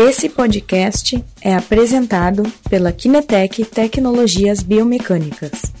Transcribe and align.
Esse 0.00 0.28
podcast 0.28 1.24
é 1.42 1.56
apresentado 1.56 2.44
pela 2.70 2.92
Kinetec 2.92 3.64
Tecnologias 3.64 4.62
Biomecânicas. 4.62 5.72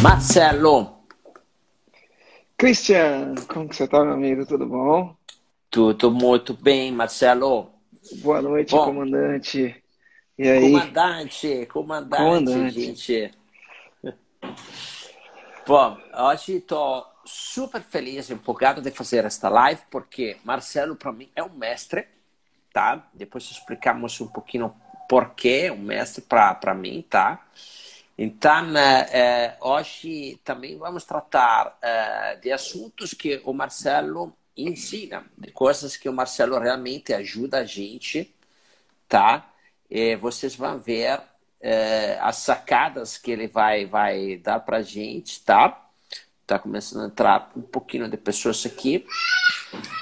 Marcelo, 0.00 1.00
Christian, 2.56 3.34
como 3.48 3.68
que 3.68 3.74
você 3.74 3.88
tá, 3.88 4.04
meu 4.04 4.14
amigo? 4.14 4.46
Tudo 4.46 4.64
bom? 4.64 5.16
tudo 5.72 6.08
muito 6.12 6.54
bem, 6.54 6.92
Marcelo. 6.92 7.72
Boa 8.22 8.40
noite, 8.40 8.70
Bom. 8.76 8.84
comandante. 8.84 9.74
E 10.38 10.48
aí? 10.48 10.70
Comandante, 10.70 11.66
comandante, 11.66 12.22
Comandante. 12.22 12.80
gente. 12.80 13.30
Bom, 15.66 15.98
hoje 16.16 16.58
estou 16.58 17.15
super 17.26 17.82
feliz 17.82 18.30
empolgado 18.30 18.80
de 18.80 18.90
fazer 18.90 19.24
esta 19.24 19.48
live, 19.48 19.82
porque 19.90 20.38
Marcelo, 20.44 20.96
para 20.96 21.12
mim, 21.12 21.28
é 21.34 21.42
um 21.42 21.50
mestre, 21.50 22.06
tá? 22.72 23.06
Depois 23.12 23.50
explicamos 23.50 24.20
um 24.20 24.28
pouquinho 24.28 24.74
por 25.08 25.34
que 25.34 25.70
um 25.70 25.78
mestre 25.78 26.22
para 26.22 26.74
mim, 26.74 27.04
tá? 27.08 27.46
Então, 28.18 28.76
eh, 28.76 29.08
eh, 29.12 29.56
hoje 29.60 30.40
também 30.42 30.78
vamos 30.78 31.04
tratar 31.04 31.76
eh, 31.82 32.36
de 32.42 32.50
assuntos 32.50 33.12
que 33.12 33.42
o 33.44 33.52
Marcelo 33.52 34.32
ensina, 34.56 35.26
de 35.36 35.52
coisas 35.52 35.96
que 35.96 36.08
o 36.08 36.12
Marcelo 36.12 36.58
realmente 36.58 37.12
ajuda 37.12 37.58
a 37.58 37.64
gente, 37.64 38.34
tá? 39.08 39.52
E 39.90 40.16
vocês 40.16 40.56
vão 40.56 40.78
ver 40.78 41.20
eh, 41.60 42.18
as 42.20 42.36
sacadas 42.36 43.18
que 43.18 43.30
ele 43.30 43.48
vai, 43.48 43.86
vai 43.86 44.36
dar 44.38 44.60
para 44.60 44.82
gente, 44.82 45.42
tá? 45.44 45.85
Tá 46.46 46.58
começando 46.58 47.02
a 47.02 47.06
entrar 47.06 47.50
um 47.56 47.62
pouquinho 47.62 48.08
de 48.08 48.16
pessoas 48.16 48.64
aqui. 48.64 49.04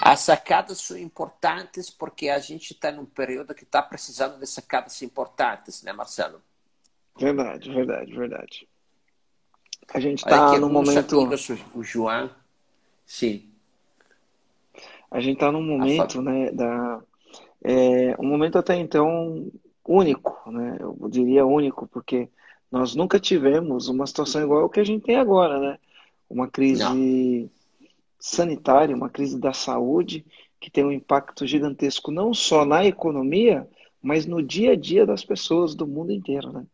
As 0.01 0.21
sacadas 0.21 0.79
são 0.79 0.99
importantes 0.99 1.89
porque 1.89 2.29
a 2.29 2.39
gente 2.39 2.73
está 2.73 2.93
num 2.93 3.07
período 3.07 3.55
que 3.55 3.65
está 3.65 3.81
precisando 3.81 4.39
de 4.39 4.47
sacadas 4.47 5.01
importantes, 5.03 5.83
né, 5.83 5.93
Marcelo? 5.93 6.43
Verdade, 7.19 7.73
verdade, 7.73 8.15
verdade. 8.15 8.69
A 9.93 10.01
gente 10.01 10.23
tá 10.25 10.59
num 10.59 10.67
alguns 10.67 10.73
momento, 10.73 11.21
amigos, 11.21 11.49
o 11.75 11.83
João. 11.83 12.31
Sim. 13.07 13.49
a 15.11 15.21
gente 15.21 15.39
tá 15.39 15.53
num 15.53 15.63
momento, 15.63 16.21
né, 16.21 16.51
da, 16.51 17.01
é, 17.63 18.15
um 18.19 18.27
momento 18.27 18.59
até 18.59 18.77
então 18.77 19.51
único, 19.87 20.51
né? 20.51 20.77
Eu 20.81 20.97
diria 21.09 21.47
único, 21.47 21.87
porque 21.87 22.29
nós 22.71 22.95
nunca 22.95 23.19
tivemos 23.19 23.89
uma 23.89 24.07
situação 24.07 24.43
igual 24.43 24.63
ao 24.63 24.69
que 24.69 24.81
a 24.81 24.85
gente 24.85 25.05
tem 25.05 25.17
agora, 25.17 25.59
né? 25.59 25.79
Uma 26.29 26.49
crise 26.49 27.51
sanitária, 28.19 28.97
uma 28.97 29.11
crise 29.11 29.39
da 29.39 29.53
saúde 29.53 30.25
que 30.59 30.71
tem 30.71 30.85
um 30.85 30.93
impacto 30.93 31.47
gigantesco 31.47 32.11
não 32.11 32.33
só 32.33 32.65
na 32.65 32.87
economia, 32.87 33.69
mas 34.01 34.25
no 34.25 34.43
dia 34.43 34.73
a 34.73 34.77
dia 34.77 35.05
das 35.05 35.23
pessoas 35.23 35.75
do 35.75 35.87
mundo 35.87 36.11
inteiro, 36.11 36.53
né? 36.53 36.65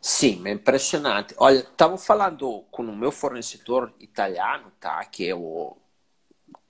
Sim, 0.00 0.42
é 0.46 0.52
impressionante. 0.52 1.34
Olha, 1.36 1.58
estava 1.58 1.98
falando 1.98 2.64
com 2.70 2.82
o 2.82 2.96
meu 2.96 3.12
fornecedor 3.12 3.92
italiano, 4.00 4.72
tá? 4.80 5.04
Que 5.04 5.28
é 5.28 5.34
o 5.34 5.76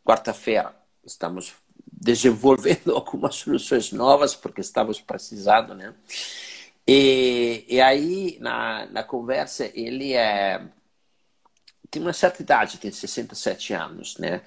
quarta-feira. 0.05 0.74
Estamos 1.05 1.55
desenvolvendo 1.92 2.90
algumas 2.96 3.36
soluções 3.36 3.92
novas 3.92 4.34
porque 4.34 4.60
estamos 4.60 5.00
precisando, 5.00 5.74
né? 5.74 5.94
E, 6.84 7.64
e 7.68 7.80
aí 7.80 8.36
na, 8.40 8.86
na 8.86 9.05
conversa 9.05 9.70
ele 9.74 10.12
é 10.12 10.60
tem 11.91 12.02
uma 12.02 12.12
certa 12.12 12.42
idade, 12.42 12.78
tem 12.78 12.91
67 12.92 13.72
anos, 13.74 14.16
né? 14.19 14.42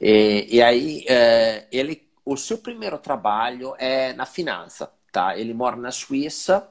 E, 0.00 0.48
e 0.56 0.62
aí 0.62 1.04
eh, 1.08 1.66
ele 1.72 2.08
o 2.24 2.36
seu 2.36 2.58
primeiro 2.58 2.98
trabalho 2.98 3.74
é 3.78 4.12
na 4.14 4.26
finança, 4.26 4.92
tá? 5.10 5.36
Ele 5.36 5.52
mora 5.54 5.76
na 5.76 5.90
Suíça 5.90 6.68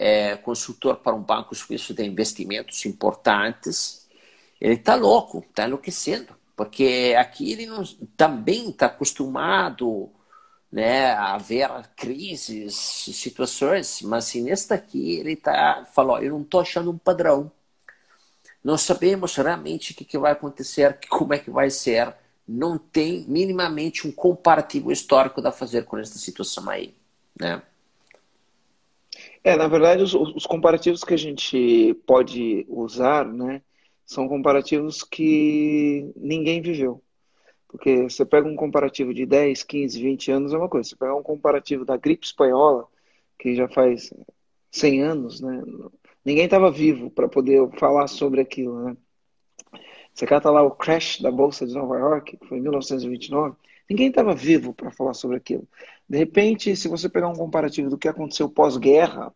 é 0.00 0.36
consultor 0.38 0.96
para 0.96 1.14
um 1.14 1.22
banco 1.22 1.54
suíço 1.54 1.92
de 1.94 2.02
investimentos 2.04 2.84
importantes. 2.86 4.08
Ele 4.60 4.74
está 4.74 4.94
louco, 4.94 5.44
está 5.48 5.66
enlouquecendo, 5.66 6.34
porque 6.56 7.14
aqui 7.18 7.52
ele 7.52 7.66
não, 7.66 7.84
também 8.16 8.70
está 8.70 8.86
acostumado 8.86 10.10
né, 10.72 11.12
a 11.12 11.36
ver 11.38 11.68
crises, 11.96 12.74
situações, 12.76 14.02
mas 14.02 14.26
assim, 14.26 14.42
nesta 14.42 14.74
aqui 14.76 15.16
ele 15.18 15.36
tá, 15.36 15.84
falou: 15.94 16.18
eu 16.22 16.32
não 16.32 16.42
estou 16.42 16.60
achando 16.60 16.90
um 16.90 16.98
padrão. 16.98 17.52
Não 18.62 18.76
sabemos 18.76 19.34
realmente 19.36 19.92
o 19.92 19.94
que, 19.94 20.04
que 20.04 20.18
vai 20.18 20.32
acontecer, 20.32 20.98
como 21.08 21.32
é 21.34 21.38
que 21.38 21.50
vai 21.50 21.70
ser. 21.70 22.14
Não 22.46 22.78
tem 22.78 23.24
minimamente 23.26 24.06
um 24.06 24.12
comparativo 24.12 24.92
histórico 24.92 25.46
a 25.46 25.52
fazer 25.52 25.84
com 25.84 25.96
esta 25.98 26.18
situação 26.18 26.68
aí. 26.68 26.94
Né? 27.38 27.62
É, 29.42 29.56
na 29.56 29.68
verdade, 29.68 30.02
os, 30.02 30.14
os 30.14 30.46
comparativos 30.46 31.02
que 31.02 31.14
a 31.14 31.18
gente 31.18 31.94
pode 32.06 32.66
usar, 32.68 33.24
né, 33.24 33.62
são 34.04 34.28
comparativos 34.28 35.02
que 35.02 36.12
ninguém 36.16 36.60
viveu. 36.60 37.02
Porque 37.68 38.02
você 38.02 38.24
pega 38.26 38.48
um 38.48 38.56
comparativo 38.56 39.14
de 39.14 39.24
10, 39.24 39.62
15, 39.62 40.02
20 40.02 40.32
anos 40.32 40.52
é 40.52 40.58
uma 40.58 40.68
coisa. 40.68 40.88
Você 40.88 40.96
pega 40.96 41.14
um 41.14 41.22
comparativo 41.22 41.84
da 41.84 41.96
gripe 41.96 42.26
espanhola, 42.26 42.86
que 43.38 43.54
já 43.54 43.68
faz 43.68 44.12
100 44.72 45.02
anos, 45.02 45.40
né, 45.40 45.62
ninguém 46.24 46.44
estava 46.44 46.70
vivo 46.70 47.10
para 47.10 47.28
poder 47.28 47.68
falar 47.78 48.06
sobre 48.06 48.40
aquilo, 48.40 48.84
né. 48.84 48.96
Você 50.12 50.26
cata 50.26 50.50
lá 50.50 50.62
o 50.62 50.70
crash 50.70 51.20
da 51.20 51.30
Bolsa 51.30 51.66
de 51.66 51.74
Nova 51.74 51.98
York, 51.98 52.36
que 52.36 52.46
foi 52.46 52.58
em 52.58 52.62
1929, 52.62 53.56
ninguém 53.88 54.08
estava 54.08 54.34
vivo 54.34 54.74
para 54.74 54.90
falar 54.90 55.14
sobre 55.14 55.36
aquilo. 55.36 55.66
De 56.08 56.18
repente, 56.18 56.74
se 56.76 56.88
você 56.88 57.08
pegar 57.08 57.28
um 57.28 57.36
comparativo 57.36 57.88
do 57.88 57.96
que 57.96 58.08
aconteceu 58.08 58.48
pós-guerra, 58.48 59.32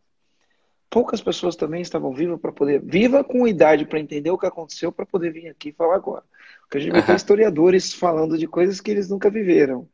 poucas 0.91 1.21
pessoas 1.21 1.56
também 1.56 1.83
estavam 1.83 2.12
vivas 2.12 2.41
para 2.41 2.53
poder, 2.53 2.81
viva 2.81 3.25
com 3.25 3.49
idade 3.49 3.87
para 3.87 3.99
entender 3.99 4.31
o 4.31 4.39
que 4.39 4.47
aconteceu, 4.47 4.93
para 4.93 5.06
poder 5.06 5.33
vir 5.33 5.49
aqui 5.49 5.72
falar 5.72 5.97
agora. 5.97 6.22
Porque 6.62 6.78
a 6.78 6.81
gente 6.81 6.93
vai 6.93 7.05
ter 7.05 7.16
historiadores 7.16 7.93
falando 7.93 8.39
de 8.39 8.47
coisas 8.47 8.81
que 8.81 8.91
eles 8.91 9.09
nunca 9.09 9.31
viveram, 9.31 9.89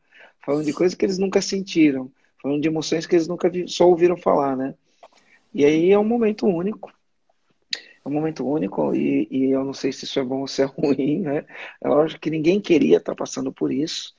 falando 0.44 0.64
de 0.64 0.72
coisas 0.72 0.94
que 0.94 1.04
eles 1.04 1.18
nunca 1.18 1.40
sentiram, 1.40 2.10
falando 2.42 2.60
de 2.60 2.68
emoções 2.68 3.06
que 3.06 3.14
eles 3.14 3.28
nunca 3.28 3.50
só 3.66 3.88
ouviram 3.88 4.16
falar, 4.16 4.56
né? 4.56 4.74
E 5.54 5.64
aí 5.64 5.90
é 5.90 5.98
um 5.98 6.04
momento 6.04 6.46
único. 6.46 6.92
É 8.04 8.08
um 8.08 8.12
momento 8.12 8.46
único 8.46 8.94
e, 8.94 9.28
e 9.30 9.50
eu 9.50 9.64
não 9.64 9.72
sei 9.74 9.92
se 9.92 10.04
isso 10.04 10.18
é 10.18 10.24
bom 10.24 10.40
ou 10.40 10.48
se 10.48 10.62
é 10.62 10.64
ruim, 10.66 11.20
né? 11.20 11.44
É 11.80 11.88
lógico 11.88 12.20
que 12.20 12.30
ninguém 12.30 12.60
queria 12.60 12.96
estar 12.98 13.14
passando 13.14 13.52
por 13.52 13.72
isso, 13.72 14.14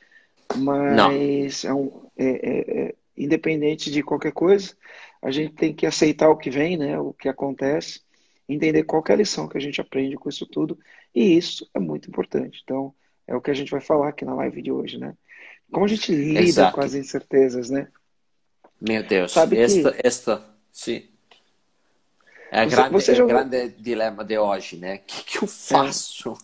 mas 0.53 1.65
é 1.65 1.73
um, 1.73 2.09
é, 2.17 2.25
é- 2.25 2.81
é- 2.89 2.95
independente 3.17 3.91
de 3.91 4.03
qualquer 4.03 4.33
coisa, 4.33 4.75
a 5.21 5.31
gente 5.31 5.53
tem 5.55 5.73
que 5.75 5.85
aceitar 5.85 6.29
o 6.29 6.37
que 6.37 6.49
vem, 6.49 6.77
né? 6.77 6.99
O 6.99 7.13
que 7.13 7.29
acontece, 7.29 8.01
entender 8.49 8.83
qual 8.83 9.03
que 9.03 9.11
é 9.11 9.15
a 9.15 9.17
lição 9.19 9.47
que 9.47 9.57
a 9.57 9.61
gente 9.61 9.81
aprende 9.81 10.15
com 10.17 10.29
isso 10.29 10.45
tudo, 10.47 10.79
e 11.15 11.37
isso 11.37 11.69
é 11.73 11.79
muito 11.79 12.09
importante. 12.09 12.61
Então, 12.63 12.93
é 13.27 13.35
o 13.35 13.41
que 13.41 13.51
a 13.51 13.53
gente 13.53 13.71
vai 13.71 13.81
falar 13.81 14.09
aqui 14.09 14.25
na 14.25 14.35
live 14.35 14.61
de 14.61 14.71
hoje, 14.71 14.97
né? 14.99 15.15
Como 15.71 15.85
a 15.85 15.89
gente 15.89 16.13
lida 16.13 16.67
com 16.67 16.81
Exato. 16.81 16.81
as 16.81 16.93
incertezas, 16.95 17.69
né? 17.69 17.87
Meu 18.79 19.03
Deus, 19.03 19.31
Sabe 19.33 19.57
que 19.57 19.61
esta, 19.63 19.95
esta, 20.03 20.57
sim, 20.71 21.07
é 22.51 22.65
você, 22.65 22.75
grande, 22.75 23.11
é 23.11 23.15
já 23.15 23.23
o 23.23 23.27
ouviu, 23.27 23.27
grande 23.27 23.69
dilema 23.81 24.23
de 24.25 24.37
hoje, 24.37 24.77
né? 24.77 24.95
O 24.95 24.99
que, 24.99 25.23
que 25.23 25.37
eu 25.37 25.45
é, 25.45 25.47
faço? 25.47 26.37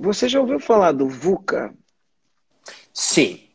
você 0.00 0.28
já 0.28 0.40
ouviu 0.40 0.58
falar 0.58 0.92
do 0.92 1.08
VUCA? 1.08 1.74
Sim, 2.92 3.48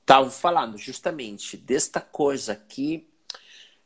estava 0.00 0.30
falando 0.30 0.78
justamente 0.78 1.56
desta 1.56 2.00
coisa 2.00 2.52
aqui, 2.52 3.08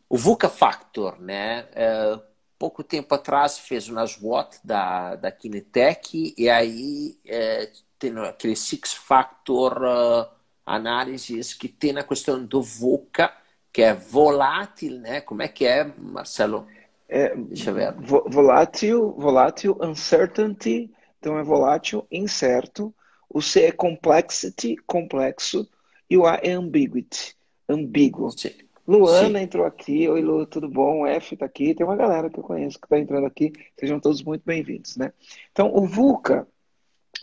o 0.09 0.16
VUCA 0.16 0.49
Factor, 0.49 1.21
né? 1.21 1.69
É, 1.72 2.21
pouco 2.59 2.84
tempo 2.84 3.12
atrás 3.12 3.59
fez 3.59 3.88
uma 3.88 4.06
SWOT 4.06 4.61
da, 4.62 5.17
da 5.17 5.32
Kinetec 5.32 6.32
e 6.38 6.49
aí 6.49 7.19
é, 7.26 7.69
tem 7.99 8.17
aquele 8.19 8.55
Six 8.55 8.93
Factor 8.93 9.82
uh, 9.82 10.29
análises 10.64 11.55
que 11.55 11.67
tem 11.69 11.99
a 11.99 12.05
questão 12.05 12.44
do 12.44 12.62
VUCA, 12.62 13.32
que 13.73 13.83
é 13.83 13.95
volátil, 13.95 14.99
né? 14.99 15.21
Como 15.21 15.43
é 15.43 15.49
que 15.49 15.65
é, 15.65 15.85
Marcelo? 15.99 16.67
É 17.09 17.35
Deixa 17.35 17.71
eu 17.71 17.75
ver. 17.75 17.93
vo- 17.95 18.25
volátil, 18.29 19.13
volátil, 19.13 19.77
uncertainty, 19.81 20.91
então 21.19 21.39
é 21.39 21.43
volátil, 21.43 22.07
incerto. 22.11 22.95
O 23.29 23.41
C 23.41 23.63
é 23.65 23.73
complexity, 23.73 24.77
complexo, 24.87 25.69
e 26.09 26.17
o 26.19 26.27
A 26.27 26.39
é 26.43 26.53
ambiguity, 26.53 27.35
ambíguo. 27.69 28.31
Sim, 28.31 28.51
Luana 28.87 29.39
sim. 29.39 29.45
entrou 29.45 29.65
aqui, 29.65 30.09
oi 30.09 30.21
Lu, 30.21 30.45
tudo 30.47 30.69
bom? 30.69 31.03
O 31.03 31.07
F 31.07 31.37
tá 31.37 31.47
aqui, 31.47 31.75
tem 31.75 31.87
uma 31.87 31.97
galera 31.97 32.29
que 32.29 32.39
eu 32.39 32.43
conheço 32.43 32.79
que 32.79 32.85
está 32.87 32.99
entrando 32.99 33.27
aqui, 33.27 33.53
sejam 33.79 33.99
todos 34.01 34.23
muito 34.23 34.43
bem-vindos, 34.45 34.97
né? 34.97 35.13
Então, 35.51 35.73
o 35.75 35.87
VUCA, 35.87 36.47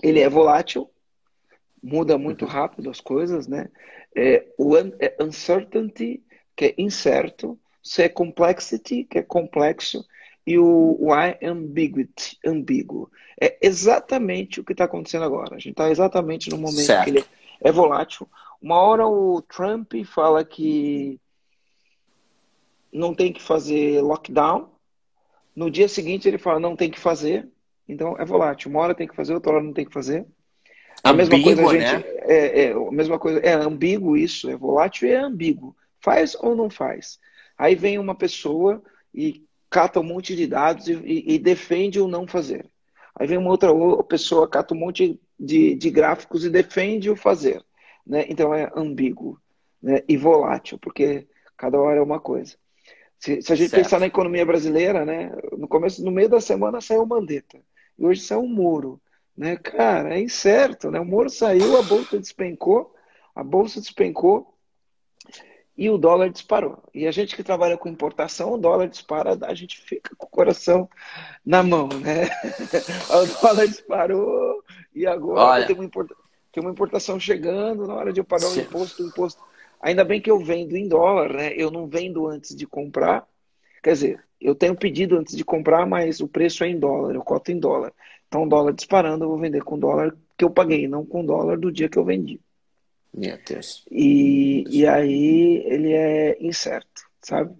ele 0.01 0.19
é 0.19 0.29
volátil, 0.29 0.89
muda 1.83 2.17
muito 2.17 2.45
Uhum. 2.45 2.51
rápido 2.51 2.89
as 2.89 2.99
coisas, 3.01 3.47
né? 3.47 3.69
É, 4.15 4.45
o 4.57 4.75
un- 4.75 4.93
é 4.99 5.15
uncertainty, 5.21 6.23
que 6.59 6.65
é 6.65 6.73
incerto, 6.77 7.57
C 7.81 8.03
é 8.03 8.09
complexity, 8.09 9.05
que 9.05 9.19
é 9.19 9.23
complexo, 9.23 10.05
e 10.45 10.59
o, 10.59 10.97
I 11.15 11.37
ambiguity, 11.41 12.37
ambíguo. 12.45 13.09
É 13.39 13.57
exatamente 13.61 14.59
o 14.59 14.63
que 14.65 14.73
está 14.73 14.83
acontecendo 14.83 15.23
agora. 15.23 15.55
A 15.55 15.57
gente 15.57 15.71
está 15.71 15.89
exatamente 15.89 16.49
no 16.49 16.57
momento 16.57 16.85
certo. 16.85 17.05
que 17.05 17.09
ele 17.11 17.25
é 17.61 17.71
volátil. 17.71 18.27
Uma 18.61 18.75
hora 18.75 19.07
o 19.07 19.41
Trump 19.41 19.93
fala 20.03 20.43
que 20.43 21.17
não 22.91 23.15
tem 23.15 23.31
que 23.31 23.41
fazer 23.41 24.01
lockdown. 24.01 24.69
No 25.55 25.71
dia 25.71 25.87
seguinte 25.87 26.27
ele 26.27 26.37
fala 26.37 26.59
não 26.59 26.75
tem 26.75 26.91
que 26.91 26.99
fazer. 26.99 27.47
Então 27.87 28.17
é 28.19 28.25
volátil. 28.25 28.69
Uma 28.69 28.81
hora 28.81 28.95
tem 28.95 29.07
que 29.07 29.15
fazer, 29.15 29.33
outra 29.33 29.53
hora 29.53 29.63
não 29.63 29.71
tem 29.71 29.85
que 29.85 29.93
fazer. 29.93 30.25
A 31.01 31.13
mesma 31.13 31.41
coisa, 31.41 31.65
a 31.65 31.71
gente, 31.71 32.05
né? 32.05 32.13
é, 32.23 32.63
é, 32.63 32.71
a 32.73 32.91
mesma 32.91 33.17
coisa, 33.17 33.39
é 33.39 33.53
ambíguo 33.53 34.17
isso, 34.17 34.49
é 34.49 34.57
volátil 34.57 35.07
e 35.07 35.13
é 35.13 35.19
ambíguo. 35.19 35.73
Faz 36.01 36.35
ou 36.35 36.55
não 36.55 36.69
faz? 36.69 37.19
Aí 37.57 37.75
vem 37.75 37.99
uma 37.99 38.15
pessoa 38.15 38.81
e 39.13 39.45
cata 39.69 39.99
um 39.99 40.03
monte 40.03 40.35
de 40.35 40.47
dados 40.47 40.87
e, 40.87 40.93
e, 40.93 41.35
e 41.35 41.39
defende 41.39 41.99
o 41.99 42.07
não 42.07 42.27
fazer. 42.27 42.69
Aí 43.15 43.27
vem 43.27 43.37
uma 43.37 43.51
outra 43.51 43.69
pessoa, 44.05 44.47
cata 44.47 44.73
um 44.73 44.77
monte 44.77 45.19
de, 45.39 45.75
de 45.75 45.89
gráficos 45.89 46.45
e 46.45 46.49
defende 46.49 47.09
o 47.09 47.15
fazer. 47.15 47.63
Né? 48.05 48.25
Então 48.29 48.53
é 48.53 48.71
ambíguo 48.75 49.39
né? 49.81 50.01
e 50.07 50.17
volátil, 50.17 50.77
porque 50.79 51.27
cada 51.57 51.77
hora 51.77 51.99
é 51.99 52.03
uma 52.03 52.19
coisa. 52.19 52.55
Se, 53.19 53.41
se 53.41 53.51
a 53.51 53.55
gente 53.55 53.69
certo. 53.69 53.83
pensar 53.83 53.99
na 53.99 54.07
economia 54.07 54.45
brasileira, 54.45 55.05
né? 55.05 55.31
no 55.57 55.67
começo, 55.67 56.03
no 56.03 56.11
meio 56.11 56.29
da 56.29 56.39
semana 56.39 56.79
saiu 56.79 57.03
o 57.03 57.07
Mandetta, 57.07 57.59
e 57.97 58.05
hoje 58.05 58.21
saiu 58.21 58.41
o 58.41 58.49
Moro. 58.49 59.01
Né? 59.35 59.57
Cara, 59.57 60.15
é 60.15 60.21
incerto. 60.21 60.89
Né? 60.89 60.99
O 60.99 61.05
Moro 61.05 61.29
saiu, 61.29 61.77
a 61.77 61.81
bolsa 61.81 62.17
despencou, 62.17 62.95
a 63.35 63.43
bolsa 63.43 63.81
despencou, 63.81 64.53
e 65.79 65.89
o 65.89 65.97
dólar 65.97 66.29
disparou. 66.29 66.83
E 66.93 67.07
a 67.07 67.11
gente 67.11 67.37
que 67.37 67.41
trabalha 67.41 67.77
com 67.77 67.87
importação, 67.87 68.51
o 68.51 68.57
dólar 68.57 68.89
dispara, 68.89 69.37
a 69.43 69.53
gente 69.53 69.79
fica 69.79 70.13
com 70.13 70.25
o 70.25 70.29
coração 70.29 70.89
na 71.45 71.63
mão, 71.63 71.87
né? 71.87 72.29
o 73.09 73.41
dólar 73.41 73.65
disparou 73.65 74.61
e 74.93 75.07
agora 75.07 75.65
tem, 75.65 75.73
uma 75.73 75.85
importa... 75.85 76.13
tem 76.51 76.61
uma 76.61 76.73
importação 76.73 77.17
chegando 77.17 77.87
na 77.87 77.93
hora 77.93 78.11
de 78.11 78.19
eu 78.19 78.25
pagar 78.25 78.49
o 78.49 78.59
imposto, 78.59 79.01
o 79.01 79.07
imposto. 79.07 79.41
Ainda 79.81 80.03
bem 80.03 80.19
que 80.19 80.29
eu 80.29 80.37
vendo 80.37 80.75
em 80.75 80.85
dólar, 80.85 81.31
né? 81.31 81.53
Eu 81.55 81.71
não 81.71 81.87
vendo 81.87 82.27
antes 82.27 82.53
de 82.53 82.67
comprar. 82.67 83.25
Quer 83.81 83.93
dizer, 83.93 84.25
eu 84.41 84.53
tenho 84.53 84.75
pedido 84.75 85.17
antes 85.17 85.33
de 85.33 85.45
comprar, 85.45 85.85
mas 85.85 86.19
o 86.19 86.27
preço 86.27 86.65
é 86.65 86.67
em 86.67 86.77
dólar, 86.77 87.15
eu 87.15 87.23
coto 87.23 87.53
em 87.53 87.57
dólar. 87.57 87.93
Então, 88.27 88.43
o 88.43 88.49
dólar 88.49 88.73
disparando, 88.73 89.23
eu 89.23 89.29
vou 89.29 89.37
vender 89.37 89.63
com 89.63 89.75
o 89.75 89.79
dólar 89.79 90.13
que 90.37 90.43
eu 90.43 90.49
paguei, 90.49 90.89
não 90.89 91.05
com 91.05 91.21
o 91.21 91.25
dólar 91.25 91.57
do 91.57 91.71
dia 91.71 91.87
que 91.87 91.97
eu 91.97 92.03
vendi. 92.03 92.37
Meu 93.13 93.37
Deus. 93.45 93.85
E, 93.89 94.63
e 94.69 94.85
aí 94.87 95.63
ele 95.65 95.93
é 95.93 96.37
incerto, 96.39 97.03
sabe? 97.21 97.55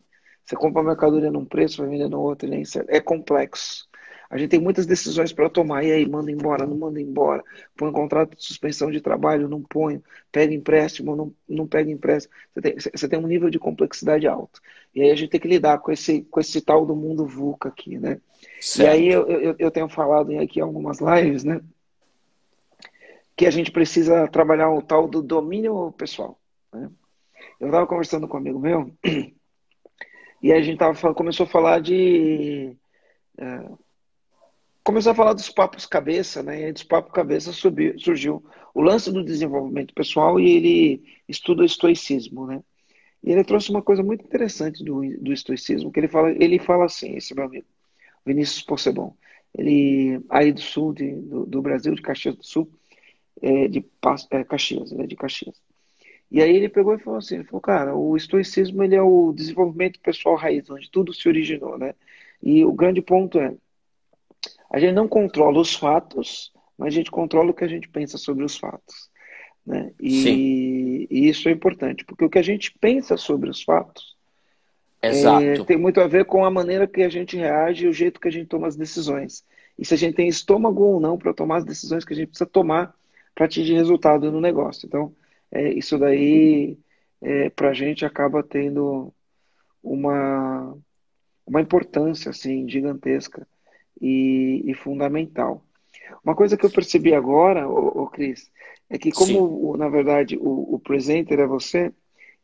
Você 0.46 0.56
compra 0.56 0.82
uma 0.82 0.90
mercadoria 0.90 1.32
num 1.32 1.46
preço, 1.46 1.82
vai 1.82 1.90
vender 1.90 2.10
no 2.10 2.20
outro, 2.20 2.48
ele 2.48 2.56
é 2.56 2.60
incerto. 2.60 2.90
É 2.90 3.00
complexo. 3.00 3.88
A 4.30 4.38
gente 4.38 4.52
tem 4.52 4.60
muitas 4.60 4.86
decisões 4.86 5.34
para 5.34 5.50
tomar. 5.50 5.84
E 5.84 5.92
aí, 5.92 6.08
manda 6.08 6.32
embora, 6.32 6.66
não 6.66 6.78
manda 6.78 7.02
embora. 7.02 7.44
Põe 7.76 7.90
um 7.90 7.94
contrato 7.94 8.38
de 8.38 8.44
suspensão 8.44 8.92
de 8.92 9.02
trabalho, 9.02 9.50
não 9.50 9.62
põe. 9.62 10.02
Pega 10.32 10.54
empréstimo, 10.54 11.16
não, 11.16 11.34
não 11.48 11.68
pega 11.68 11.90
empréstimo. 11.90 12.34
Você 12.54 12.62
tem, 12.62 12.76
você 12.76 13.10
tem 13.10 13.20
um 13.20 13.26
nível 13.26 13.50
de 13.50 13.58
complexidade 13.58 14.28
alto. 14.28 14.62
E 14.94 15.02
aí 15.02 15.10
a 15.10 15.16
gente 15.16 15.30
tem 15.30 15.40
que 15.40 15.48
lidar 15.48 15.80
com 15.80 15.92
esse, 15.92 16.22
com 16.30 16.40
esse 16.40 16.62
tal 16.62 16.86
do 16.86 16.96
mundo 16.96 17.26
VUCA 17.26 17.70
aqui, 17.70 17.98
né? 17.98 18.22
Certo. 18.62 18.88
E 18.88 18.92
aí 18.92 19.08
eu, 19.08 19.28
eu, 19.28 19.56
eu 19.58 19.72
tenho 19.72 19.90
falado 19.90 20.38
aqui 20.40 20.60
em 20.60 20.64
algumas 20.64 21.00
lives, 21.00 21.44
né? 21.44 21.60
Que 23.40 23.46
a 23.46 23.52
gente 23.52 23.72
precisa 23.72 24.28
trabalhar 24.28 24.70
o 24.70 24.82
tal 24.82 25.08
do 25.08 25.24
domínio 25.24 25.94
pessoal. 25.94 26.38
Né? 26.74 26.92
Eu 27.58 27.68
estava 27.68 27.88
conversando 27.88 28.28
com 28.28 28.36
um 28.36 28.40
amigo 28.42 28.60
meu 28.60 28.94
e 30.44 30.52
a 30.52 30.62
gente 30.62 30.78
tava, 30.78 31.14
começou 31.14 31.46
a 31.46 31.50
falar 31.50 31.80
de. 31.80 32.76
É, 33.38 33.70
começou 34.84 35.14
a 35.14 35.16
falar 35.16 35.32
dos 35.32 35.50
papos 35.50 35.86
cabeça, 35.86 36.44
né? 36.44 36.68
E 36.68 36.74
dos 36.74 36.84
papos 36.84 37.14
cabeça 37.14 37.54
subiu, 37.54 37.98
surgiu 37.98 38.44
o 38.76 38.82
lance 38.82 39.10
do 39.10 39.24
desenvolvimento 39.24 39.94
pessoal 39.94 40.38
e 40.38 40.58
ele 40.58 41.22
estuda 41.26 41.62
o 41.62 41.66
estoicismo, 41.66 42.46
né? 42.46 42.62
E 43.24 43.32
ele 43.32 43.46
trouxe 43.46 43.70
uma 43.70 43.82
coisa 43.82 44.04
muito 44.04 44.26
interessante 44.26 44.84
do, 44.84 45.00
do 45.18 45.32
estoicismo, 45.32 45.94
que 45.94 46.02
ele 46.02 46.10
fala, 46.10 46.32
ele 46.32 46.60
fala 46.60 46.84
assim, 46.84 47.16
esse 47.16 47.34
meu 47.34 47.46
amigo, 47.46 47.68
Vinícius 48.26 48.64
Possebon, 48.64 49.16
ele 49.58 50.22
aí 50.30 50.52
do 50.52 50.60
sul 50.60 50.94
de, 50.94 51.16
do, 51.16 51.46
do 51.46 51.62
Brasil, 51.62 51.96
de 51.96 52.02
Caxias 52.02 52.36
do 52.36 52.44
Sul, 52.44 52.70
é, 53.42 53.68
de 53.68 53.86
é, 54.32 54.44
Caxias, 54.44 54.92
né, 54.92 55.06
de 55.06 55.16
Caxias. 55.16 55.56
E 56.32 56.42
aí 56.42 56.56
ele 56.56 56.70
pegou 56.70 56.94
e 56.94 57.00
falou 57.00 57.18
assim, 57.18 57.36
ele 57.36 57.44
falou, 57.44 57.62
cara, 57.62 57.96
o 57.96 58.16
estoicismo 58.16 58.84
ele 58.84 58.96
é 58.96 59.02
o 59.02 59.34
desenvolvimento 59.34 60.00
pessoal 60.00 60.36
raiz, 60.36 60.70
onde 60.70 60.90
tudo 60.92 61.14
se 61.14 61.28
originou, 61.28 61.78
né? 61.78 61.96
E 62.42 62.64
o 62.64 62.72
grande 62.72 63.02
ponto 63.02 63.40
é, 63.40 63.54
a 64.72 64.80
gente 64.80 64.94
não 64.94 65.08
controla 65.08 65.60
os 65.60 65.76
fatos, 65.76 66.54
mas 66.78 66.90
a 66.90 66.98
gente 66.98 67.10
controla 67.10 67.50
o 67.50 67.54
que 67.54 67.64
a 67.64 67.68
gente 67.68 67.90
pensa 67.90 68.18
sobre 68.18 68.44
os 68.44 68.58
fatos. 68.58 69.10
Né? 69.66 69.92
E, 70.00 71.08
e 71.10 71.28
isso 71.28 71.50
é 71.50 71.52
importante, 71.52 72.06
porque 72.06 72.24
o 72.24 72.30
que 72.30 72.40
a 72.40 72.44
gente 72.44 72.72
pensa 72.80 73.18
sobre 73.18 73.50
os 73.50 73.64
fatos 73.64 74.16
é, 75.02 75.64
tem 75.64 75.78
muito 75.78 76.02
a 76.02 76.08
ver 76.08 76.26
com 76.26 76.44
a 76.44 76.52
maneira 76.52 76.86
que 76.86 77.02
a 77.02 77.10
gente 77.10 77.38
reage 77.38 77.86
e 77.86 77.88
o 77.88 77.94
jeito 77.94 78.20
que 78.20 78.28
a 78.28 78.32
gente 78.32 78.48
toma 78.48 78.68
as 78.68 78.76
decisões. 78.76 79.44
E 79.78 79.86
se 79.86 79.94
a 79.94 79.98
gente 79.98 80.16
tem 80.16 80.28
estômago 80.28 80.84
ou 80.84 81.00
não 81.00 81.18
para 81.18 81.34
tomar 81.34 81.58
as 81.58 81.66
decisões 81.66 82.04
que 82.04 82.14
a 82.14 82.16
gente 82.16 82.30
precisa 82.30 82.50
tomar 82.50 82.94
para 83.40 83.46
atingir 83.46 83.76
resultado 83.76 84.30
no 84.30 84.42
negócio. 84.42 84.86
Então, 84.86 85.16
é, 85.50 85.72
isso 85.72 85.98
daí, 85.98 86.78
é, 87.22 87.50
para 87.50 87.70
a 87.70 87.74
gente, 87.74 88.04
acaba 88.04 88.44
tendo 88.44 89.14
uma, 89.82 90.78
uma 91.48 91.62
importância 91.62 92.32
assim, 92.32 92.68
gigantesca 92.68 93.48
e, 94.02 94.62
e 94.66 94.74
fundamental. 94.74 95.64
Uma 96.22 96.36
coisa 96.36 96.58
que 96.58 96.66
eu 96.66 96.70
percebi 96.70 97.14
agora, 97.14 97.66
ô, 97.66 98.04
ô 98.04 98.08
Cris, 98.08 98.52
é 98.90 98.98
que 98.98 99.10
como, 99.10 99.78
na 99.78 99.88
verdade, 99.88 100.36
o, 100.36 100.76
o 100.76 100.78
presenter 100.78 101.40
é 101.40 101.48
você, 101.48 101.94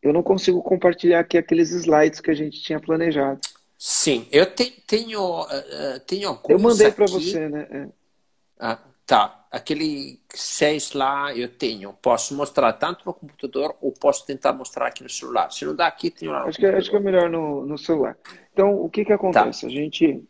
eu 0.01 0.13
não 0.13 0.23
consigo 0.23 0.63
compartilhar 0.63 1.19
aqui 1.19 1.37
aqueles 1.37 1.71
slides 1.71 2.21
que 2.21 2.31
a 2.31 2.35
gente 2.35 2.61
tinha 2.61 2.79
planejado. 2.79 3.41
Sim, 3.77 4.25
eu 4.31 4.45
te, 4.45 4.81
tenho, 4.87 5.41
uh, 5.41 5.99
tenho 6.07 6.29
alguns 6.29 6.49
Eu 6.49 6.57
mandei 6.57 6.89
para 6.89 7.05
você, 7.05 7.49
né? 7.49 7.67
É. 7.69 7.87
Ah, 8.57 8.79
Tá, 9.05 9.44
aquele 9.55 10.19
6 10.33 10.91
lá 10.91 11.33
eu 11.33 11.47
tenho. 11.47 11.93
Posso 11.93 12.35
mostrar 12.35 12.73
tanto 12.73 13.05
no 13.05 13.13
computador 13.13 13.75
ou 13.81 13.93
posso 13.93 14.25
tentar 14.25 14.51
mostrar 14.51 14.87
aqui 14.87 15.01
no 15.01 15.09
celular. 15.09 15.49
Se 15.49 15.63
não 15.63 15.73
dá 15.73 15.87
aqui, 15.87 16.11
tenho 16.11 16.33
lá. 16.33 16.43
Acho 16.43 16.59
que, 16.59 16.65
acho 16.65 16.89
que 16.89 16.95
é 16.95 16.99
melhor 16.99 17.29
no, 17.29 17.65
no 17.65 17.77
celular. 17.77 18.17
Então, 18.51 18.75
o 18.81 18.89
que 18.89 19.05
que 19.05 19.13
acontece? 19.13 19.61
Tá. 19.61 19.67
A 19.67 19.69
gente 19.69 20.21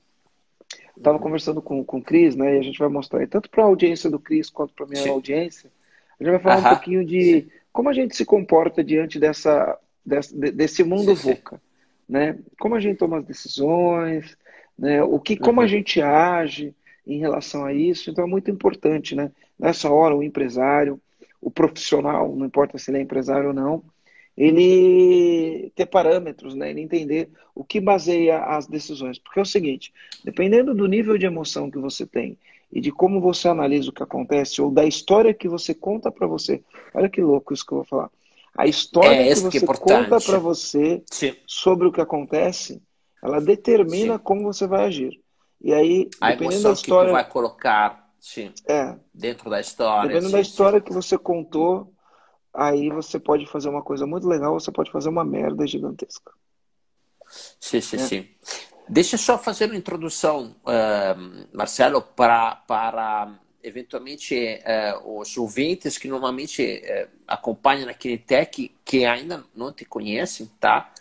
estava 0.96 1.18
conversando 1.18 1.60
com, 1.60 1.84
com 1.84 1.98
o 1.98 2.04
Cris, 2.04 2.36
né? 2.36 2.56
E 2.56 2.60
a 2.60 2.62
gente 2.62 2.78
vai 2.78 2.88
mostrar 2.88 3.28
tanto 3.28 3.50
para 3.50 3.64
a 3.64 3.66
audiência 3.66 4.12
do 4.12 4.20
Cris 4.20 4.52
quanto 4.52 4.76
para 4.76 4.86
a 4.86 4.90
minha 4.90 5.02
Sim. 5.02 5.10
audiência. 5.10 5.72
A 6.20 6.24
gente 6.24 6.32
vai 6.32 6.40
falar 6.40 6.58
Aham. 6.58 6.68
um 6.68 6.76
pouquinho 6.76 7.06
de 7.06 7.42
Sim. 7.42 7.50
como 7.74 7.90
a 7.90 7.94
gente 7.94 8.16
se 8.16 8.26
comporta 8.26 8.84
diante 8.84 9.20
dessa, 9.20 9.78
dessa 10.06 10.36
desse 10.36 10.84
mundo 10.84 11.16
Sim. 11.16 11.32
VUCA. 11.32 11.60
Né? 12.08 12.38
Como 12.60 12.76
a 12.76 12.80
gente 12.80 12.98
toma 12.98 13.18
as 13.18 13.26
decisões, 13.26 14.38
né? 14.78 15.02
o 15.02 15.20
que, 15.20 15.36
como 15.36 15.62
uhum. 15.62 15.66
a 15.66 15.68
gente 15.68 16.00
age 16.00 16.76
em 17.06 17.20
relação 17.20 17.66
a 17.66 17.74
isso. 17.74 18.10
Então 18.10 18.24
é 18.24 18.28
muito 18.28 18.50
importante, 18.50 19.16
né? 19.16 19.32
Nessa 19.58 19.90
hora, 19.90 20.16
o 20.16 20.24
empresário, 20.24 21.00
o 21.42 21.52
profissional, 21.52 22.36
não 22.36 22.46
importa 22.46 22.78
se 22.78 22.90
ele 22.90 22.98
é 22.98 23.02
empresário 23.02 23.50
ou 23.50 23.54
não, 23.54 23.84
ele 24.38 25.72
ter 25.76 25.86
parâmetros, 25.86 26.56
né? 26.56 26.70
Ele 26.70 26.82
entender 26.82 27.30
o 27.54 27.64
que 27.64 27.80
baseia 27.80 28.40
as 28.44 28.68
decisões. 28.68 29.18
Porque 29.18 29.40
é 29.40 29.42
o 29.42 29.46
seguinte, 29.46 29.94
dependendo 30.24 30.74
do 30.74 30.88
nível 30.88 31.18
de 31.18 31.26
emoção 31.26 31.72
que 31.72 31.78
você 31.78 32.06
tem 32.06 32.38
e 32.72 32.82
de 32.82 32.92
como 32.92 33.22
você 33.22 33.48
analisa 33.48 33.90
o 33.90 33.94
que 33.94 34.04
acontece 34.04 34.62
ou 34.62 34.72
da 34.72 34.86
história 34.86 35.34
que 35.34 35.48
você 35.48 35.74
conta 35.74 36.12
para 36.12 36.28
você, 36.28 36.62
olha 36.94 37.08
que 37.08 37.22
louco 37.22 37.54
isso 37.54 37.66
que 37.66 37.72
eu 37.72 37.78
vou 37.78 37.86
falar. 37.86 38.10
A 38.58 38.66
história 38.66 39.16
é, 39.16 39.30
que 39.30 39.36
você 39.36 39.60
que 39.60 39.66
é 39.66 39.78
conta 39.78 40.20
para 40.20 40.40
você 40.40 41.02
Sim. 41.12 41.36
sobre 41.46 41.88
o 41.88 41.92
que 41.92 42.02
acontece, 42.02 42.82
ela 43.24 43.40
determina 43.40 44.14
Sim. 44.14 44.24
como 44.24 44.44
você 44.44 44.66
vai 44.66 44.86
agir. 44.86 45.20
E 45.66 45.74
aí, 45.74 46.10
a 46.22 46.30
dependendo 46.30 46.62
da 46.62 46.72
história. 46.74 47.08
Que 47.08 47.14
vai 47.14 47.28
colocar 47.28 48.14
sim, 48.20 48.54
é, 48.68 48.96
dentro 49.12 49.50
da 49.50 49.60
história. 49.60 50.10
Dependendo 50.10 50.28
sim, 50.28 50.34
da 50.34 50.40
história 50.40 50.78
sim. 50.78 50.86
que 50.86 50.94
você 50.94 51.18
contou, 51.18 51.92
aí 52.54 52.92
você 52.92 53.20
pode 53.20 53.48
fazer 53.48 53.70
uma 53.70 53.82
coisa 53.82 54.06
muito 54.06 54.28
legal, 54.28 54.54
você 54.54 54.72
pode 54.72 54.92
fazer 54.92 55.10
uma 55.10 55.26
merda 55.26 55.66
gigantesca. 55.66 56.32
Sim, 57.60 57.82
sim, 57.82 57.96
é. 57.96 58.00
sim. 58.00 58.28
Deixa 58.88 59.16
eu 59.16 59.20
só 59.20 59.40
fazer 59.40 59.66
uma 59.66 59.76
introdução, 59.76 60.56
uh, 60.62 61.48
Marcelo, 61.52 62.00
para, 62.00 62.58
para 62.58 63.34
eventualmente 63.64 64.36
uh, 64.36 65.20
os 65.20 65.36
ouvintes 65.36 65.98
que 65.98 66.08
normalmente 66.08 66.84
uh, 66.86 67.10
acompanham 67.28 67.90
a 67.90 67.94
Kinetec, 67.96 68.72
que 68.86 69.04
ainda 69.04 69.44
não 69.56 69.74
te 69.74 69.84
conhecem, 69.84 70.46
tá? 70.60 70.92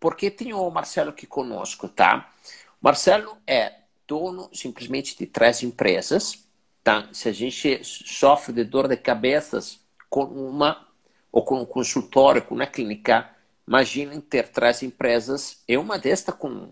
porque 0.00 0.28
tem 0.28 0.52
o 0.52 0.68
Marcelo 0.70 1.10
aqui 1.10 1.24
conosco, 1.24 1.88
tá? 1.88 2.32
Marcelo 2.80 3.36
é 3.46 3.72
dono 4.06 4.48
simplesmente 4.52 5.16
de 5.16 5.26
três 5.26 5.62
empresas. 5.62 6.46
Tá? 6.82 7.08
Se 7.12 7.28
a 7.28 7.32
gente 7.32 7.80
sofre 7.82 8.52
de 8.52 8.64
dor 8.64 8.86
de 8.88 8.96
cabeças 8.96 9.80
com 10.08 10.24
uma 10.24 10.86
ou 11.32 11.44
com 11.44 11.60
um 11.60 11.66
consultório, 11.66 12.42
com 12.42 12.54
uma 12.54 12.66
clínica, 12.66 13.28
imaginem 13.66 14.20
ter 14.20 14.48
três 14.48 14.82
empresas 14.82 15.62
e 15.66 15.76
uma 15.76 15.98
desta 15.98 16.32
com 16.32 16.70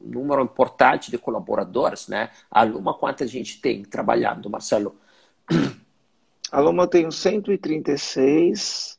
número 0.00 0.42
importante 0.42 1.10
de 1.10 1.18
colaboradores, 1.18 2.08
né? 2.08 2.30
A 2.50 2.62
Luma, 2.62 2.94
quanta 2.94 3.26
gente 3.26 3.60
tem 3.60 3.84
trabalhando, 3.84 4.48
Marcelo? 4.48 4.96
A 6.50 6.60
Luma 6.60 6.84
eu 6.84 6.88
tenho 6.88 7.12
136, 7.12 8.97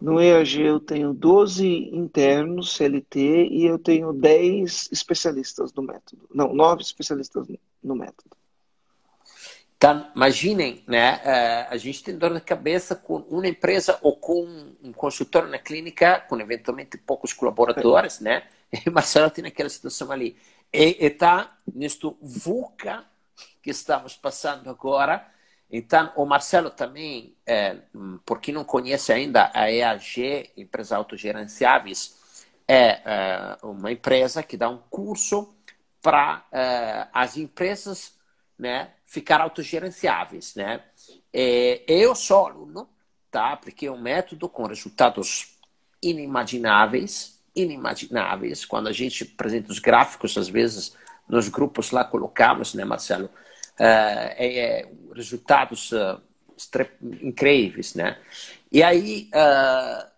no 0.00 0.20
EAG 0.20 0.60
eu 0.60 0.78
tenho 0.78 1.12
12 1.12 1.66
internos 1.92 2.76
CLT 2.76 3.48
e 3.50 3.66
eu 3.66 3.78
tenho 3.78 4.12
10 4.12 4.90
especialistas 4.92 5.72
no 5.72 5.82
método. 5.82 6.28
Não, 6.32 6.54
9 6.54 6.82
especialistas 6.82 7.48
no 7.82 7.96
método. 7.96 8.36
Então, 9.76 10.10
imaginem, 10.14 10.82
né? 10.88 11.20
Eh, 11.24 11.66
a 11.70 11.76
gente 11.76 12.02
tem 12.02 12.18
dor 12.18 12.34
de 12.34 12.40
cabeça 12.40 12.96
com 12.96 13.18
uma 13.30 13.46
empresa 13.46 13.96
ou 14.02 14.16
com 14.16 14.74
um 14.82 14.92
consultório 14.92 15.48
na 15.48 15.58
clínica, 15.58 16.20
com 16.28 16.40
eventualmente 16.40 16.98
poucos 16.98 17.32
colaboradores, 17.32 18.18
né? 18.18 18.42
E 18.84 18.90
Marcelo 18.90 19.30
tem 19.30 19.46
aquela 19.46 19.68
situação 19.68 20.10
ali. 20.12 20.36
E 20.72 20.96
está 20.98 21.56
neste 21.72 22.12
VUCA 22.20 23.04
que 23.62 23.70
estamos 23.70 24.16
passando 24.16 24.68
agora. 24.68 25.26
Então, 25.70 26.12
o 26.16 26.24
Marcelo 26.24 26.70
também, 26.70 27.36
é, 27.46 27.76
por 28.24 28.40
quem 28.40 28.54
não 28.54 28.64
conhece 28.64 29.12
ainda, 29.12 29.50
a 29.54 29.70
EAG, 29.70 30.50
Empresa 30.56 30.96
Autogerenciáveis, 30.96 32.16
é, 32.66 33.00
é 33.04 33.56
uma 33.62 33.92
empresa 33.92 34.42
que 34.42 34.56
dá 34.56 34.68
um 34.68 34.78
curso 34.90 35.54
para 36.00 36.46
é, 36.52 37.06
as 37.12 37.36
empresas 37.36 38.14
né, 38.58 38.90
ficar 39.04 39.40
autogerenciáveis. 39.40 40.54
Né? 40.54 40.82
É, 41.32 41.82
eu 41.86 42.14
sou 42.14 42.46
aluno, 42.46 42.88
tá? 43.30 43.52
Apliquei 43.52 43.88
um 43.90 44.00
método 44.00 44.48
com 44.48 44.66
resultados 44.66 45.58
inimagináveis, 46.02 47.40
inimagináveis. 47.54 48.64
Quando 48.64 48.88
a 48.88 48.92
gente 48.92 49.24
apresenta 49.24 49.70
os 49.70 49.78
gráficos, 49.78 50.36
às 50.36 50.48
vezes, 50.48 50.96
nos 51.28 51.48
grupos 51.48 51.90
lá 51.90 52.04
colocamos, 52.04 52.74
né, 52.74 52.84
Marcelo? 52.84 53.30
É, 53.78 54.34
é, 54.38 54.88
resultados 55.14 55.92
uh, 55.92 56.20
incríveis, 57.22 57.94
né? 57.94 58.18
E 58.72 58.82
aí, 58.82 59.30
uh, 59.32 60.10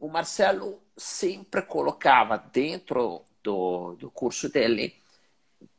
o 0.00 0.08
Marcelo 0.08 0.82
sempre 0.96 1.62
colocava 1.62 2.36
dentro 2.36 3.22
do, 3.42 3.94
do 3.94 4.10
curso 4.10 4.48
dele 4.48 4.94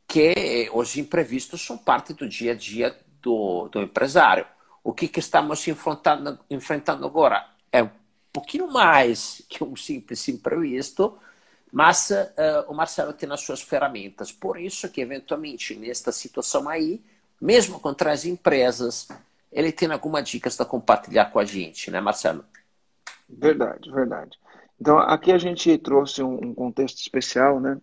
que 0.06 0.68
os 0.72 0.96
imprevistos 0.96 1.64
são 1.64 1.78
parte 1.78 2.12
do 2.12 2.28
dia 2.28 2.52
a 2.52 2.54
dia 2.54 2.96
do, 3.20 3.68
do 3.68 3.80
empresário. 3.80 4.46
O 4.84 4.92
que, 4.92 5.08
que 5.08 5.20
estamos 5.20 5.66
enfrentando, 5.68 6.38
enfrentando 6.50 7.06
agora 7.06 7.46
é 7.70 7.82
um 7.82 7.90
pouquinho 8.32 8.68
mais 8.70 9.42
que 9.48 9.62
um 9.62 9.76
simples 9.76 10.26
imprevisto, 10.28 11.18
mas 11.72 12.10
uh, 12.10 12.68
o 12.68 12.74
Marcelo 12.74 13.14
tem 13.14 13.30
as 13.32 13.40
suas 13.40 13.62
ferramentas. 13.62 14.30
Por 14.30 14.60
isso 14.60 14.88
que, 14.90 15.00
eventualmente, 15.00 15.74
nesta 15.74 16.12
situação 16.12 16.68
aí, 16.68 17.02
mesmo 17.40 17.80
contra 17.80 18.12
as 18.12 18.26
empresas, 18.26 19.08
ele 19.50 19.72
tem 19.72 19.90
alguma 19.90 20.22
dica 20.22 20.50
para 20.50 20.66
compartilhar 20.66 21.26
com 21.26 21.38
a 21.38 21.44
gente, 21.44 21.90
né, 21.90 22.00
Marcelo? 22.00 22.44
Verdade, 23.28 23.90
verdade. 23.90 24.38
Então, 24.78 24.98
aqui 24.98 25.32
a 25.32 25.38
gente 25.38 25.78
trouxe 25.78 26.22
um 26.22 26.54
contexto 26.54 26.98
especial, 26.98 27.58
né? 27.58 27.80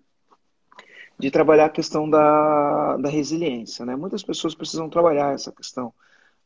de 1.19 1.29
trabalhar 1.29 1.65
a 1.65 1.69
questão 1.69 2.09
da, 2.09 2.95
da 2.95 3.09
resiliência. 3.09 3.85
Né? 3.85 3.95
Muitas 3.95 4.23
pessoas 4.23 4.55
precisam 4.55 4.89
trabalhar 4.89 5.33
essa 5.33 5.51
questão 5.51 5.93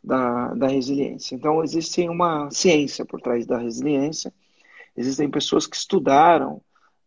da, 0.03 0.53
da 0.55 0.67
resiliência. 0.67 1.35
Então, 1.35 1.63
existe 1.63 2.09
uma 2.09 2.49
ciência 2.49 3.05
por 3.05 3.21
trás 3.21 3.45
da 3.45 3.59
resiliência, 3.59 4.33
existem 4.97 5.29
pessoas 5.29 5.67
que 5.67 5.75
estudaram 5.75 6.59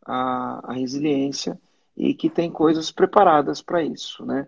a, 0.07 0.61
a 0.65 0.73
resiliência 0.73 1.59
e 1.97 2.15
que 2.15 2.31
têm 2.31 2.51
coisas 2.51 2.91
preparadas 2.91 3.61
para 3.61 3.83
isso, 3.83 4.25
né? 4.25 4.47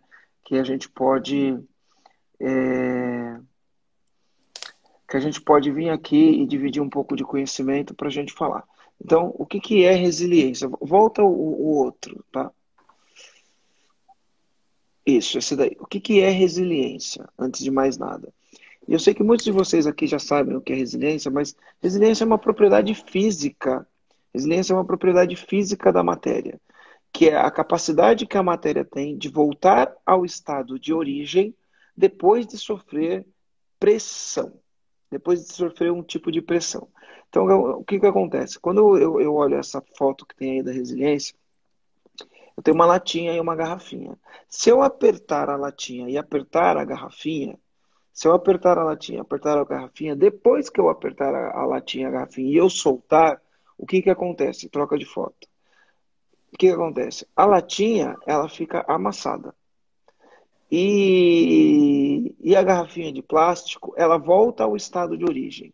que 0.48 0.56
a 0.56 0.64
gente 0.64 0.88
pode. 0.88 1.58
É, 2.40 3.38
que 5.06 5.16
a 5.16 5.20
gente 5.20 5.40
pode 5.42 5.70
vir 5.70 5.90
aqui 5.90 6.16
e 6.16 6.46
dividir 6.46 6.80
um 6.80 6.88
pouco 6.88 7.14
de 7.14 7.22
conhecimento 7.22 7.94
para 7.94 8.08
a 8.08 8.10
gente 8.10 8.32
falar. 8.32 8.64
Então, 9.02 9.34
o 9.38 9.44
que, 9.44 9.60
que 9.60 9.84
é 9.84 9.92
resiliência? 9.92 10.68
Volta 10.80 11.22
o, 11.22 11.28
o 11.28 11.76
outro, 11.76 12.24
tá? 12.32 12.50
Isso, 15.04 15.38
esse 15.38 15.54
daí. 15.54 15.76
O 15.78 15.86
que, 15.86 16.00
que 16.00 16.20
é 16.20 16.30
resiliência, 16.30 17.28
antes 17.38 17.62
de 17.62 17.70
mais 17.70 17.98
nada? 17.98 18.32
E 18.86 18.92
eu 18.94 18.98
sei 18.98 19.12
que 19.12 19.22
muitos 19.22 19.44
de 19.44 19.52
vocês 19.52 19.86
aqui 19.86 20.06
já 20.06 20.18
sabem 20.18 20.56
o 20.56 20.62
que 20.62 20.72
é 20.72 20.76
resiliência, 20.76 21.30
mas 21.30 21.54
resiliência 21.82 22.24
é 22.24 22.26
uma 22.26 22.38
propriedade 22.38 22.94
física. 22.94 23.86
Resiliência 24.34 24.72
é 24.72 24.76
uma 24.76 24.84
propriedade 24.84 25.34
física 25.36 25.92
da 25.92 26.02
matéria, 26.02 26.60
que 27.12 27.28
é 27.28 27.36
a 27.36 27.50
capacidade 27.50 28.26
que 28.26 28.36
a 28.36 28.42
matéria 28.42 28.84
tem 28.84 29.16
de 29.16 29.28
voltar 29.28 29.94
ao 30.04 30.24
estado 30.24 30.78
de 30.78 30.92
origem 30.92 31.54
depois 31.96 32.46
de 32.46 32.56
sofrer 32.56 33.26
pressão, 33.78 34.52
depois 35.10 35.46
de 35.46 35.52
sofrer 35.52 35.90
um 35.90 36.02
tipo 36.02 36.30
de 36.30 36.40
pressão. 36.40 36.88
Então, 37.28 37.46
o 37.46 37.84
que, 37.84 37.98
que 37.98 38.06
acontece? 38.06 38.58
Quando 38.58 38.96
eu, 38.96 39.20
eu 39.20 39.34
olho 39.34 39.56
essa 39.56 39.82
foto 39.96 40.24
que 40.26 40.34
tem 40.34 40.52
aí 40.52 40.62
da 40.62 40.72
resiliência, 40.72 41.34
eu 42.56 42.62
tenho 42.62 42.74
uma 42.74 42.86
latinha 42.86 43.32
e 43.32 43.40
uma 43.40 43.54
garrafinha. 43.54 44.18
Se 44.48 44.70
eu 44.70 44.82
apertar 44.82 45.48
a 45.48 45.56
latinha 45.56 46.08
e 46.08 46.18
apertar 46.18 46.76
a 46.76 46.84
garrafinha, 46.84 47.58
se 48.12 48.26
eu 48.26 48.32
apertar 48.32 48.78
a 48.78 48.82
latinha, 48.82 49.20
apertar 49.20 49.56
a 49.58 49.64
garrafinha, 49.64 50.16
depois 50.16 50.68
que 50.68 50.80
eu 50.80 50.88
apertar 50.88 51.32
a, 51.34 51.60
a 51.60 51.64
latinha 51.64 52.04
e 52.04 52.06
a 52.08 52.10
garrafinha 52.10 52.50
e 52.50 52.56
eu 52.56 52.68
soltar, 52.68 53.40
o 53.78 53.86
que 53.86 54.02
que 54.02 54.10
acontece? 54.10 54.68
Troca 54.68 54.98
de 54.98 55.04
foto. 55.06 55.48
O 56.52 56.58
que, 56.58 56.66
que 56.66 56.72
acontece? 56.72 57.26
A 57.36 57.46
latinha, 57.46 58.16
ela 58.26 58.48
fica 58.48 58.84
amassada. 58.88 59.54
E, 60.70 62.34
e 62.40 62.56
a 62.56 62.62
garrafinha 62.62 63.12
de 63.12 63.22
plástico, 63.22 63.94
ela 63.96 64.18
volta 64.18 64.64
ao 64.64 64.76
estado 64.76 65.16
de 65.16 65.24
origem. 65.24 65.72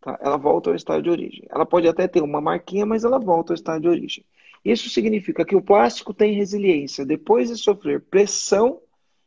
Tá? 0.00 0.18
Ela 0.20 0.36
volta 0.36 0.70
ao 0.70 0.76
estado 0.76 1.02
de 1.02 1.10
origem. 1.10 1.46
Ela 1.50 1.66
pode 1.66 1.86
até 1.86 2.08
ter 2.08 2.22
uma 2.22 2.40
marquinha, 2.40 2.86
mas 2.86 3.04
ela 3.04 3.18
volta 3.18 3.52
ao 3.52 3.54
estado 3.54 3.82
de 3.82 3.88
origem. 3.88 4.24
Isso 4.64 4.88
significa 4.90 5.44
que 5.44 5.56
o 5.56 5.62
plástico 5.62 6.14
tem 6.14 6.34
resiliência. 6.34 7.04
Depois 7.04 7.48
de 7.48 7.56
sofrer 7.56 8.00
pressão, 8.00 8.80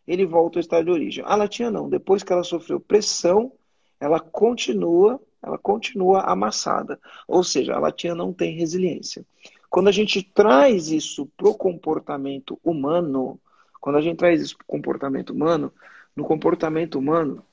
ele 0.08 0.26
volta 0.26 0.60
ao 0.60 0.62
estado 0.62 0.86
de 0.86 0.92
origem. 0.92 1.24
A 1.28 1.36
latinha 1.36 1.72
não. 1.72 1.90
Depois 1.90 2.24
que 2.24 2.32
ela 2.32 2.44
sofreu 2.44 2.80
pressão, 2.80 3.52
ela 4.00 4.20
continua, 4.20 5.22
ela 5.46 5.58
continua 5.58 6.22
amassada. 6.22 7.00
Ou 7.28 7.44
seja, 7.44 7.76
a 7.76 7.80
latinha 7.80 8.16
não 8.16 8.34
tem 8.34 8.58
resiliência. 8.58 9.24
Quando 9.70 9.88
a 9.88 9.92
gente 9.92 10.24
traz 10.24 10.90
isso 10.90 11.28
para 11.38 11.48
o 11.48 11.54
comportamento 11.54 12.60
humano, 12.64 13.40
quando 13.80 13.98
a 13.98 14.02
gente 14.02 14.18
traz 14.18 14.42
isso 14.42 14.58
para 14.58 14.64
o 14.64 14.68
comportamento 14.68 15.30
humano, 15.32 15.72
no 16.16 16.24
comportamento 16.24 16.98
humano, 16.98 17.44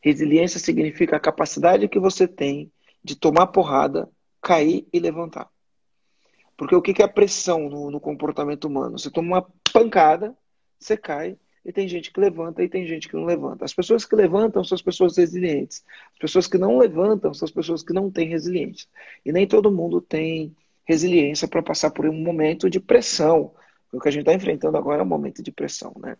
resiliência 0.00 0.60
significa 0.60 1.16
a 1.16 1.20
capacidade 1.20 1.88
que 1.88 1.98
você 1.98 2.28
tem 2.28 2.70
de 3.02 3.16
tomar 3.16 3.46
porrada, 3.46 4.10
cair 4.42 4.86
e 4.92 4.98
levantar. 4.98 5.48
Porque 6.56 6.74
o 6.74 6.82
que 6.82 7.00
é 7.00 7.04
a 7.04 7.08
pressão 7.08 7.70
no, 7.70 7.90
no 7.90 8.00
comportamento 8.00 8.66
humano? 8.66 8.98
Você 8.98 9.10
toma 9.10 9.36
uma 9.36 9.46
pancada, 9.72 10.36
você 10.78 10.96
cai, 10.96 11.38
e 11.64 11.72
tem 11.72 11.86
gente 11.86 12.12
que 12.12 12.20
levanta 12.20 12.62
e 12.62 12.68
tem 12.68 12.86
gente 12.86 13.08
que 13.08 13.14
não 13.14 13.24
levanta. 13.24 13.64
As 13.64 13.74
pessoas 13.74 14.04
que 14.04 14.16
levantam 14.16 14.64
são 14.64 14.74
as 14.74 14.82
pessoas 14.82 15.16
resilientes. 15.16 15.84
As 16.12 16.18
pessoas 16.18 16.46
que 16.46 16.58
não 16.58 16.78
levantam 16.78 17.34
são 17.34 17.46
as 17.46 17.52
pessoas 17.52 17.82
que 17.82 17.92
não 17.92 18.10
têm 18.10 18.28
resiliência. 18.28 18.88
E 19.24 19.32
nem 19.32 19.46
todo 19.46 19.70
mundo 19.70 20.00
tem 20.00 20.54
resiliência 20.84 21.46
para 21.46 21.62
passar 21.62 21.90
por 21.90 22.06
um 22.06 22.12
momento 22.12 22.70
de 22.70 22.80
pressão. 22.80 23.52
O 23.92 24.00
que 24.00 24.08
a 24.08 24.10
gente 24.10 24.22
está 24.22 24.34
enfrentando 24.34 24.76
agora 24.76 25.00
é 25.00 25.04
um 25.04 25.08
momento 25.08 25.42
de 25.42 25.52
pressão, 25.52 25.94
né? 25.98 26.16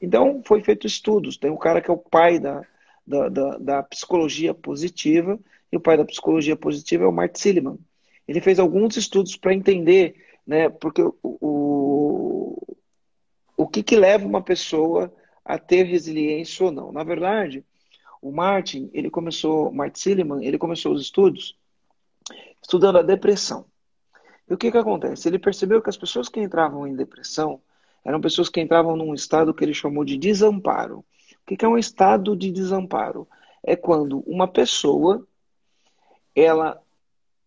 Então, 0.00 0.42
foi 0.44 0.60
feito 0.62 0.86
estudos. 0.86 1.36
Tem 1.36 1.50
um 1.50 1.56
cara 1.56 1.80
que 1.80 1.90
é 1.90 1.94
o 1.94 1.98
pai 1.98 2.38
da, 2.38 2.62
da, 3.06 3.28
da, 3.28 3.58
da 3.58 3.82
psicologia 3.82 4.52
positiva, 4.52 5.38
e 5.72 5.76
o 5.76 5.80
pai 5.80 5.96
da 5.96 6.04
psicologia 6.04 6.56
positiva 6.56 7.04
é 7.04 7.06
o 7.06 7.12
Mart 7.12 7.36
Silliman 7.36 7.78
ele 8.26 8.40
fez 8.40 8.58
alguns 8.58 8.96
estudos 8.96 9.36
para 9.36 9.54
entender, 9.54 10.14
né, 10.46 10.68
porque 10.68 11.02
o, 11.02 11.14
o, 11.22 12.73
o 13.64 13.68
que, 13.68 13.82
que 13.82 13.96
leva 13.96 14.26
uma 14.26 14.42
pessoa 14.42 15.10
a 15.42 15.58
ter 15.58 15.84
resiliência 15.84 16.66
ou 16.66 16.70
não. 16.70 16.92
Na 16.92 17.02
verdade, 17.02 17.64
o 18.20 18.30
Martin, 18.30 18.90
ele 18.92 19.08
começou, 19.08 19.72
Martin 19.72 20.00
Silliman, 20.00 20.44
ele 20.44 20.58
começou 20.58 20.92
os 20.92 21.00
estudos 21.00 21.56
estudando 22.60 22.98
a 22.98 23.02
depressão. 23.02 23.64
E 24.46 24.52
o 24.52 24.58
que, 24.58 24.70
que 24.70 24.76
acontece? 24.76 25.28
Ele 25.28 25.38
percebeu 25.38 25.80
que 25.80 25.88
as 25.88 25.96
pessoas 25.96 26.28
que 26.28 26.40
entravam 26.40 26.86
em 26.86 26.94
depressão 26.94 27.58
eram 28.04 28.20
pessoas 28.20 28.50
que 28.50 28.60
entravam 28.60 28.96
num 28.96 29.14
estado 29.14 29.54
que 29.54 29.64
ele 29.64 29.72
chamou 29.72 30.04
de 30.04 30.18
desamparo. 30.18 30.98
O 30.98 31.46
que, 31.46 31.56
que 31.56 31.64
é 31.64 31.68
um 31.68 31.78
estado 31.78 32.36
de 32.36 32.50
desamparo? 32.50 33.26
É 33.62 33.74
quando 33.74 34.20
uma 34.26 34.46
pessoa 34.46 35.26
ela 36.34 36.82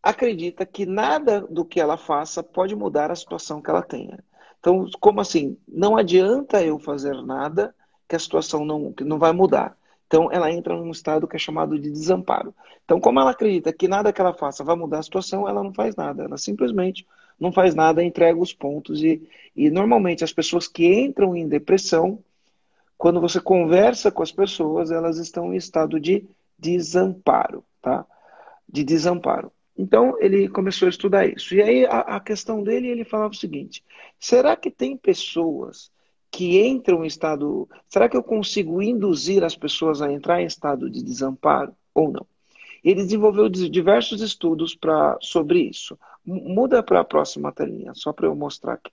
acredita 0.01 0.65
que 0.65 0.83
nada 0.83 1.41
do 1.41 1.63
que 1.63 1.79
ela 1.79 1.95
faça 1.95 2.41
pode 2.41 2.75
mudar 2.75 3.12
a 3.12 3.15
situação 3.15 3.62
que 3.62 3.69
ela 3.69 3.83
tenha. 3.83 4.24
Então, 4.59 4.89
como 4.99 5.21
assim? 5.21 5.57
Não 5.67 5.97
adianta 5.97 6.63
eu 6.63 6.79
fazer 6.79 7.21
nada 7.23 7.73
que 8.07 8.15
a 8.15 8.19
situação 8.19 8.65
não, 8.65 8.91
que 8.91 9.03
não 9.03 9.19
vai 9.19 9.31
mudar. 9.31 9.77
Então, 10.07 10.31
ela 10.31 10.51
entra 10.51 10.75
num 10.75 10.91
estado 10.91 11.27
que 11.27 11.35
é 11.35 11.39
chamado 11.39 11.77
de 11.77 11.91
desamparo. 11.91 12.55
Então, 12.85 12.99
como 12.99 13.19
ela 13.19 13.31
acredita 13.31 13.73
que 13.73 13.87
nada 13.87 14.13
que 14.13 14.21
ela 14.21 14.33
faça 14.33 14.63
vai 14.63 14.75
mudar 14.75 14.99
a 14.99 15.03
situação, 15.03 15.47
ela 15.47 15.61
não 15.61 15.73
faz 15.73 15.95
nada. 15.95 16.23
Ela 16.23 16.37
simplesmente 16.37 17.05
não 17.39 17.51
faz 17.51 17.75
nada, 17.75 18.03
entrega 18.03 18.39
os 18.39 18.53
pontos. 18.53 19.03
E, 19.03 19.29
e 19.55 19.69
normalmente 19.69 20.23
as 20.23 20.31
pessoas 20.31 20.67
que 20.67 20.85
entram 20.85 21.35
em 21.35 21.47
depressão, 21.47 22.23
quando 22.97 23.19
você 23.19 23.39
conversa 23.39 24.09
com 24.09 24.23
as 24.23 24.31
pessoas, 24.31 24.91
elas 24.91 25.17
estão 25.17 25.53
em 25.53 25.57
estado 25.57 25.99
de 25.99 26.25
desamparo, 26.57 27.63
tá? 27.81 28.05
De 28.67 28.83
desamparo. 28.83 29.51
Então 29.77 30.17
ele 30.19 30.50
começou 30.50 30.88
a 30.88 30.89
estudar 30.89 31.27
isso. 31.27 31.53
E 31.53 31.62
aí 31.62 31.86
a, 31.86 32.00
a 32.00 32.19
questão 32.19 32.63
dele, 32.63 32.88
ele 32.88 33.03
falava 33.03 33.34
o 33.34 33.38
seguinte: 33.38 33.84
será 34.19 34.55
que 34.55 34.72
tem 34.72 34.98
pessoas 34.98 35.91
que 36.31 36.60
entram 36.62 37.03
em 37.03 37.07
estado. 37.07 37.67
Será 37.88 38.07
que 38.10 38.17
eu 38.17 38.24
consigo 38.24 38.81
induzir 38.81 39.43
as 39.43 39.55
pessoas 39.55 40.01
a 40.01 40.12
entrar 40.12 40.41
em 40.41 40.46
estado 40.46 40.89
de 40.89 41.03
desamparo 41.03 41.75
ou 41.93 42.12
não? 42.12 42.25
Ele 42.84 43.03
desenvolveu 43.03 43.50
diversos 43.50 44.22
estudos 44.22 44.75
pra, 44.75 45.17
sobre 45.22 45.62
isso. 45.62 45.98
Muda 46.24 46.84
para 46.84 47.00
a 47.00 47.03
próxima 47.03 47.51
telinha, 47.51 47.93
só 47.96 48.13
para 48.13 48.27
eu 48.27 48.36
mostrar 48.36 48.74
aqui. 48.74 48.91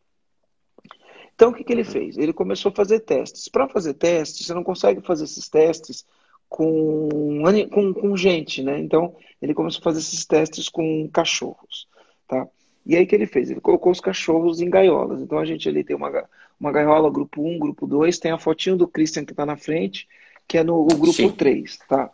Então, 1.35 1.51
o 1.51 1.55
que, 1.55 1.65
que 1.65 1.73
ele 1.73 1.85
fez? 1.85 2.17
Ele 2.17 2.33
começou 2.33 2.71
a 2.71 2.75
fazer 2.75 3.01
testes. 3.01 3.49
Para 3.49 3.69
fazer 3.69 3.95
testes, 3.95 4.47
você 4.47 4.55
não 4.55 4.63
consegue 4.63 5.01
fazer 5.01 5.25
esses 5.25 5.49
testes 5.49 6.07
com, 6.49 7.43
com, 7.71 7.95
com 7.95 8.17
gente, 8.17 8.63
né? 8.63 8.79
Então, 8.79 9.15
ele 9.41 9.55
começou 9.55 9.81
a 9.81 9.85
fazer 9.85 9.99
esses 9.99 10.25
testes 10.25 10.69
com 10.69 11.09
cachorros, 11.13 11.89
tá? 12.29 12.47
E 12.87 12.97
aí, 12.97 13.05
o 13.05 13.07
que 13.07 13.15
ele 13.15 13.27
fez? 13.27 13.51
Ele 13.51 13.61
colocou 13.61 13.91
os 13.91 14.01
cachorros 14.01 14.61
em 14.61 14.69
gaiolas. 14.69 15.23
Então, 15.23 15.39
a 15.39 15.45
gente 15.45 15.69
ali 15.69 15.83
tem 15.83 15.97
uma, 15.97 16.29
uma 16.61 16.73
gaiola, 16.73 17.11
grupo 17.11 17.43
1, 17.43 17.59
grupo 17.59 17.87
2, 17.87 18.19
tem 18.19 18.31
a 18.31 18.39
fotinho 18.39 18.77
do 18.77 18.89
Christian 18.89 19.25
que 19.25 19.33
está 19.33 19.47
na 19.47 19.57
frente, 19.57 20.07
que 20.47 20.59
é 20.59 20.63
no 20.63 20.87
grupo 20.87 21.13
Sim. 21.13 21.31
3, 21.31 21.79
tá? 21.89 22.11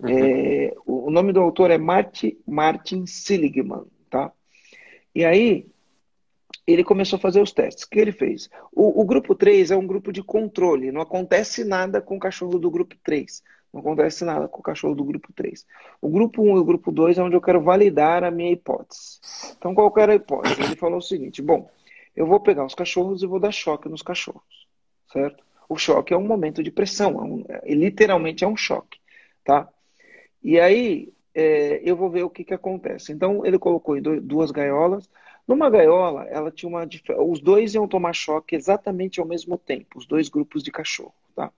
Uhum. 0.00 0.08
É, 0.08 0.74
o 0.84 1.10
nome 1.10 1.32
do 1.32 1.40
autor 1.40 1.70
é 1.70 1.78
Martin, 1.78 2.36
Martin 2.46 3.06
Seligman, 3.06 3.84
tá? 4.10 4.32
E 5.14 5.24
aí, 5.24 5.66
ele 6.66 6.84
começou 6.84 7.16
a 7.16 7.20
fazer 7.20 7.40
os 7.40 7.52
testes. 7.52 7.84
O 7.84 7.90
que 7.90 7.98
ele 7.98 8.12
fez? 8.12 8.48
O, 8.72 9.00
o, 9.00 9.04
grupo 9.04 9.34
3 9.34 9.70
é 9.70 9.76
um 9.76 9.86
grupo 9.86 10.12
de 10.12 10.22
controle, 10.22 10.92
não 10.92 11.00
acontece 11.00 11.64
nada 11.64 12.00
com 12.00 12.16
o 12.16 12.20
cachorro 12.20 12.58
do 12.58 12.70
grupo 12.70 12.96
3. 13.02 13.42
Não 13.72 13.80
acontece 13.80 14.24
nada 14.24 14.46
com 14.48 14.60
o 14.60 14.62
cachorro 14.62 14.94
do 14.94 15.02
grupo 15.02 15.32
3. 15.32 15.66
O 16.00 16.10
grupo 16.10 16.42
1 16.42 16.56
e 16.56 16.60
o 16.60 16.64
grupo 16.64 16.92
2 16.92 17.16
é 17.16 17.22
onde 17.22 17.36
eu 17.36 17.40
quero 17.40 17.62
validar 17.62 18.22
a 18.22 18.30
minha 18.30 18.52
hipótese. 18.52 19.18
Então, 19.56 19.74
qual 19.74 19.92
era 19.96 20.12
a 20.12 20.14
hipótese? 20.14 20.62
Ele 20.62 20.76
falou 20.76 20.98
o 20.98 21.02
seguinte: 21.02 21.40
bom, 21.40 21.70
eu 22.14 22.26
vou 22.26 22.38
pegar 22.38 22.66
os 22.66 22.74
cachorros 22.74 23.22
e 23.22 23.26
vou 23.26 23.40
dar 23.40 23.50
choque 23.50 23.88
nos 23.88 24.02
cachorros, 24.02 24.68
certo? 25.10 25.42
O 25.68 25.78
choque 25.78 26.12
é 26.12 26.16
um 26.16 26.26
momento 26.26 26.62
de 26.62 26.70
pressão, 26.70 27.12
é 27.12 27.22
um, 27.22 27.44
é, 27.48 27.74
literalmente 27.74 28.44
é 28.44 28.46
um 28.46 28.56
choque, 28.56 28.98
tá? 29.42 29.66
E 30.42 30.60
aí 30.60 31.10
é, 31.34 31.80
eu 31.82 31.96
vou 31.96 32.10
ver 32.10 32.24
o 32.24 32.30
que, 32.30 32.44
que 32.44 32.52
acontece. 32.52 33.10
Então 33.10 33.44
ele 33.46 33.58
colocou 33.58 33.96
em 33.96 34.02
duas 34.02 34.50
gaiolas. 34.50 35.08
Numa 35.52 35.68
gaiola, 35.68 36.24
ela 36.30 36.50
tinha 36.50 36.66
uma 36.66 36.88
os 37.28 37.38
dois 37.38 37.74
iam 37.74 37.86
tomar 37.86 38.14
choque 38.14 38.56
exatamente 38.56 39.20
ao 39.20 39.26
mesmo 39.26 39.58
tempo, 39.58 39.98
os 39.98 40.06
dois 40.06 40.30
grupos 40.30 40.62
de 40.62 40.72
cachorro, 40.72 41.12
tá? 41.34 41.52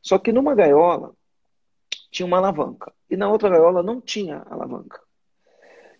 Só 0.00 0.18
que 0.18 0.32
numa 0.32 0.54
gaiola 0.54 1.14
tinha 2.10 2.24
uma 2.24 2.38
alavanca 2.38 2.94
e 3.10 3.14
na 3.14 3.30
outra 3.30 3.50
gaiola 3.50 3.82
não 3.82 4.00
tinha 4.00 4.38
alavanca. 4.48 5.02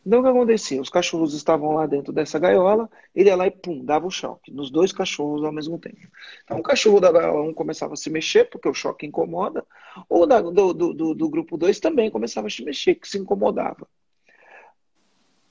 Então 0.07 0.21
o 0.21 0.23
que 0.23 0.31
acontecia? 0.31 0.81
Os 0.81 0.89
cachorros 0.89 1.35
estavam 1.35 1.75
lá 1.75 1.85
dentro 1.85 2.11
dessa 2.11 2.39
gaiola, 2.39 2.89
ele 3.15 3.29
ia 3.29 3.37
lá 3.37 3.47
e 3.47 3.51
pum, 3.51 3.85
dava 3.85 4.07
o 4.07 4.11
choque 4.11 4.51
nos 4.51 4.71
dois 4.71 4.91
cachorros 4.91 5.45
ao 5.45 5.53
mesmo 5.53 5.79
tempo. 5.79 6.09
Então 6.43 6.59
o 6.59 6.63
cachorro 6.63 7.01
da 7.01 7.13
gaiola 7.13 7.43
1 7.51 7.53
começava 7.53 7.93
a 7.93 7.97
se 7.99 8.09
mexer, 8.09 8.49
porque 8.49 8.67
o 8.67 8.73
choque 8.73 9.05
incomoda, 9.05 9.63
ou 10.09 10.27
da, 10.27 10.41
do, 10.41 10.73
do, 10.73 11.15
do, 11.15 11.29
grupo 11.29 11.59
2 11.59 11.81
também 11.81 12.11
começava 12.11 12.47
a 12.47 12.51
se 12.51 12.65
mexer, 12.65 12.95
que 12.95 13.07
se 13.07 13.19
incomodava. 13.19 13.87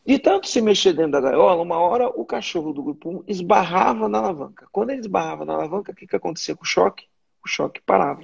De 0.05 0.19
tanto 0.19 0.47
se 0.47 0.61
mexer 0.61 0.93
dentro 0.93 1.13
da 1.13 1.21
gaiola, 1.21 1.63
uma 1.63 1.79
hora 1.79 2.07
o 2.07 2.23
cachorro 2.23 2.71
do 2.71 2.83
grupo 2.83 3.09
1 3.09 3.23
esbarrava 3.27 4.07
na 4.07 4.19
alavanca. 4.19 4.67
Quando 4.71 4.91
ele 4.91 4.99
esbarrava 4.99 5.45
na 5.45 5.53
alavanca, 5.53 5.91
o 5.91 5.95
que, 5.95 6.05
que 6.05 6.15
acontecia 6.15 6.55
com 6.55 6.63
o 6.63 6.67
choque? 6.67 7.07
O 7.43 7.47
choque 7.47 7.81
parava. 7.81 8.21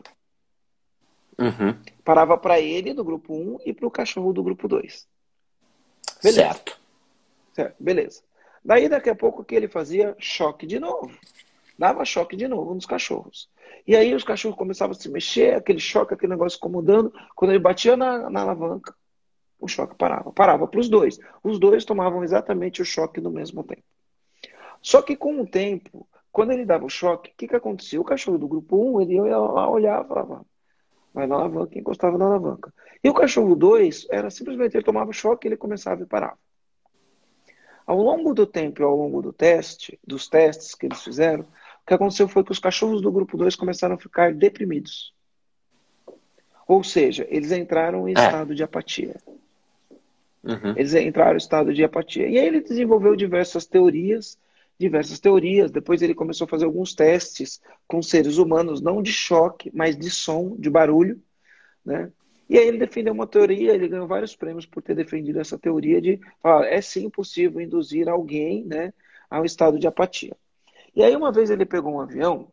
Uhum. 1.40 1.76
Parava 2.06 2.38
para 2.38 2.60
ele 2.60 2.94
do 2.94 3.04
grupo 3.04 3.34
1 3.34 3.60
e 3.66 3.74
para 3.74 3.88
o 3.88 3.92
cachorro 3.92 4.32
do 4.32 4.44
grupo 4.44 4.68
2. 4.68 5.08
Beleza. 6.22 6.42
Certo. 6.42 6.80
Certo, 7.54 7.76
beleza. 7.80 8.22
Daí, 8.64 8.88
daqui 8.88 9.10
a 9.10 9.16
pouco, 9.16 9.42
o 9.42 9.46
que 9.46 9.56
ele 9.56 9.68
fazia? 9.68 10.16
Choque 10.20 10.68
de 10.68 10.80
novo. 10.80 11.12
Dava 11.78 12.06
choque 12.06 12.36
de 12.36 12.48
novo 12.48 12.76
nos 12.76 12.86
cachorros. 12.86 13.50
E 13.88 13.96
aí 13.96 14.14
os 14.14 14.24
cachorros 14.24 14.58
começavam 14.58 14.96
a 14.96 15.00
se 15.00 15.10
mexer, 15.10 15.56
aquele 15.56 15.80
choque, 15.80 16.14
aquele 16.14 16.32
negócio 16.32 16.58
incomodando. 16.58 17.12
Quando 17.36 17.52
ele 17.52 17.60
batia 17.60 17.98
na, 17.98 18.30
na 18.30 18.42
alavanca, 18.42 18.96
o 19.62 19.68
choque 19.68 19.96
parava. 19.96 20.32
Parava 20.32 20.68
para 20.68 20.80
os 20.80 20.90
dois. 20.90 21.20
Os 21.44 21.60
dois 21.60 21.86
tomavam 21.86 22.24
exatamente 22.24 22.82
o 22.82 22.86
choque 22.86 23.22
no 23.22 23.32
mesmo 23.32 23.64
tempo. 23.64 23.84
Só 24.82 25.02
que 25.02 25.16
com 25.16 25.40
o 25.40 25.48
tempo, 25.48 26.08
quando 26.32 26.52
ele 26.52 26.66
dava 26.66 26.86
o 26.86 26.90
choque, 26.90 27.30
o 27.30 27.34
que, 27.38 27.48
que 27.48 27.56
acontecia? 27.56 28.02
O 28.02 28.06
cachorro 28.06 28.40
do 28.40 28.48
grupo 28.48 28.98
1, 28.98 29.02
ele 29.02 29.14
ia 29.14 29.38
lá 29.38 29.70
olhar 29.70 30.04
e 30.04 30.08
falava, 30.08 30.46
vai 31.14 31.28
na 31.28 31.36
alavanca, 31.36 31.78
encostava 31.78 32.18
na 32.18 32.26
alavanca. 32.26 32.74
E 33.04 33.10
o 33.10 33.14
cachorro 33.14 33.56
2 33.56 34.08
era 34.10 34.32
simplesmente 34.32 34.76
ele 34.76 34.84
tomava 34.84 35.14
choque 35.14 35.48
e 35.48 35.50
ele 35.50 35.58
começava 35.58 36.02
e 36.02 36.06
parava. 36.06 36.38
Ao 37.86 37.98
longo 37.98 38.34
do 38.34 38.48
tempo 38.48 38.82
e 38.82 38.86
ao 38.86 38.96
longo 38.96 39.22
do 39.22 39.34
teste, 39.34 40.00
dos 40.06 40.28
testes 40.28 40.74
que 40.74 40.86
eles 40.86 41.04
fizeram, 41.04 41.44
o 41.44 41.86
que 41.86 41.94
aconteceu 41.94 42.28
foi 42.28 42.44
que 42.44 42.52
os 42.52 42.60
cachorros 42.60 43.02
do 43.02 43.12
grupo 43.12 43.38
2 43.38 43.56
começaram 43.56 43.96
a 43.96 44.00
ficar 44.00 44.34
deprimidos. 44.34 45.14
Ou 46.68 46.84
seja, 46.84 47.28
eles 47.30 47.52
entraram 47.52 48.08
em 48.08 48.14
é. 48.18 48.26
estado 48.26 48.56
de 48.56 48.64
apatia. 48.64 49.16
Uhum. 50.44 50.74
Eles 50.76 50.94
entraram 50.94 51.34
em 51.34 51.38
estado 51.38 51.74
de 51.74 51.84
apatia. 51.84 52.28
E 52.28 52.38
aí 52.38 52.46
ele 52.46 52.62
desenvolveu 52.62 53.16
diversas 53.16 53.66
teorias, 53.66 54.38
diversas 54.80 55.20
teorias. 55.20 55.72
Depois 55.72 56.02
ele 56.02 56.16
começou 56.16 56.46
a 56.46 56.48
fazer 56.48 56.66
alguns 56.66 56.96
testes 56.96 57.62
com 57.88 58.02
seres 58.02 58.38
humanos, 58.38 58.82
não 58.82 59.02
de 59.02 59.12
choque, 59.12 59.72
mas 59.74 59.96
de 59.96 60.10
som, 60.10 60.56
de 60.58 60.70
barulho, 60.70 61.22
né? 61.86 62.12
E 62.50 62.58
aí 62.58 62.68
ele 62.68 62.78
defendeu 62.78 63.14
uma 63.14 63.26
teoria, 63.26 63.74
ele 63.74 63.88
ganhou 63.88 64.06
vários 64.06 64.36
prêmios 64.36 64.66
por 64.66 64.84
ter 64.84 64.94
defendido 64.94 65.40
essa 65.40 65.58
teoria 65.58 66.02
de 66.02 66.20
falar, 66.42 66.68
é 66.68 66.82
sim 66.82 67.10
possível 67.10 67.62
induzir 67.62 68.10
alguém 68.10 68.66
né, 68.66 68.94
a 69.30 69.40
um 69.40 69.46
estado 69.46 69.80
de 69.80 69.88
apatia. 69.88 70.36
E 70.94 71.02
aí 71.02 71.16
uma 71.16 71.32
vez 71.32 71.50
ele 71.50 71.66
pegou 71.66 71.94
um 71.94 72.02
avião 72.02 72.52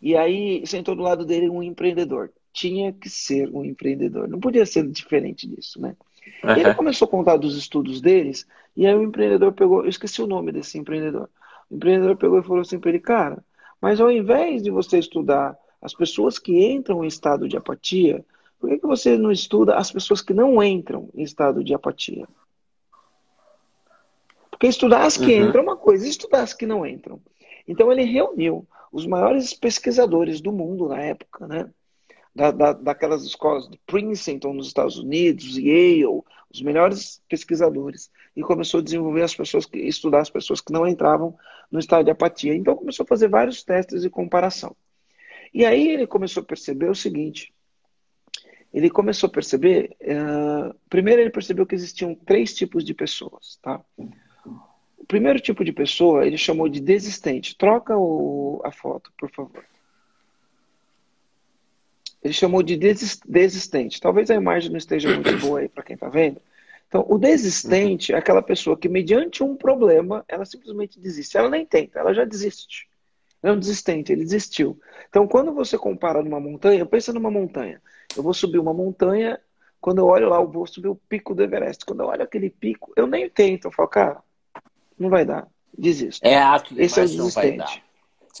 e 0.00 0.16
aí 0.16 0.66
sentou 0.66 0.96
do 0.96 1.02
lado 1.02 1.26
dele 1.26 1.50
um 1.50 1.62
empreendedor. 1.62 2.32
Tinha 2.50 2.94
que 2.94 3.10
ser 3.10 3.50
um 3.50 3.62
empreendedor, 3.62 4.26
não 4.26 4.40
podia 4.40 4.64
ser 4.64 4.88
diferente 4.88 5.46
disso, 5.46 5.78
né? 5.78 5.94
Uhum. 6.42 6.56
Ele 6.56 6.74
começou 6.74 7.06
a 7.06 7.10
contar 7.10 7.36
dos 7.36 7.56
estudos 7.56 8.00
deles 8.00 8.46
e 8.76 8.86
aí 8.86 8.94
o 8.94 9.02
empreendedor 9.02 9.52
pegou, 9.52 9.82
eu 9.82 9.88
esqueci 9.88 10.22
o 10.22 10.26
nome 10.26 10.52
desse 10.52 10.78
empreendedor. 10.78 11.28
O 11.70 11.76
empreendedor 11.76 12.16
pegou 12.16 12.38
e 12.38 12.42
falou 12.42 12.60
assim 12.60 12.78
para 12.78 12.90
ele, 12.90 13.00
cara, 13.00 13.44
mas 13.80 14.00
ao 14.00 14.10
invés 14.10 14.62
de 14.62 14.70
você 14.70 14.98
estudar 14.98 15.56
as 15.80 15.94
pessoas 15.94 16.38
que 16.38 16.64
entram 16.64 17.04
em 17.04 17.08
estado 17.08 17.48
de 17.48 17.56
apatia, 17.56 18.24
por 18.58 18.70
que, 18.70 18.78
que 18.78 18.86
você 18.86 19.16
não 19.16 19.32
estuda 19.32 19.76
as 19.76 19.90
pessoas 19.90 20.22
que 20.22 20.32
não 20.32 20.62
entram 20.62 21.08
em 21.14 21.22
estado 21.22 21.64
de 21.64 21.74
apatia? 21.74 22.28
Porque 24.50 24.68
estudar 24.68 25.04
as 25.04 25.16
que 25.16 25.40
uhum. 25.40 25.48
entram 25.48 25.62
é 25.62 25.64
uma 25.64 25.76
coisa, 25.76 26.06
estudar 26.06 26.42
as 26.42 26.54
que 26.54 26.64
não 26.64 26.86
entram. 26.86 27.20
Então 27.66 27.90
ele 27.90 28.04
reuniu 28.04 28.66
os 28.92 29.06
maiores 29.06 29.52
pesquisadores 29.52 30.40
do 30.40 30.52
mundo 30.52 30.88
na 30.88 31.00
época, 31.00 31.48
né? 31.48 31.68
Da, 32.34 32.50
da, 32.50 32.72
daquelas 32.72 33.24
escolas 33.24 33.68
de 33.68 33.78
Princeton 33.86 34.54
nos 34.54 34.68
Estados 34.68 34.96
Unidos, 34.96 35.58
Yale, 35.58 36.06
os 36.06 36.62
melhores 36.62 37.22
pesquisadores, 37.28 38.10
e 38.34 38.42
começou 38.42 38.80
a 38.80 38.82
desenvolver 38.82 39.22
as 39.22 39.34
pessoas 39.34 39.66
que 39.66 39.78
estudar 39.78 40.20
as 40.20 40.30
pessoas 40.30 40.60
que 40.60 40.72
não 40.72 40.86
entravam 40.86 41.36
no 41.70 41.78
estado 41.78 42.04
de 42.04 42.10
apatia. 42.10 42.54
Então 42.54 42.76
começou 42.76 43.04
a 43.04 43.06
fazer 43.06 43.28
vários 43.28 43.62
testes 43.62 44.02
de 44.02 44.10
comparação. 44.10 44.74
E 45.52 45.66
aí 45.66 45.88
ele 45.88 46.06
começou 46.06 46.42
a 46.42 46.46
perceber 46.46 46.88
o 46.88 46.94
seguinte: 46.94 47.52
ele 48.72 48.88
começou 48.88 49.28
a 49.28 49.32
perceber. 49.32 49.96
Uh, 50.00 50.74
primeiro, 50.88 51.20
ele 51.20 51.30
percebeu 51.30 51.66
que 51.66 51.74
existiam 51.74 52.14
três 52.14 52.54
tipos 52.54 52.84
de 52.84 52.94
pessoas. 52.94 53.58
Tá? 53.62 53.80
O 54.96 55.04
primeiro 55.06 55.40
tipo 55.40 55.64
de 55.64 55.72
pessoa 55.72 56.26
ele 56.26 56.38
chamou 56.38 56.68
de 56.68 56.80
desistente. 56.80 57.56
Troca 57.56 57.96
o, 57.96 58.62
a 58.64 58.72
foto, 58.72 59.12
por 59.18 59.30
favor. 59.30 59.64
Ele 62.22 62.32
chamou 62.32 62.62
de 62.62 62.76
desistente. 62.76 64.00
Talvez 64.00 64.30
a 64.30 64.34
imagem 64.34 64.70
não 64.70 64.78
esteja 64.78 65.12
muito 65.12 65.36
boa 65.40 65.60
aí 65.60 65.68
para 65.68 65.82
quem 65.82 65.94
está 65.94 66.08
vendo. 66.08 66.40
Então, 66.86 67.06
o 67.08 67.16
desistente 67.18 68.12
é 68.12 68.18
aquela 68.18 68.42
pessoa 68.42 68.76
que, 68.76 68.88
mediante 68.88 69.42
um 69.42 69.56
problema, 69.56 70.24
ela 70.28 70.44
simplesmente 70.44 71.00
desiste. 71.00 71.38
Ela 71.38 71.48
nem 71.48 71.64
tenta, 71.64 71.98
ela 71.98 72.12
já 72.12 72.24
desiste. 72.24 72.86
Ela 73.42 73.54
é 73.54 73.56
um 73.56 73.58
desistente, 73.58 74.12
ele 74.12 74.24
desistiu. 74.24 74.78
Então, 75.08 75.26
quando 75.26 75.52
você 75.54 75.78
compara 75.78 76.22
numa 76.22 76.38
montanha, 76.38 76.84
pensa 76.84 77.12
numa 77.12 77.30
montanha. 77.30 77.80
Eu 78.14 78.22
vou 78.22 78.34
subir 78.34 78.58
uma 78.58 78.74
montanha, 78.74 79.40
quando 79.80 79.98
eu 79.98 80.06
olho 80.06 80.28
lá, 80.28 80.36
eu 80.36 80.46
vou 80.46 80.66
subir 80.66 80.88
o 80.88 80.94
pico 80.94 81.34
do 81.34 81.42
Everest. 81.42 81.84
Quando 81.86 82.00
eu 82.00 82.06
olho 82.06 82.22
aquele 82.22 82.50
pico, 82.50 82.92
eu 82.94 83.06
nem 83.06 83.28
tento. 83.28 83.68
Eu 83.68 83.72
falo, 83.72 83.88
cara, 83.88 84.18
não 84.98 85.08
vai 85.08 85.24
dar. 85.24 85.48
Desisto. 85.76 86.24
É 86.26 86.36
ato 86.36 86.74
esse 86.78 87.00
é 87.00 87.04
o 87.04 87.06
desistente. 87.06 87.82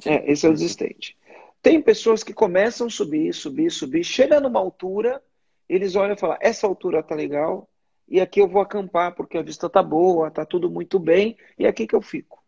É, 0.04 0.30
esse 0.30 0.46
é 0.46 0.48
o 0.50 0.52
desistente. 0.52 1.16
Tem 1.62 1.80
pessoas 1.80 2.24
que 2.24 2.34
começam 2.34 2.88
a 2.88 2.90
subir, 2.90 3.32
subir, 3.32 3.70
subir, 3.70 4.02
chega 4.02 4.40
numa 4.40 4.58
altura, 4.58 5.22
eles 5.68 5.94
olham 5.94 6.14
e 6.14 6.18
falam, 6.18 6.36
essa 6.40 6.66
altura 6.66 7.02
tá 7.02 7.14
legal, 7.14 7.68
e 8.08 8.20
aqui 8.20 8.40
eu 8.40 8.48
vou 8.48 8.60
acampar 8.60 9.14
porque 9.14 9.38
a 9.38 9.42
vista 9.42 9.70
tá 9.70 9.82
boa, 9.82 10.30
tá 10.30 10.44
tudo 10.44 10.68
muito 10.68 10.98
bem, 10.98 11.36
e 11.56 11.64
é 11.64 11.68
aqui 11.68 11.86
que 11.86 11.94
eu 11.94 12.02
fico. 12.02 12.42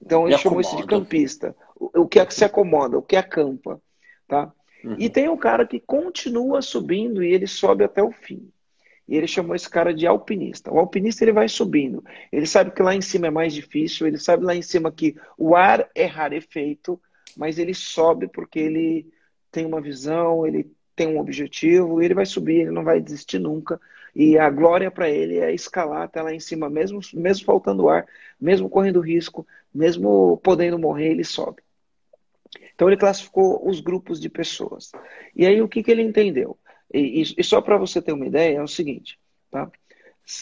Então 0.00 0.26
ele 0.26 0.38
chamou 0.38 0.60
isso 0.60 0.76
de 0.76 0.86
campista. 0.86 1.54
O, 1.76 2.02
o 2.02 2.08
que 2.08 2.20
é 2.20 2.24
que 2.24 2.32
se 2.32 2.44
acomoda, 2.44 2.96
o 2.96 3.02
que 3.02 3.16
acampa, 3.16 3.82
tá? 4.26 4.52
Uhum. 4.84 4.96
E 4.98 5.10
tem 5.10 5.28
um 5.28 5.36
cara 5.36 5.66
que 5.66 5.78
continua 5.78 6.62
subindo 6.62 7.22
e 7.22 7.32
ele 7.32 7.46
sobe 7.46 7.84
até 7.84 8.02
o 8.02 8.12
fim. 8.12 8.50
E 9.06 9.16
ele 9.16 9.26
chamou 9.26 9.54
esse 9.56 9.68
cara 9.68 9.92
de 9.92 10.06
alpinista. 10.06 10.72
O 10.72 10.78
alpinista 10.78 11.24
ele 11.24 11.32
vai 11.32 11.48
subindo. 11.48 12.02
Ele 12.30 12.46
sabe 12.46 12.70
que 12.70 12.80
lá 12.80 12.94
em 12.94 13.00
cima 13.00 13.26
é 13.26 13.30
mais 13.30 13.52
difícil, 13.52 14.06
ele 14.06 14.18
sabe 14.18 14.44
lá 14.44 14.54
em 14.54 14.62
cima 14.62 14.90
que 14.90 15.16
o 15.36 15.56
ar 15.56 15.90
é 15.94 16.06
rarefeito, 16.06 16.98
mas 17.36 17.58
ele 17.58 17.74
sobe 17.74 18.28
porque 18.28 18.58
ele 18.58 19.12
tem 19.50 19.66
uma 19.66 19.80
visão, 19.80 20.46
ele 20.46 20.70
tem 20.94 21.08
um 21.08 21.18
objetivo, 21.18 22.02
ele 22.02 22.14
vai 22.14 22.26
subir, 22.26 22.60
ele 22.60 22.70
não 22.70 22.84
vai 22.84 23.00
desistir 23.00 23.38
nunca. 23.38 23.80
E 24.14 24.38
a 24.38 24.50
glória 24.50 24.90
para 24.90 25.08
ele 25.08 25.38
é 25.38 25.52
escalar 25.52 26.02
até 26.02 26.20
lá 26.20 26.34
em 26.34 26.40
cima, 26.40 26.68
mesmo, 26.68 27.00
mesmo 27.14 27.44
faltando 27.44 27.88
ar, 27.88 28.06
mesmo 28.40 28.68
correndo 28.68 29.00
risco, 29.00 29.46
mesmo 29.72 30.36
podendo 30.38 30.78
morrer, 30.78 31.10
ele 31.10 31.24
sobe. 31.24 31.62
Então 32.74 32.88
ele 32.88 32.96
classificou 32.96 33.66
os 33.68 33.80
grupos 33.80 34.20
de 34.20 34.28
pessoas. 34.28 34.90
E 35.34 35.46
aí 35.46 35.62
o 35.62 35.68
que, 35.68 35.82
que 35.82 35.90
ele 35.90 36.02
entendeu? 36.02 36.58
E, 36.92 37.22
e 37.38 37.44
só 37.44 37.60
para 37.60 37.78
você 37.78 38.02
ter 38.02 38.12
uma 38.12 38.26
ideia, 38.26 38.58
é 38.58 38.62
o 38.62 38.66
seguinte, 38.66 39.18
tá? 39.50 39.70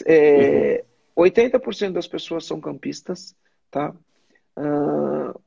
É, 0.05 0.83
uhum. 1.15 1.23
80% 1.23 1.91
das 1.91 2.07
pessoas 2.07 2.45
são 2.45 2.59
campistas, 2.59 3.35
tá? 3.69 3.93
Uh, 4.57 5.39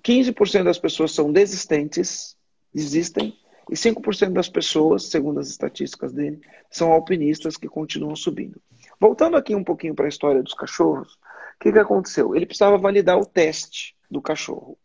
15% 0.00 0.64
das 0.64 0.78
pessoas 0.78 1.12
são 1.12 1.32
desistentes, 1.32 2.36
desistem, 2.72 3.34
e 3.70 3.74
5% 3.74 4.32
das 4.32 4.48
pessoas, 4.48 5.04
segundo 5.04 5.38
as 5.38 5.48
estatísticas 5.48 6.12
dele, 6.12 6.40
são 6.68 6.92
alpinistas 6.92 7.56
que 7.56 7.68
continuam 7.68 8.16
subindo. 8.16 8.60
Voltando 8.98 9.36
aqui 9.36 9.54
um 9.54 9.62
pouquinho 9.62 9.94
para 9.94 10.06
a 10.06 10.08
história 10.08 10.42
dos 10.42 10.54
cachorros, 10.54 11.14
o 11.14 11.18
que, 11.60 11.72
que 11.72 11.78
aconteceu? 11.78 12.34
Ele 12.34 12.46
precisava 12.46 12.76
validar 12.76 13.18
o 13.18 13.24
teste 13.24 13.94
do 14.10 14.20
cachorro. 14.20 14.76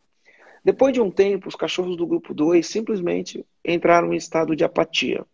Depois 0.64 0.92
de 0.92 1.00
um 1.00 1.10
tempo, 1.10 1.48
os 1.48 1.56
cachorros 1.56 1.96
do 1.96 2.06
grupo 2.06 2.32
2 2.32 2.64
simplesmente 2.64 3.44
entraram 3.64 4.12
em 4.12 4.16
estado 4.16 4.54
de 4.54 4.62
apatia. 4.62 5.24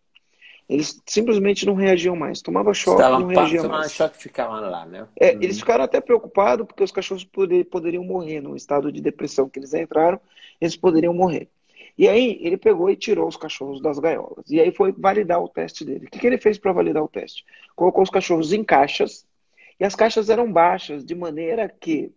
Eles 0.67 1.01
simplesmente 1.05 1.65
não 1.65 1.75
reagiam 1.75 2.15
mais. 2.15 2.41
Tomava 2.41 2.73
choque, 2.73 3.01
Estavam 3.01 3.19
não 3.21 3.27
reagiam 3.27 3.67
mais. 3.67 3.91
choque 3.91 4.17
ficavam 4.17 4.61
lá, 4.61 4.85
né? 4.85 5.07
É, 5.19 5.33
uhum. 5.33 5.41
Eles 5.41 5.59
ficaram 5.59 5.83
até 5.83 5.99
preocupados 5.99 6.65
porque 6.65 6.83
os 6.83 6.91
cachorros 6.91 7.23
poder, 7.23 7.65
poderiam 7.65 8.03
morrer 8.03 8.41
no 8.41 8.55
estado 8.55 8.91
de 8.91 9.01
depressão 9.01 9.49
que 9.49 9.59
eles 9.59 9.73
entraram, 9.73 10.19
eles 10.61 10.75
poderiam 10.75 11.13
morrer. 11.13 11.49
E 11.97 12.07
aí 12.07 12.39
ele 12.41 12.57
pegou 12.57 12.89
e 12.89 12.95
tirou 12.95 13.27
os 13.27 13.37
cachorros 13.37 13.81
das 13.81 13.99
gaiolas. 13.99 14.49
E 14.49 14.59
aí 14.59 14.71
foi 14.71 14.91
validar 14.91 15.43
o 15.43 15.49
teste 15.49 15.85
dele. 15.85 16.07
O 16.07 16.09
que, 16.09 16.17
que 16.17 16.25
ele 16.25 16.37
fez 16.37 16.57
para 16.57 16.71
validar 16.71 17.03
o 17.03 17.09
teste? 17.09 17.45
Colocou 17.75 18.01
os 18.01 18.09
cachorros 18.09 18.53
em 18.53 18.63
caixas 18.63 19.27
e 19.79 19.85
as 19.85 19.95
caixas 19.95 20.29
eram 20.29 20.51
baixas, 20.51 21.03
de 21.03 21.13
maneira 21.13 21.67
que 21.67 22.11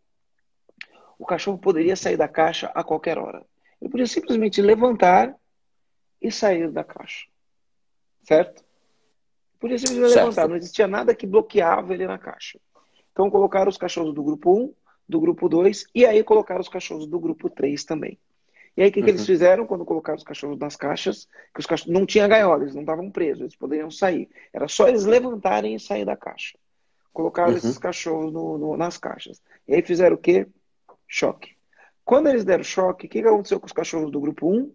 o 1.18 1.26
cachorro 1.26 1.58
poderia 1.58 1.96
sair 1.96 2.16
da 2.16 2.28
caixa 2.28 2.70
a 2.74 2.84
qualquer 2.84 3.18
hora. 3.18 3.42
Ele 3.82 3.90
podia 3.90 4.06
simplesmente 4.06 4.62
levantar 4.62 5.34
e 6.22 6.30
sair 6.30 6.70
da 6.70 6.84
caixa 6.84 7.26
certo? 8.26 8.64
Podia 9.58 9.78
simplesmente 9.78 10.12
certo. 10.12 10.24
levantar, 10.24 10.48
não 10.48 10.56
existia 10.56 10.86
nada 10.86 11.14
que 11.14 11.26
bloqueava 11.26 11.94
ele 11.94 12.06
na 12.06 12.18
caixa. 12.18 12.58
Então 13.12 13.30
colocaram 13.30 13.70
os 13.70 13.78
cachorros 13.78 14.12
do 14.12 14.22
grupo 14.22 14.52
1, 14.52 14.74
do 15.08 15.20
grupo 15.20 15.48
2 15.48 15.86
e 15.94 16.04
aí 16.04 16.22
colocaram 16.22 16.60
os 16.60 16.68
cachorros 16.68 17.06
do 17.06 17.18
grupo 17.18 17.48
3 17.48 17.84
também. 17.84 18.18
E 18.76 18.82
aí 18.82 18.90
o 18.90 18.92
que, 18.92 18.98
uhum. 18.98 19.04
que, 19.04 19.10
eles 19.12 19.22
uhum. 19.22 19.26
fizeram 19.26 19.66
quando 19.66 19.84
colocaram 19.86 20.18
os 20.18 20.24
cachorros 20.24 20.58
nas 20.58 20.76
caixas? 20.76 21.26
Que 21.54 21.60
os 21.60 21.66
cachorros 21.66 21.94
não 21.94 22.04
tinha 22.04 22.28
gaiola, 22.28 22.64
eles 22.64 22.74
não 22.74 22.82
estavam 22.82 23.10
presos, 23.10 23.40
eles 23.40 23.56
poderiam 23.56 23.90
sair. 23.90 24.28
Era 24.52 24.68
só 24.68 24.86
eles 24.86 25.06
levantarem 25.06 25.74
e 25.74 25.80
sair 25.80 26.04
da 26.04 26.16
caixa. 26.16 26.58
Colocaram 27.12 27.52
uhum. 27.52 27.56
esses 27.56 27.78
cachorros 27.78 28.30
no, 28.30 28.58
no, 28.58 28.76
nas 28.76 28.98
caixas. 28.98 29.40
E 29.66 29.74
aí 29.74 29.80
fizeram 29.80 30.16
o 30.16 30.18
quê? 30.18 30.46
Choque. 31.08 31.56
Quando 32.04 32.28
eles 32.28 32.44
deram 32.44 32.62
choque, 32.62 33.06
o 33.06 33.08
que, 33.08 33.22
que 33.22 33.26
aconteceu 33.26 33.58
com 33.58 33.66
os 33.66 33.72
cachorros 33.72 34.10
do 34.10 34.20
grupo 34.20 34.52
1? 34.52 34.70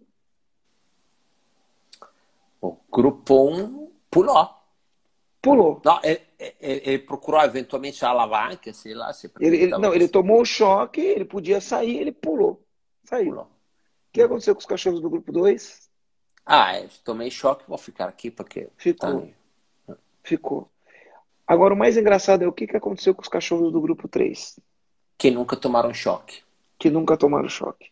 O 2.62 2.78
grupo 2.90 3.50
1 3.50 3.92
pulou. 4.08 4.48
Pulou. 5.42 5.82
Não, 5.84 5.98
ele, 6.04 6.20
ele, 6.38 6.82
ele, 6.84 6.98
procurou 7.00 7.42
eventualmente 7.42 8.04
a 8.04 8.10
alavanca, 8.10 8.72
sei 8.72 8.94
lá. 8.94 9.12
Se 9.12 9.28
ele, 9.40 9.66
não, 9.66 9.92
ele 9.92 10.06
tomou 10.06 10.40
o 10.40 10.44
choque, 10.44 11.00
ele 11.00 11.24
podia 11.24 11.60
sair, 11.60 11.98
ele 11.98 12.12
pulou. 12.12 12.64
Saiu. 13.02 13.30
Pulou. 13.30 13.44
O 13.44 13.48
que 14.12 14.22
aconteceu 14.22 14.54
com 14.54 14.60
os 14.60 14.66
cachorros 14.66 15.00
do 15.00 15.10
grupo 15.10 15.32
2? 15.32 15.90
Ah, 16.46 16.78
eu 16.78 16.88
tomei 17.02 17.30
choque, 17.30 17.64
vou 17.66 17.78
ficar 17.78 18.08
aqui 18.08 18.30
porque. 18.30 18.68
Ficou. 18.76 19.32
Tá... 19.86 19.96
Ficou. 20.22 20.70
Agora, 21.44 21.74
o 21.74 21.76
mais 21.76 21.96
engraçado 21.96 22.42
é 22.44 22.46
o 22.46 22.52
que, 22.52 22.68
que 22.68 22.76
aconteceu 22.76 23.12
com 23.12 23.22
os 23.22 23.28
cachorros 23.28 23.72
do 23.72 23.80
grupo 23.80 24.06
3? 24.06 24.60
Que 25.18 25.32
nunca 25.32 25.56
tomaram 25.56 25.92
choque. 25.92 26.42
Que 26.78 26.88
nunca 26.88 27.16
tomaram 27.16 27.48
choque. 27.48 27.90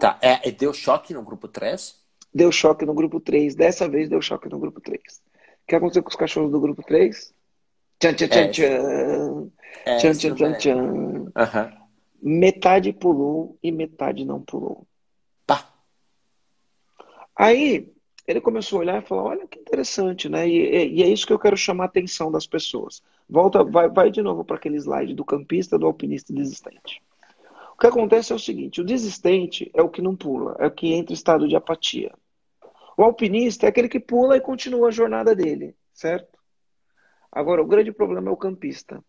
Tá. 0.00 0.18
É, 0.20 0.50
deu 0.50 0.72
choque 0.72 1.14
no 1.14 1.22
grupo 1.22 1.46
3? 1.46 2.03
Deu 2.34 2.50
choque 2.50 2.84
no 2.84 2.94
grupo 2.94 3.20
3. 3.20 3.54
Dessa 3.54 3.88
vez 3.88 4.08
deu 4.08 4.20
choque 4.20 4.48
no 4.48 4.58
grupo 4.58 4.80
3. 4.80 5.00
O 5.00 5.66
que 5.66 5.76
aconteceu 5.76 6.02
com 6.02 6.10
os 6.10 6.16
cachorros 6.16 6.50
do 6.50 6.60
grupo 6.60 6.82
3? 6.82 7.32
Tchan, 7.98 8.14
tchan, 8.14 8.28
tchan, 8.28 8.36
é, 8.36 8.48
tchan. 8.48 9.50
É, 9.86 9.96
tchan, 9.96 10.12
tchan, 10.12 10.34
tchan, 10.34 10.52
tchan. 10.54 10.76
Uhum. 10.76 11.84
Metade 12.22 12.92
pulou 12.92 13.58
e 13.62 13.70
metade 13.70 14.24
não 14.24 14.40
pulou. 14.40 14.86
Tá. 15.46 15.68
Aí 17.36 17.92
ele 18.26 18.40
começou 18.40 18.78
a 18.78 18.80
olhar 18.80 19.02
e 19.02 19.06
falou: 19.06 19.26
Olha 19.26 19.46
que 19.46 19.58
interessante, 19.58 20.28
né? 20.28 20.48
E, 20.48 20.94
e, 20.94 21.02
é 21.02 21.08
isso 21.08 21.26
que 21.26 21.32
eu 21.32 21.38
quero 21.38 21.56
chamar 21.56 21.84
a 21.84 21.86
atenção 21.86 22.32
das 22.32 22.46
pessoas. 22.46 23.02
Volta, 23.28 23.62
vai, 23.62 23.88
vai 23.88 24.10
de 24.10 24.22
novo 24.22 24.44
para 24.44 24.56
aquele 24.56 24.76
slide 24.76 25.14
do 25.14 25.24
campista, 25.24 25.78
do 25.78 25.86
alpinista 25.86 26.32
desistente. 26.32 27.02
O 27.74 27.78
que 27.78 27.86
acontece 27.86 28.32
é 28.32 28.36
o 28.36 28.38
seguinte: 28.38 28.80
o 28.80 28.84
desistente 28.84 29.70
é 29.74 29.82
o 29.82 29.88
que 29.88 30.00
não 30.00 30.16
pula, 30.16 30.56
é 30.58 30.66
o 30.66 30.70
que 30.70 30.92
entra 30.92 31.12
em 31.12 31.14
estado 31.14 31.46
de 31.46 31.56
apatia. 31.56 32.12
O 32.96 33.02
alpinista 33.02 33.66
é 33.66 33.68
aquele 33.68 33.88
que 33.88 34.00
pula 34.00 34.36
e 34.36 34.40
continua 34.40 34.88
a 34.88 34.92
jornada 34.92 35.34
dele, 35.34 35.74
certo? 35.92 36.38
Agora, 37.30 37.62
o 37.62 37.66
grande 37.66 37.90
problema 37.90 38.30
é 38.30 38.32
o 38.32 38.36
campista. 38.36 39.02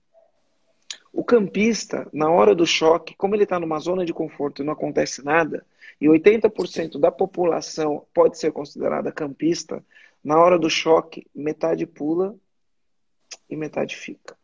O 1.14 1.24
campista, 1.24 2.08
na 2.12 2.30
hora 2.30 2.54
do 2.54 2.66
choque, 2.66 3.16
como 3.16 3.36
ele 3.36 3.44
está 3.44 3.60
numa 3.60 3.80
zona 3.80 4.04
de 4.04 4.14
conforto 4.14 4.62
e 4.62 4.66
não 4.66 4.74
acontece 4.74 5.24
nada, 5.24 5.66
e 6.02 6.08
80% 6.08 7.00
da 7.00 7.12
população 7.12 8.06
pode 8.14 8.38
ser 8.38 8.52
considerada 8.52 9.12
campista, 9.12 9.84
na 10.24 10.38
hora 10.38 10.58
do 10.58 10.70
choque, 10.70 11.28
metade 11.34 11.86
pula 11.86 12.36
e 13.50 13.56
metade 13.56 13.96
fica. 13.96 14.36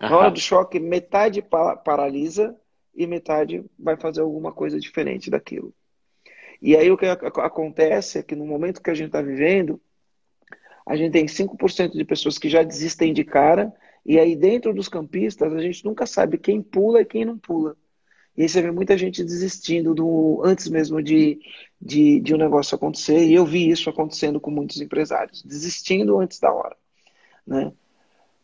Na 0.00 0.16
hora 0.16 0.30
do 0.30 0.40
choque, 0.40 0.78
metade 0.78 1.42
paralisa 1.84 2.56
e 2.94 3.06
metade 3.06 3.64
vai 3.78 3.96
fazer 3.96 4.20
alguma 4.20 4.52
coisa 4.52 4.78
diferente 4.78 5.30
daquilo. 5.30 5.72
E 6.60 6.76
aí 6.76 6.90
o 6.90 6.96
que 6.96 7.06
acontece 7.06 8.18
é 8.18 8.22
que 8.22 8.34
no 8.34 8.46
momento 8.46 8.82
que 8.82 8.90
a 8.90 8.94
gente 8.94 9.06
está 9.06 9.22
vivendo, 9.22 9.80
a 10.84 10.96
gente 10.96 11.12
tem 11.12 11.26
5% 11.26 11.92
de 11.92 12.04
pessoas 12.04 12.38
que 12.38 12.48
já 12.48 12.62
desistem 12.62 13.12
de 13.12 13.24
cara, 13.24 13.72
e 14.04 14.18
aí 14.18 14.34
dentro 14.34 14.72
dos 14.72 14.88
campistas 14.88 15.52
a 15.52 15.60
gente 15.60 15.84
nunca 15.84 16.06
sabe 16.06 16.38
quem 16.38 16.62
pula 16.62 17.02
e 17.02 17.04
quem 17.04 17.24
não 17.24 17.38
pula. 17.38 17.76
E 18.36 18.42
aí 18.42 18.48
você 18.48 18.62
vê 18.62 18.70
muita 18.70 18.96
gente 18.96 19.22
desistindo 19.22 19.94
do, 19.94 20.40
antes 20.44 20.68
mesmo 20.68 21.02
de, 21.02 21.40
de, 21.80 22.20
de 22.20 22.34
um 22.34 22.38
negócio 22.38 22.74
acontecer, 22.74 23.26
e 23.26 23.34
eu 23.34 23.44
vi 23.44 23.68
isso 23.68 23.90
acontecendo 23.90 24.40
com 24.40 24.50
muitos 24.50 24.80
empresários, 24.80 25.42
desistindo 25.42 26.18
antes 26.18 26.38
da 26.40 26.52
hora. 26.52 26.76
Né? 27.46 27.72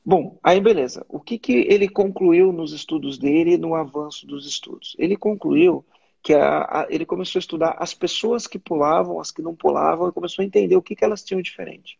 Bom, 0.04 0.38
aí 0.42 0.60
beleza. 0.60 1.06
O 1.08 1.18
que, 1.18 1.38
que 1.38 1.66
ele 1.68 1.88
concluiu 1.88 2.52
nos 2.52 2.72
estudos 2.72 3.16
dele, 3.16 3.56
no 3.56 3.74
avanço 3.74 4.26
dos 4.26 4.46
estudos? 4.46 4.94
Ele 4.98 5.16
concluiu 5.16 5.84
que 6.24 6.32
a, 6.32 6.62
a, 6.62 6.86
ele 6.88 7.04
começou 7.04 7.38
a 7.38 7.40
estudar 7.40 7.76
as 7.78 7.92
pessoas 7.92 8.46
que 8.46 8.58
pulavam, 8.58 9.20
as 9.20 9.30
que 9.30 9.42
não 9.42 9.54
pulavam, 9.54 10.08
e 10.08 10.12
começou 10.12 10.42
a 10.42 10.46
entender 10.46 10.74
o 10.74 10.82
que, 10.82 10.96
que 10.96 11.04
elas 11.04 11.22
tinham 11.22 11.42
diferente. 11.42 11.98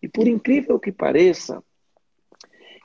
E 0.00 0.08
por 0.08 0.28
incrível 0.28 0.78
que 0.78 0.92
pareça, 0.92 1.60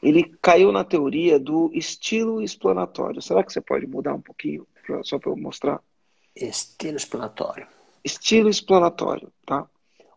ele 0.01 0.23
caiu 0.41 0.71
na 0.71 0.83
teoria 0.83 1.39
do 1.39 1.69
estilo 1.71 2.41
explanatório. 2.41 3.21
Será 3.21 3.43
que 3.43 3.53
você 3.53 3.61
pode 3.61 3.85
mudar 3.85 4.15
um 4.15 4.21
pouquinho, 4.21 4.65
pra, 4.83 5.03
só 5.03 5.19
para 5.19 5.29
eu 5.29 5.37
mostrar? 5.37 5.79
Estilo 6.35 6.97
explanatório. 6.97 7.67
Estilo 8.03 8.49
explanatório, 8.49 9.31
tá? 9.45 9.69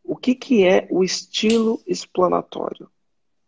O 0.03 0.17
que, 0.17 0.35
que 0.35 0.65
é 0.65 0.89
o 0.91 1.05
estilo 1.05 1.79
explanatório? 1.87 2.89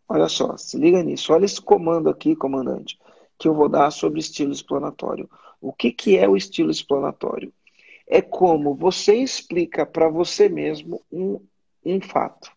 Olha 0.07 0.29
só, 0.29 0.55
se 0.55 0.77
liga 0.77 1.01
nisso. 1.01 1.33
Olha 1.33 1.45
esse 1.45 1.59
comando 1.59 2.09
aqui, 2.09 2.35
comandante, 2.35 2.99
que 3.37 3.47
eu 3.47 3.53
vou 3.53 3.69
dar 3.69 3.91
sobre 3.91 4.19
estilo 4.19 4.51
explanatório. 4.51 5.29
O 5.61 5.71
que, 5.71 5.91
que 5.91 6.17
é 6.17 6.27
o 6.27 6.37
estilo 6.37 6.71
explanatório? 6.71 7.53
É 8.07 8.21
como 8.21 8.73
você 8.73 9.15
explica 9.15 9.85
para 9.85 10.07
você 10.07 10.47
mesmo 10.47 11.01
um, 11.11 11.39
um 11.85 12.01
fato. 12.01 12.51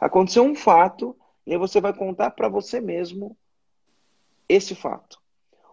Aconteceu 0.00 0.42
um 0.42 0.54
fato 0.54 1.16
e 1.46 1.52
aí 1.52 1.58
você 1.58 1.80
vai 1.80 1.92
contar 1.92 2.30
para 2.30 2.48
você 2.48 2.80
mesmo 2.80 3.36
esse 4.48 4.74
fato. 4.74 5.18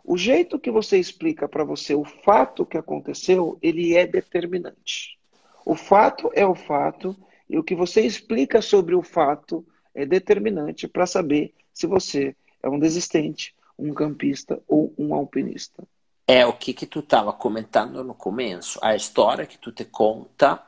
O 0.03 0.17
jeito 0.17 0.57
que 0.57 0.71
você 0.71 0.97
explica 0.97 1.49
para 1.49 1.65
você 1.65 1.93
o 1.93 2.05
fato 2.05 2.65
que 2.65 2.77
aconteceu, 2.77 3.57
ele 3.61 3.95
é 3.95 4.07
determinante. 4.07 5.19
O 5.65 5.75
fato 5.75 6.31
é 6.33 6.45
o 6.45 6.55
fato 6.55 7.13
e 7.49 7.57
o 7.57 7.63
que 7.63 7.75
você 7.75 8.01
explica 8.01 8.61
sobre 8.61 8.95
o 8.95 9.03
fato 9.03 9.65
é 9.93 10.05
determinante 10.05 10.87
para 10.87 11.05
saber 11.05 11.53
se 11.73 11.85
você 11.85 12.35
é 12.63 12.69
um 12.69 12.79
desistente, 12.79 13.53
um 13.77 13.93
campista 13.93 14.61
ou 14.67 14.93
um 14.97 15.13
alpinista. 15.13 15.83
É 16.27 16.45
o 16.45 16.53
que 16.53 16.73
que 16.73 16.85
tu 16.85 16.99
estava 16.99 17.31
comentando 17.31 18.03
no 18.03 18.13
começo, 18.13 18.79
a 18.81 18.95
história 18.95 19.45
que 19.45 19.57
tu 19.57 19.71
te 19.71 19.85
conta 19.85 20.61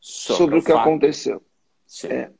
sobre, 0.00 0.38
sobre 0.38 0.58
o 0.58 0.62
que 0.62 0.72
fato. 0.72 0.88
aconteceu. 0.88 1.42
É. 2.08 2.30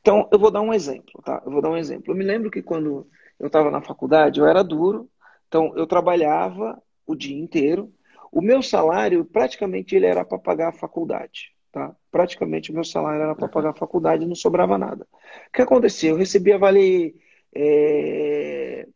Então, 0.00 0.28
eu 0.30 0.38
vou 0.38 0.50
dar 0.50 0.60
um 0.60 0.72
exemplo, 0.72 1.20
tá? 1.24 1.42
Eu 1.44 1.50
vou 1.50 1.62
dar 1.62 1.70
um 1.70 1.76
exemplo. 1.76 2.12
Eu 2.12 2.16
me 2.16 2.24
lembro 2.24 2.50
que 2.50 2.62
quando 2.62 3.08
eu 3.40 3.48
estava 3.48 3.70
na 3.70 3.80
faculdade, 3.80 4.38
eu 4.38 4.46
era 4.46 4.62
duro, 4.62 5.10
então 5.48 5.72
eu 5.76 5.86
trabalhava 5.86 6.80
o 7.06 7.16
dia 7.16 7.36
inteiro. 7.36 7.92
O 8.30 8.40
meu 8.40 8.62
salário, 8.62 9.24
praticamente, 9.24 9.96
ele 9.96 10.06
era 10.06 10.24
para 10.24 10.38
pagar 10.38 10.68
a 10.68 10.72
faculdade, 10.72 11.52
tá? 11.72 11.96
Praticamente, 12.10 12.70
o 12.70 12.74
meu 12.74 12.84
salário 12.84 13.22
era 13.22 13.34
para 13.34 13.48
pagar 13.48 13.70
a 13.70 13.74
faculdade, 13.74 14.26
não 14.26 14.34
sobrava 14.34 14.78
nada. 14.78 15.06
O 15.48 15.52
que 15.52 15.62
acontecia? 15.62 16.10
Eu 16.10 16.16
recebia 16.16 16.58
vale... 16.58 17.16
É... 17.54 18.86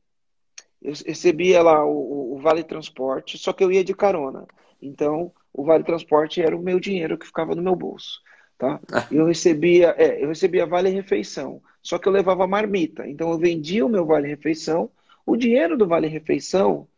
Eu 0.81 0.93
recebia 1.07 1.63
lá 1.63 1.85
o, 1.85 2.35
o 2.37 2.39
vale 2.41 2.63
transporte, 2.63 3.37
só 3.37 3.53
que 3.53 3.63
eu 3.65 3.73
ia 3.73 3.83
de 3.83 3.95
carona. 3.95 4.47
Então, 4.81 5.33
o 5.53 5.65
vale 5.65 5.83
transporte 5.83 6.41
era 6.41 6.57
o 6.57 6.63
meu 6.63 6.79
dinheiro 6.79 7.19
que 7.19 7.27
ficava 7.27 7.55
no 7.55 7.63
meu 7.63 7.75
bolso. 7.75 8.21
Tá? 8.57 8.81
Eu 9.11 9.27
recebia, 9.27 9.95
é, 9.97 10.23
eu 10.23 10.29
recebia 10.29 10.67
vale 10.67 10.89
refeição, 10.91 11.63
só 11.81 11.97
que 11.97 12.09
eu 12.09 12.13
levava 12.13 12.47
marmita. 12.47 13.09
Então 13.09 13.31
eu 13.31 13.39
vendia 13.39 13.87
o 13.87 13.89
meu 13.89 14.05
vale 14.05 14.27
refeição. 14.27 14.91
O 15.25 15.37
dinheiro 15.37 15.77
do 15.77 15.87
vale 15.87 16.09
refeição 16.09 16.89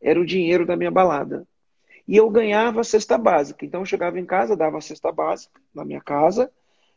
era 0.00 0.20
o 0.20 0.24
dinheiro 0.24 0.64
da 0.64 0.76
minha 0.76 0.92
balada. 0.92 1.46
E 2.06 2.16
eu 2.16 2.30
ganhava 2.30 2.80
a 2.80 2.84
cesta 2.84 3.18
básica. 3.18 3.66
Então 3.66 3.80
eu 3.80 3.84
chegava 3.84 4.18
em 4.18 4.24
casa, 4.24 4.56
dava 4.56 4.78
a 4.78 4.80
cesta 4.80 5.10
básica 5.10 5.60
na 5.74 5.84
minha 5.84 6.00
casa, 6.00 6.50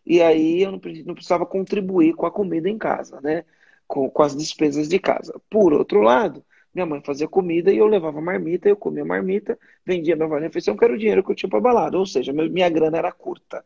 e 0.06 0.22
aí 0.22 0.62
eu 0.62 0.72
não, 0.72 0.82
não 1.06 1.16
precisava 1.16 1.46
contribuir 1.46 2.14
com 2.14 2.26
a 2.26 2.32
comida 2.32 2.70
em 2.70 2.78
casa, 2.78 3.20
né? 3.22 3.44
Com, 3.92 4.10
com 4.10 4.24
as 4.24 4.34
despesas 4.36 4.88
de 4.88 4.98
casa. 4.98 5.34
Por 5.50 5.74
outro 5.74 6.02
lado, 6.02 6.42
minha 6.74 6.86
mãe 6.86 7.02
fazia 7.04 7.28
comida 7.28 7.74
e 7.74 7.78
eu 7.78 7.88
levava 7.88 8.22
marmita, 8.22 8.70
eu 8.70 8.78
comia 8.78 9.04
marmita, 9.04 9.60
vendia 9.86 10.16
meu 10.16 10.30
vale 10.30 10.46
refeição, 10.46 10.78
que 10.78 10.86
era 10.86 10.94
o 10.94 10.98
dinheiro 10.98 11.22
que 11.22 11.32
eu 11.32 11.36
tinha 11.36 11.50
para 11.50 11.60
balada. 11.60 11.98
Ou 11.98 12.06
seja, 12.06 12.32
minha 12.32 12.70
grana 12.70 12.98
era 12.98 13.12
curta. 13.12 13.66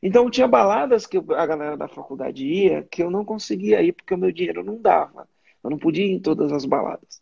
Então 0.00 0.30
tinha 0.30 0.46
baladas 0.46 1.04
que 1.04 1.18
a 1.18 1.46
galera 1.46 1.76
da 1.76 1.88
faculdade 1.88 2.46
ia 2.46 2.86
que 2.88 3.02
eu 3.02 3.10
não 3.10 3.24
conseguia 3.24 3.82
ir 3.82 3.92
porque 3.92 4.14
o 4.14 4.18
meu 4.18 4.30
dinheiro 4.30 4.62
não 4.62 4.80
dava. 4.80 5.28
Eu 5.64 5.70
não 5.70 5.78
podia 5.78 6.04
ir 6.04 6.12
em 6.12 6.20
todas 6.20 6.52
as 6.52 6.64
baladas. 6.64 7.20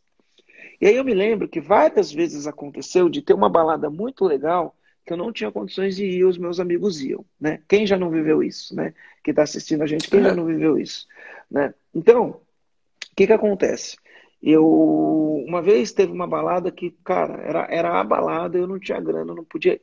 E 0.80 0.86
aí 0.86 0.96
eu 0.96 1.04
me 1.04 1.14
lembro 1.14 1.48
que 1.48 1.62
várias 1.62 2.12
vezes 2.12 2.46
aconteceu 2.46 3.08
de 3.08 3.22
ter 3.22 3.32
uma 3.32 3.48
balada 3.48 3.88
muito 3.88 4.24
legal 4.24 4.76
que 5.08 5.12
eu 5.14 5.16
não 5.16 5.32
tinha 5.32 5.50
condições 5.50 5.96
de 5.96 6.04
ir, 6.04 6.24
os 6.24 6.36
meus 6.36 6.60
amigos 6.60 7.00
iam, 7.00 7.24
né? 7.40 7.62
Quem 7.66 7.86
já 7.86 7.96
não 7.96 8.10
viveu 8.10 8.42
isso, 8.42 8.76
né? 8.76 8.92
Que 9.24 9.30
está 9.30 9.42
assistindo 9.42 9.82
a 9.82 9.86
gente, 9.86 10.10
quem 10.10 10.22
já 10.22 10.34
não 10.34 10.44
viveu 10.44 10.78
isso, 10.78 11.06
né? 11.50 11.72
Então, 11.98 12.28
o 12.30 12.40
que 13.16 13.26
que 13.26 13.32
acontece? 13.32 13.96
Eu 14.40 14.64
uma 15.48 15.60
vez 15.60 15.92
teve 15.92 16.12
uma 16.12 16.26
balada 16.26 16.70
que, 16.70 16.92
cara, 17.04 17.42
era, 17.42 17.66
era 17.70 18.00
a 18.00 18.04
balada, 18.04 18.56
eu 18.56 18.66
não 18.66 18.78
tinha 18.78 19.00
grana, 19.00 19.32
eu 19.32 19.36
não 19.36 19.44
podia 19.44 19.74
ir. 19.74 19.82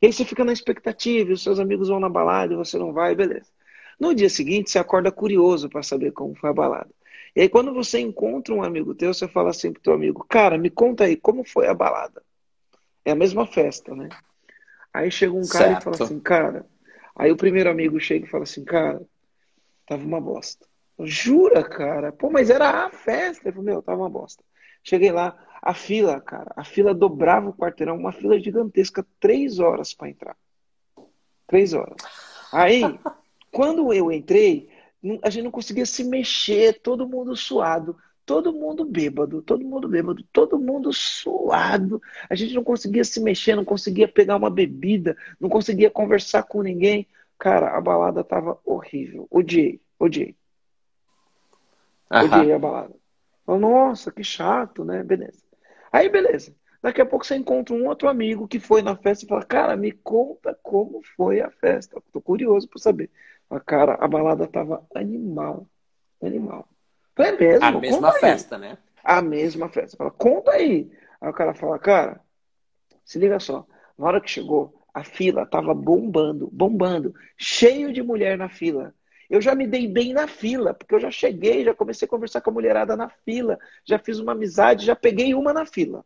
E 0.00 0.06
aí 0.06 0.12
você 0.12 0.24
fica 0.24 0.44
na 0.44 0.52
expectativa, 0.52 1.30
e 1.30 1.32
os 1.34 1.42
seus 1.42 1.58
amigos 1.60 1.88
vão 1.88 2.00
na 2.00 2.08
balada 2.08 2.54
e 2.54 2.56
você 2.56 2.78
não 2.78 2.92
vai, 2.92 3.14
beleza. 3.14 3.50
No 3.98 4.14
dia 4.14 4.30
seguinte, 4.30 4.70
você 4.70 4.78
acorda 4.78 5.12
curioso 5.12 5.68
para 5.68 5.82
saber 5.82 6.12
como 6.12 6.34
foi 6.34 6.48
a 6.48 6.54
balada. 6.54 6.88
E 7.36 7.42
aí, 7.42 7.48
quando 7.48 7.74
você 7.74 8.00
encontra 8.00 8.54
um 8.54 8.62
amigo 8.62 8.94
teu, 8.94 9.12
você 9.12 9.28
fala 9.28 9.50
assim 9.50 9.72
pro 9.72 9.82
teu 9.82 9.92
amigo, 9.92 10.24
cara, 10.26 10.56
me 10.56 10.70
conta 10.70 11.04
aí, 11.04 11.16
como 11.16 11.44
foi 11.44 11.66
a 11.66 11.74
balada? 11.74 12.22
É 13.04 13.10
a 13.10 13.14
mesma 13.14 13.46
festa, 13.46 13.94
né? 13.94 14.08
Aí 14.92 15.10
chega 15.10 15.34
um 15.34 15.46
cara 15.46 15.68
certo. 15.68 15.80
e 15.80 15.84
fala 15.84 15.96
assim, 15.96 16.18
cara. 16.20 16.66
Aí 17.14 17.30
o 17.30 17.36
primeiro 17.36 17.68
amigo 17.70 18.00
chega 18.00 18.24
e 18.24 18.28
fala 18.28 18.44
assim, 18.44 18.64
cara, 18.64 19.02
tava 19.86 20.02
uma 20.02 20.20
bosta. 20.20 20.69
Jura, 21.06 21.62
cara? 21.62 22.12
Pô, 22.12 22.30
mas 22.30 22.50
era 22.50 22.86
a 22.86 22.90
festa. 22.90 23.48
Eu 23.48 23.52
falei, 23.52 23.72
meu, 23.72 23.82
tava 23.82 24.02
uma 24.02 24.10
bosta. 24.10 24.42
Cheguei 24.82 25.12
lá, 25.12 25.36
a 25.62 25.74
fila, 25.74 26.20
cara, 26.20 26.52
a 26.56 26.64
fila 26.64 26.94
dobrava 26.94 27.50
o 27.50 27.54
quarteirão, 27.54 27.96
uma 27.96 28.12
fila 28.12 28.40
gigantesca, 28.40 29.06
três 29.18 29.58
horas 29.58 29.92
para 29.92 30.08
entrar. 30.08 30.36
Três 31.46 31.74
horas. 31.74 31.96
Aí, 32.52 32.82
quando 33.52 33.92
eu 33.92 34.10
entrei, 34.10 34.70
a 35.22 35.28
gente 35.28 35.44
não 35.44 35.50
conseguia 35.50 35.84
se 35.84 36.02
mexer, 36.04 36.80
todo 36.80 37.08
mundo 37.08 37.36
suado, 37.36 37.96
todo 38.24 38.52
mundo 38.52 38.84
bêbado, 38.84 39.42
todo 39.42 39.64
mundo 39.64 39.88
bêbado, 39.88 40.22
todo 40.32 40.58
mundo 40.58 40.92
suado. 40.92 42.00
A 42.28 42.34
gente 42.34 42.54
não 42.54 42.64
conseguia 42.64 43.04
se 43.04 43.20
mexer, 43.20 43.54
não 43.54 43.64
conseguia 43.64 44.08
pegar 44.08 44.36
uma 44.36 44.50
bebida, 44.50 45.16
não 45.38 45.48
conseguia 45.48 45.90
conversar 45.90 46.44
com 46.44 46.62
ninguém. 46.62 47.06
Cara, 47.38 47.76
a 47.76 47.80
balada 47.80 48.24
tava 48.24 48.58
horrível. 48.64 49.26
Odiei, 49.30 49.80
odiei. 49.98 50.36
Odiei 52.10 52.52
a 52.52 52.58
balada. 52.58 52.94
Nossa, 53.46 54.10
que 54.10 54.22
chato, 54.22 54.84
né? 54.84 55.02
Beleza. 55.02 55.42
Aí, 55.92 56.08
beleza. 56.08 56.54
Daqui 56.82 57.00
a 57.00 57.06
pouco 57.06 57.26
você 57.26 57.36
encontra 57.36 57.74
um 57.74 57.86
outro 57.86 58.08
amigo 58.08 58.48
que 58.48 58.58
foi 58.58 58.80
na 58.80 58.96
festa 58.96 59.24
e 59.24 59.28
fala, 59.28 59.44
cara, 59.44 59.76
me 59.76 59.92
conta 59.92 60.58
como 60.62 61.02
foi 61.16 61.40
a 61.40 61.50
festa. 61.50 62.02
Tô 62.12 62.20
curioso 62.20 62.68
para 62.68 62.80
saber. 62.80 63.10
A 63.50 63.60
cara, 63.60 63.94
a 64.00 64.08
balada 64.08 64.46
tava 64.46 64.86
animal. 64.94 65.66
Animal. 66.22 66.66
Falei, 67.14 67.32
é 67.32 67.38
mesmo? 67.38 67.64
A 67.64 67.72
mesma 67.72 68.12
festa, 68.12 68.56
né? 68.56 68.78
A 69.04 69.20
mesma 69.20 69.68
festa. 69.68 69.96
Fala, 69.96 70.10
conta 70.10 70.52
aí. 70.52 70.90
Aí 71.20 71.28
o 71.28 71.34
cara 71.34 71.52
fala, 71.54 71.78
cara, 71.78 72.20
se 73.04 73.18
liga 73.18 73.38
só. 73.38 73.66
Na 73.98 74.06
hora 74.06 74.20
que 74.20 74.30
chegou, 74.30 74.80
a 74.94 75.04
fila 75.04 75.44
tava 75.44 75.74
bombando, 75.74 76.48
bombando. 76.50 77.14
Cheio 77.36 77.92
de 77.92 78.02
mulher 78.02 78.38
na 78.38 78.48
fila. 78.48 78.94
Eu 79.30 79.40
já 79.40 79.54
me 79.54 79.64
dei 79.64 79.86
bem 79.86 80.12
na 80.12 80.26
fila, 80.26 80.74
porque 80.74 80.92
eu 80.92 81.00
já 81.00 81.10
cheguei, 81.10 81.64
já 81.64 81.72
comecei 81.72 82.04
a 82.04 82.08
conversar 82.08 82.40
com 82.40 82.50
a 82.50 82.52
mulherada 82.52 82.96
na 82.96 83.08
fila, 83.08 83.56
já 83.84 83.96
fiz 83.96 84.18
uma 84.18 84.32
amizade, 84.32 84.84
já 84.84 84.96
peguei 84.96 85.34
uma 85.34 85.52
na 85.52 85.64
fila. 85.64 86.04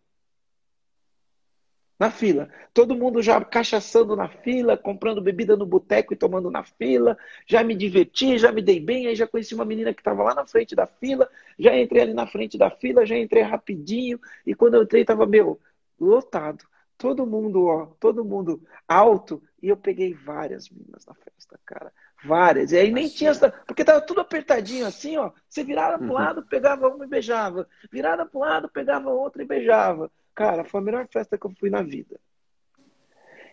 Na 1.99 2.11
fila. 2.11 2.51
Todo 2.75 2.97
mundo 2.97 3.23
já 3.23 3.43
cachaçando 3.43 4.15
na 4.15 4.29
fila, 4.29 4.77
comprando 4.77 5.23
bebida 5.23 5.57
no 5.57 5.65
boteco 5.65 6.13
e 6.13 6.17
tomando 6.17 6.51
na 6.51 6.65
fila. 6.65 7.17
Já 7.47 7.63
me 7.63 7.75
diverti, 7.75 8.37
já 8.37 8.51
me 8.51 8.61
dei 8.61 8.81
bem. 8.81 9.07
Aí 9.07 9.15
já 9.15 9.29
conheci 9.29 9.55
uma 9.55 9.65
menina 9.65 9.95
que 9.95 10.01
estava 10.01 10.23
lá 10.23 10.35
na 10.35 10.45
frente 10.45 10.75
da 10.75 10.87
fila. 10.87 11.29
Já 11.57 11.75
entrei 11.79 12.03
ali 12.03 12.13
na 12.13 12.27
frente 12.27 12.59
da 12.59 12.69
fila, 12.69 13.07
já 13.07 13.17
entrei 13.17 13.43
rapidinho. 13.45 14.21
E 14.45 14.55
quando 14.55 14.75
eu 14.75 14.83
entrei, 14.83 15.03
estava, 15.03 15.25
meu, 15.25 15.59
lotado. 15.99 16.65
Todo 16.99 17.27
mundo, 17.27 17.67
ó, 17.67 17.87
todo 18.01 18.25
mundo 18.25 18.61
alto. 18.89 19.41
E 19.63 19.69
eu 19.69 19.77
peguei 19.77 20.13
várias 20.13 20.69
meninas 20.69 21.07
na 21.07 21.15
festa, 21.15 21.59
cara. 21.65 21.93
Várias. 22.25 22.73
E 22.73 22.79
aí 22.79 22.91
nem 22.91 23.09
tinha. 23.09 23.31
Essa... 23.31 23.51
Porque 23.67 23.85
tava 23.85 24.01
tudo 24.01 24.21
apertadinho 24.21 24.87
assim, 24.87 25.17
ó. 25.17 25.31
Você 25.49 25.63
virava 25.63 25.99
para 25.99 26.07
um 26.07 26.11
uhum. 26.11 26.15
lado, 26.15 26.47
pegava 26.47 26.89
uma 26.89 27.05
e 27.05 27.09
beijava. 27.09 27.69
Virada 27.93 28.25
para 28.25 28.39
um 28.39 28.43
lado, 28.43 28.69
pegava 28.69 29.11
outra 29.11 29.43
e 29.43 29.47
beijava. 29.47 30.11
Cara, 30.35 30.65
foi 30.65 30.81
a 30.81 30.85
melhor 30.85 31.07
festa 31.13 31.37
que 31.37 31.47
eu 31.47 31.53
fui 31.59 31.71
na 31.71 31.83
vida. 31.83 32.19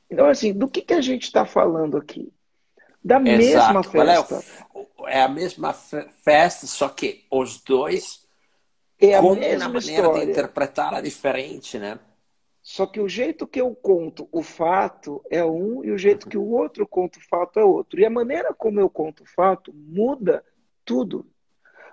Então, 0.10 0.28
assim, 0.28 0.54
do 0.54 0.68
que, 0.70 0.82
que 0.82 0.94
a 0.94 1.02
gente 1.02 1.24
está 1.24 1.46
falando 1.46 1.98
aqui? 1.98 2.34
Da 3.04 3.20
Exato. 3.20 3.74
mesma 3.74 3.84
festa. 3.84 4.44
É, 5.06 5.20
é, 5.20 5.24
a 5.24 5.28
mesma 5.28 5.74
festa, 5.74 6.68
só 6.68 6.90
que 6.90 7.26
os 7.32 7.62
dois 7.62 8.28
é 9.00 9.16
a 9.16 9.22
mesma 9.22 9.70
maneira 9.70 9.80
história. 9.80 10.26
de 10.26 10.32
interpretá-la 10.32 11.02
diferente, 11.02 11.80
né? 11.80 12.00
Só 12.72 12.86
que 12.86 13.02
o 13.02 13.10
jeito 13.10 13.46
que 13.46 13.60
eu 13.60 13.76
conto 13.76 14.30
o 14.32 14.42
fato 14.42 15.22
é 15.30 15.44
um 15.44 15.84
e 15.84 15.92
o 15.92 15.98
jeito 15.98 16.30
que 16.30 16.38
o 16.38 16.48
outro 16.48 16.88
conta 16.88 17.20
o 17.20 17.22
fato 17.22 17.60
é 17.60 17.66
outro. 17.66 18.00
E 18.00 18.06
a 18.06 18.10
maneira 18.10 18.54
como 18.54 18.80
eu 18.80 18.90
conto 18.90 19.24
o 19.24 19.26
fato 19.26 19.74
muda 19.74 20.42
tudo. 20.86 21.30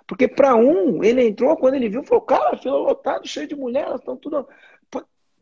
Porque 0.07 0.25
para 0.25 0.55
um, 0.55 1.03
ele 1.03 1.21
entrou 1.27 1.57
quando 1.57 1.73
ele 1.73 1.89
viu, 1.89 2.01
falou: 2.05 2.21
Cara, 2.21 2.57
fila 2.57 2.77
lotada, 2.77 3.25
cheio 3.25 3.45
de 3.45 3.57
mulheres, 3.57 3.89
elas 3.89 3.99
estão 3.99 4.15
tudo. 4.15 4.47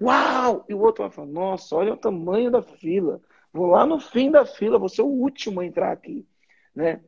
Uau! 0.02 0.66
E 0.68 0.74
o 0.74 0.80
outro 0.80 1.04
vai 1.04 1.12
falar: 1.12 1.28
Nossa, 1.28 1.76
olha 1.76 1.94
o 1.94 1.98
tamanho 1.98 2.50
da 2.50 2.64
fila. 2.64 3.22
Vou 3.54 3.68
lá 3.68 3.86
no 3.86 4.00
fim 4.00 4.32
da 4.32 4.44
fila, 4.44 4.80
vou 4.80 4.90
ser 4.90 5.04
o 5.04 5.06
último 5.06 5.62
a 5.62 5.66
entrar 5.68 5.92
aqui. 5.92 6.28
Né? 6.74 7.00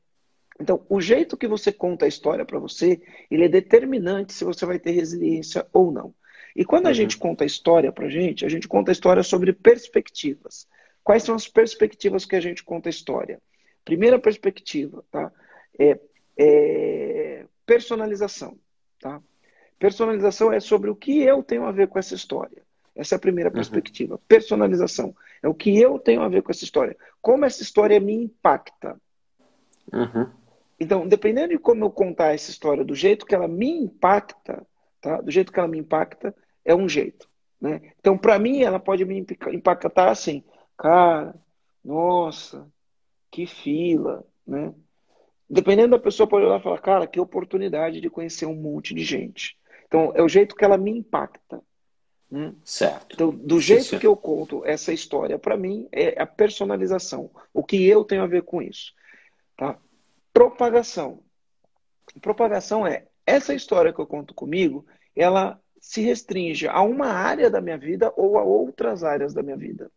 Então, 0.61 0.85
o 0.87 1.01
jeito 1.01 1.35
que 1.35 1.47
você 1.47 1.71
conta 1.71 2.05
a 2.05 2.07
história 2.07 2.45
para 2.45 2.59
você, 2.59 3.01
ele 3.31 3.45
é 3.45 3.49
determinante 3.49 4.33
se 4.33 4.45
você 4.45 4.67
vai 4.67 4.77
ter 4.77 4.91
resiliência 4.91 5.65
ou 5.73 5.91
não. 5.91 6.13
E 6.55 6.65
quando 6.65 6.88
a 6.88 6.89
uhum. 6.89 6.95
gente 6.95 7.17
conta 7.17 7.43
a 7.43 7.47
história 7.47 7.91
para 7.91 8.09
gente, 8.09 8.45
a 8.45 8.49
gente 8.49 8.67
conta 8.67 8.91
a 8.91 8.93
história 8.93 9.23
sobre 9.23 9.53
perspectivas. 9.53 10.67
Quais 11.03 11.23
são 11.23 11.35
as 11.35 11.47
perspectivas 11.47 12.25
que 12.25 12.35
a 12.35 12.41
gente 12.41 12.63
conta 12.63 12.89
a 12.89 12.91
história? 12.91 13.41
Primeira 13.85 14.19
perspectiva, 14.19 15.03
tá? 15.12 15.31
É, 15.77 15.99
é 16.38 17.45
personalização, 17.65 18.57
tá? 18.99 19.21
Personalização 19.77 20.51
é 20.51 20.59
sobre 20.59 20.89
o 20.89 20.95
que 20.95 21.21
eu 21.21 21.41
tenho 21.41 21.63
a 21.65 21.71
ver 21.71 21.88
com 21.88 21.97
essa 21.97 22.13
história. 22.13 22.62
Essa 22.95 23.15
é 23.15 23.17
a 23.17 23.19
primeira 23.19 23.49
uhum. 23.49 23.55
perspectiva. 23.55 24.15
Uhum. 24.15 24.21
Personalização 24.27 25.15
é 25.41 25.47
o 25.47 25.53
que 25.53 25.79
eu 25.79 25.97
tenho 25.97 26.21
a 26.21 26.27
ver 26.27 26.43
com 26.43 26.51
essa 26.51 26.65
história. 26.65 26.97
Como 27.21 27.45
essa 27.45 27.63
história 27.63 27.99
me 27.99 28.13
impacta. 28.13 28.99
Uhum. 29.91 30.29
Então, 30.79 31.07
dependendo 31.07 31.49
de 31.49 31.57
como 31.57 31.85
eu 31.85 31.89
contar 31.89 32.33
essa 32.33 32.51
história, 32.51 32.83
do 32.83 32.93
jeito 32.93 33.25
que 33.25 33.33
ela 33.33 33.47
me 33.47 33.69
impacta, 33.69 34.65
tá? 35.01 35.21
Do 35.21 35.31
jeito 35.31 35.51
que 35.51 35.59
ela 35.59 35.67
me 35.67 35.77
impacta, 35.77 36.35
é 36.63 36.75
um 36.75 36.88
jeito, 36.88 37.29
né? 37.59 37.81
Então, 37.99 38.17
para 38.17 38.38
mim, 38.39 38.62
ela 38.62 38.79
pode 38.79 39.03
me 39.05 39.25
impactar 39.51 40.09
assim, 40.09 40.43
cara, 40.77 41.35
nossa, 41.83 42.67
que 43.31 43.45
fila, 43.45 44.25
né? 44.45 44.73
Dependendo 45.49 45.91
da 45.91 45.99
pessoa, 45.99 46.27
pode 46.27 46.45
olhar 46.45 46.59
e 46.59 46.63
falar, 46.63 46.77
cara, 46.79 47.07
que 47.07 47.19
oportunidade 47.19 47.99
de 47.99 48.09
conhecer 48.09 48.45
um 48.45 48.55
monte 48.55 48.93
de 48.93 49.03
gente. 49.03 49.57
Então, 49.88 50.12
é 50.15 50.21
o 50.21 50.29
jeito 50.29 50.55
que 50.55 50.63
ela 50.63 50.77
me 50.77 50.91
impacta. 50.91 51.62
Hum? 52.31 52.53
Certo. 52.63 53.15
Então, 53.15 53.31
do 53.31 53.59
jeito 53.59 53.85
sim. 53.85 53.97
que 53.97 54.05
eu 54.05 54.15
conto 54.15 54.63
essa 54.63 54.93
história, 54.93 55.39
para 55.39 55.57
mim, 55.57 55.88
é 55.91 56.21
a 56.21 56.27
personalização. 56.27 57.31
O 57.51 57.63
que 57.63 57.83
eu 57.88 58.03
tenho 58.03 58.21
a 58.21 58.27
ver 58.27 58.43
com 58.43 58.62
isso. 58.62 58.93
Tá? 59.57 59.79
Propagação. 60.31 61.23
Propagação 62.21 62.85
é 62.85 63.07
essa 63.29 63.53
história 63.53 63.93
que 63.93 63.99
eu 63.99 64.07
conto 64.07 64.33
comigo, 64.33 64.85
ela 65.15 65.59
se 65.79 66.01
restringe 66.01 66.67
a 66.67 66.81
uma 66.81 67.07
área 67.07 67.49
da 67.49 67.61
minha 67.61 67.77
vida 67.77 68.11
ou 68.15 68.37
a 68.37 68.43
outras 68.43 69.03
áreas 69.03 69.33
da 69.33 69.41
minha 69.41 69.55
vida. 69.55 69.91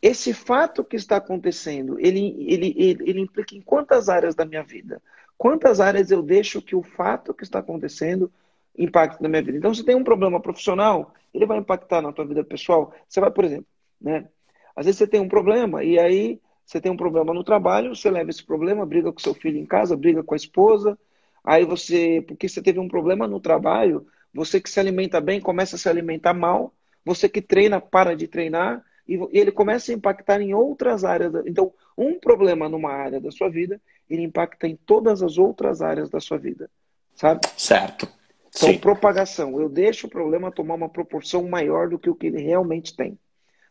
Esse 0.00 0.32
fato 0.32 0.84
que 0.84 0.96
está 0.96 1.16
acontecendo, 1.16 1.98
ele, 1.98 2.34
ele, 2.48 2.74
ele, 2.76 3.10
ele 3.10 3.20
implica 3.20 3.54
em 3.54 3.60
quantas 3.60 4.08
áreas 4.08 4.34
da 4.34 4.44
minha 4.44 4.62
vida? 4.62 5.02
Quantas 5.36 5.80
áreas 5.80 6.10
eu 6.10 6.22
deixo 6.22 6.62
que 6.62 6.74
o 6.74 6.82
fato 6.82 7.34
que 7.34 7.44
está 7.44 7.58
acontecendo 7.58 8.30
impacte 8.76 9.22
na 9.22 9.28
minha 9.28 9.42
vida? 9.42 9.58
Então, 9.58 9.74
se 9.74 9.84
tem 9.84 9.94
um 9.94 10.04
problema 10.04 10.40
profissional, 10.40 11.12
ele 11.32 11.46
vai 11.46 11.58
impactar 11.58 12.00
na 12.00 12.12
tua 12.12 12.26
vida 12.26 12.44
pessoal. 12.44 12.94
Você 13.08 13.20
vai, 13.20 13.30
por 13.30 13.44
exemplo, 13.44 13.66
né? 14.00 14.28
Às 14.74 14.86
vezes 14.86 14.98
você 14.98 15.06
tem 15.06 15.20
um 15.20 15.28
problema 15.28 15.82
e 15.82 15.98
aí 15.98 16.40
você 16.64 16.80
tem 16.80 16.90
um 16.90 16.96
problema 16.96 17.32
no 17.32 17.44
trabalho, 17.44 17.94
você 17.94 18.10
leva 18.10 18.28
esse 18.28 18.44
problema, 18.44 18.84
briga 18.84 19.12
com 19.12 19.18
seu 19.20 19.32
filho 19.32 19.56
em 19.56 19.64
casa, 19.64 19.96
briga 19.96 20.22
com 20.22 20.34
a 20.34 20.36
esposa, 20.36 20.98
aí 21.46 21.64
você, 21.64 22.22
porque 22.26 22.48
você 22.48 22.60
teve 22.60 22.80
um 22.80 22.88
problema 22.88 23.28
no 23.28 23.40
trabalho, 23.40 24.06
você 24.34 24.60
que 24.60 24.68
se 24.68 24.80
alimenta 24.80 25.20
bem 25.20 25.40
começa 25.40 25.76
a 25.76 25.78
se 25.78 25.88
alimentar 25.88 26.34
mal, 26.34 26.74
você 27.04 27.28
que 27.28 27.40
treina 27.40 27.80
para 27.80 28.16
de 28.16 28.26
treinar, 28.26 28.84
e 29.08 29.16
ele 29.30 29.52
começa 29.52 29.92
a 29.92 29.94
impactar 29.94 30.40
em 30.40 30.52
outras 30.52 31.04
áreas. 31.04 31.32
Então, 31.46 31.72
um 31.96 32.18
problema 32.18 32.68
numa 32.68 32.90
área 32.90 33.20
da 33.20 33.30
sua 33.30 33.48
vida, 33.48 33.80
ele 34.10 34.22
impacta 34.22 34.66
em 34.66 34.74
todas 34.74 35.22
as 35.22 35.38
outras 35.38 35.80
áreas 35.80 36.10
da 36.10 36.18
sua 36.18 36.36
vida, 36.36 36.68
sabe? 37.14 37.46
Certo. 37.56 38.08
Então, 38.48 38.70
Sim. 38.70 38.78
propagação. 38.78 39.60
Eu 39.60 39.68
deixo 39.68 40.06
o 40.06 40.10
problema 40.10 40.50
tomar 40.50 40.74
uma 40.74 40.88
proporção 40.88 41.46
maior 41.48 41.88
do 41.88 41.98
que 41.98 42.10
o 42.10 42.14
que 42.14 42.26
ele 42.26 42.42
realmente 42.42 42.96
tem. 42.96 43.18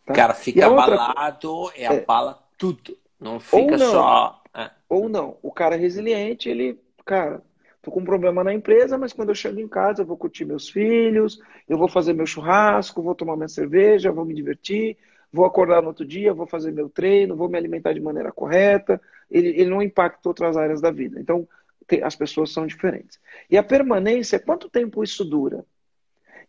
Tá? 0.06 0.14
O 0.14 0.16
cara 0.16 0.34
fica 0.34 0.68
abalado 0.68 1.72
e 1.76 1.86
abala 1.86 2.40
é. 2.40 2.56
tudo. 2.58 2.98
Não 3.20 3.40
fica 3.40 3.78
não. 3.78 3.92
só. 3.92 4.42
É. 4.54 4.70
Ou 4.88 5.10
não. 5.10 5.38
O 5.42 5.52
cara 5.52 5.76
resiliente, 5.76 6.48
ele, 6.48 6.80
cara, 7.04 7.42
tô 7.86 7.92
com 7.92 8.00
um 8.00 8.06
problema 8.06 8.44
na 8.44 8.52
empresa, 8.52 8.98
mas 8.98 9.14
quando 9.14 9.30
eu 9.30 9.36
chego 9.36 9.60
em 9.60 9.68
casa, 9.68 10.02
eu 10.02 10.06
vou 10.08 10.18
curtir 10.18 10.44
meus 10.44 10.68
filhos, 10.68 11.40
eu 11.70 11.78
vou 11.78 11.88
fazer 11.88 12.14
meu 12.14 12.26
churrasco, 12.26 13.04
vou 13.04 13.14
tomar 13.14 13.36
minha 13.36 13.48
cerveja, 13.48 14.12
vou 14.12 14.26
me 14.26 14.34
divertir, 14.34 14.98
vou 15.32 15.46
acordar 15.46 15.84
no 15.84 15.90
outro 15.90 16.04
dia, 16.04 16.34
vou 16.34 16.48
fazer 16.48 16.72
meu 16.72 16.90
treino, 16.90 17.36
vou 17.36 17.48
me 17.48 17.58
alimentar 17.60 17.94
de 17.94 18.02
maneira 18.02 18.32
correta. 18.32 19.00
Ele, 19.30 19.50
ele 19.50 19.70
não 19.70 19.84
impacta 19.84 20.28
outras 20.28 20.58
áreas 20.58 20.82
da 20.82 20.90
vida. 20.90 21.20
Então, 21.20 21.48
tem, 21.86 22.02
as 22.02 22.16
pessoas 22.16 22.52
são 22.52 22.66
diferentes. 22.66 23.20
E 23.50 23.56
a 23.56 23.62
permanência, 23.62 24.40
quanto 24.40 24.68
tempo 24.68 25.04
isso 25.04 25.24
dura? 25.24 25.64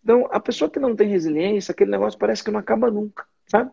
Então, 0.02 0.26
a 0.30 0.40
pessoa 0.40 0.70
que 0.70 0.80
não 0.80 0.96
tem 0.96 1.08
resiliência, 1.08 1.72
aquele 1.72 1.90
negócio 1.90 2.18
parece 2.18 2.42
que 2.42 2.50
não 2.50 2.60
acaba 2.60 2.90
nunca, 2.90 3.26
sabe? 3.46 3.70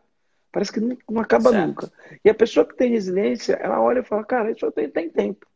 Parece 0.52 0.74
que 0.74 0.82
não, 0.82 0.98
não 1.10 1.22
acaba 1.22 1.50
certo. 1.50 1.66
nunca. 1.66 1.92
E 2.26 2.30
a 2.30 2.36
pessoa 2.36 2.66
que 2.66 2.76
tem 2.76 2.92
resiliência, 2.92 3.54
ela 3.54 3.82
olha 3.82 4.00
e 4.00 4.04
fala, 4.04 4.26
cara, 4.26 4.52
isso 4.52 4.70
tem, 4.74 4.90
tem 4.90 5.10
tempo. 5.10 5.48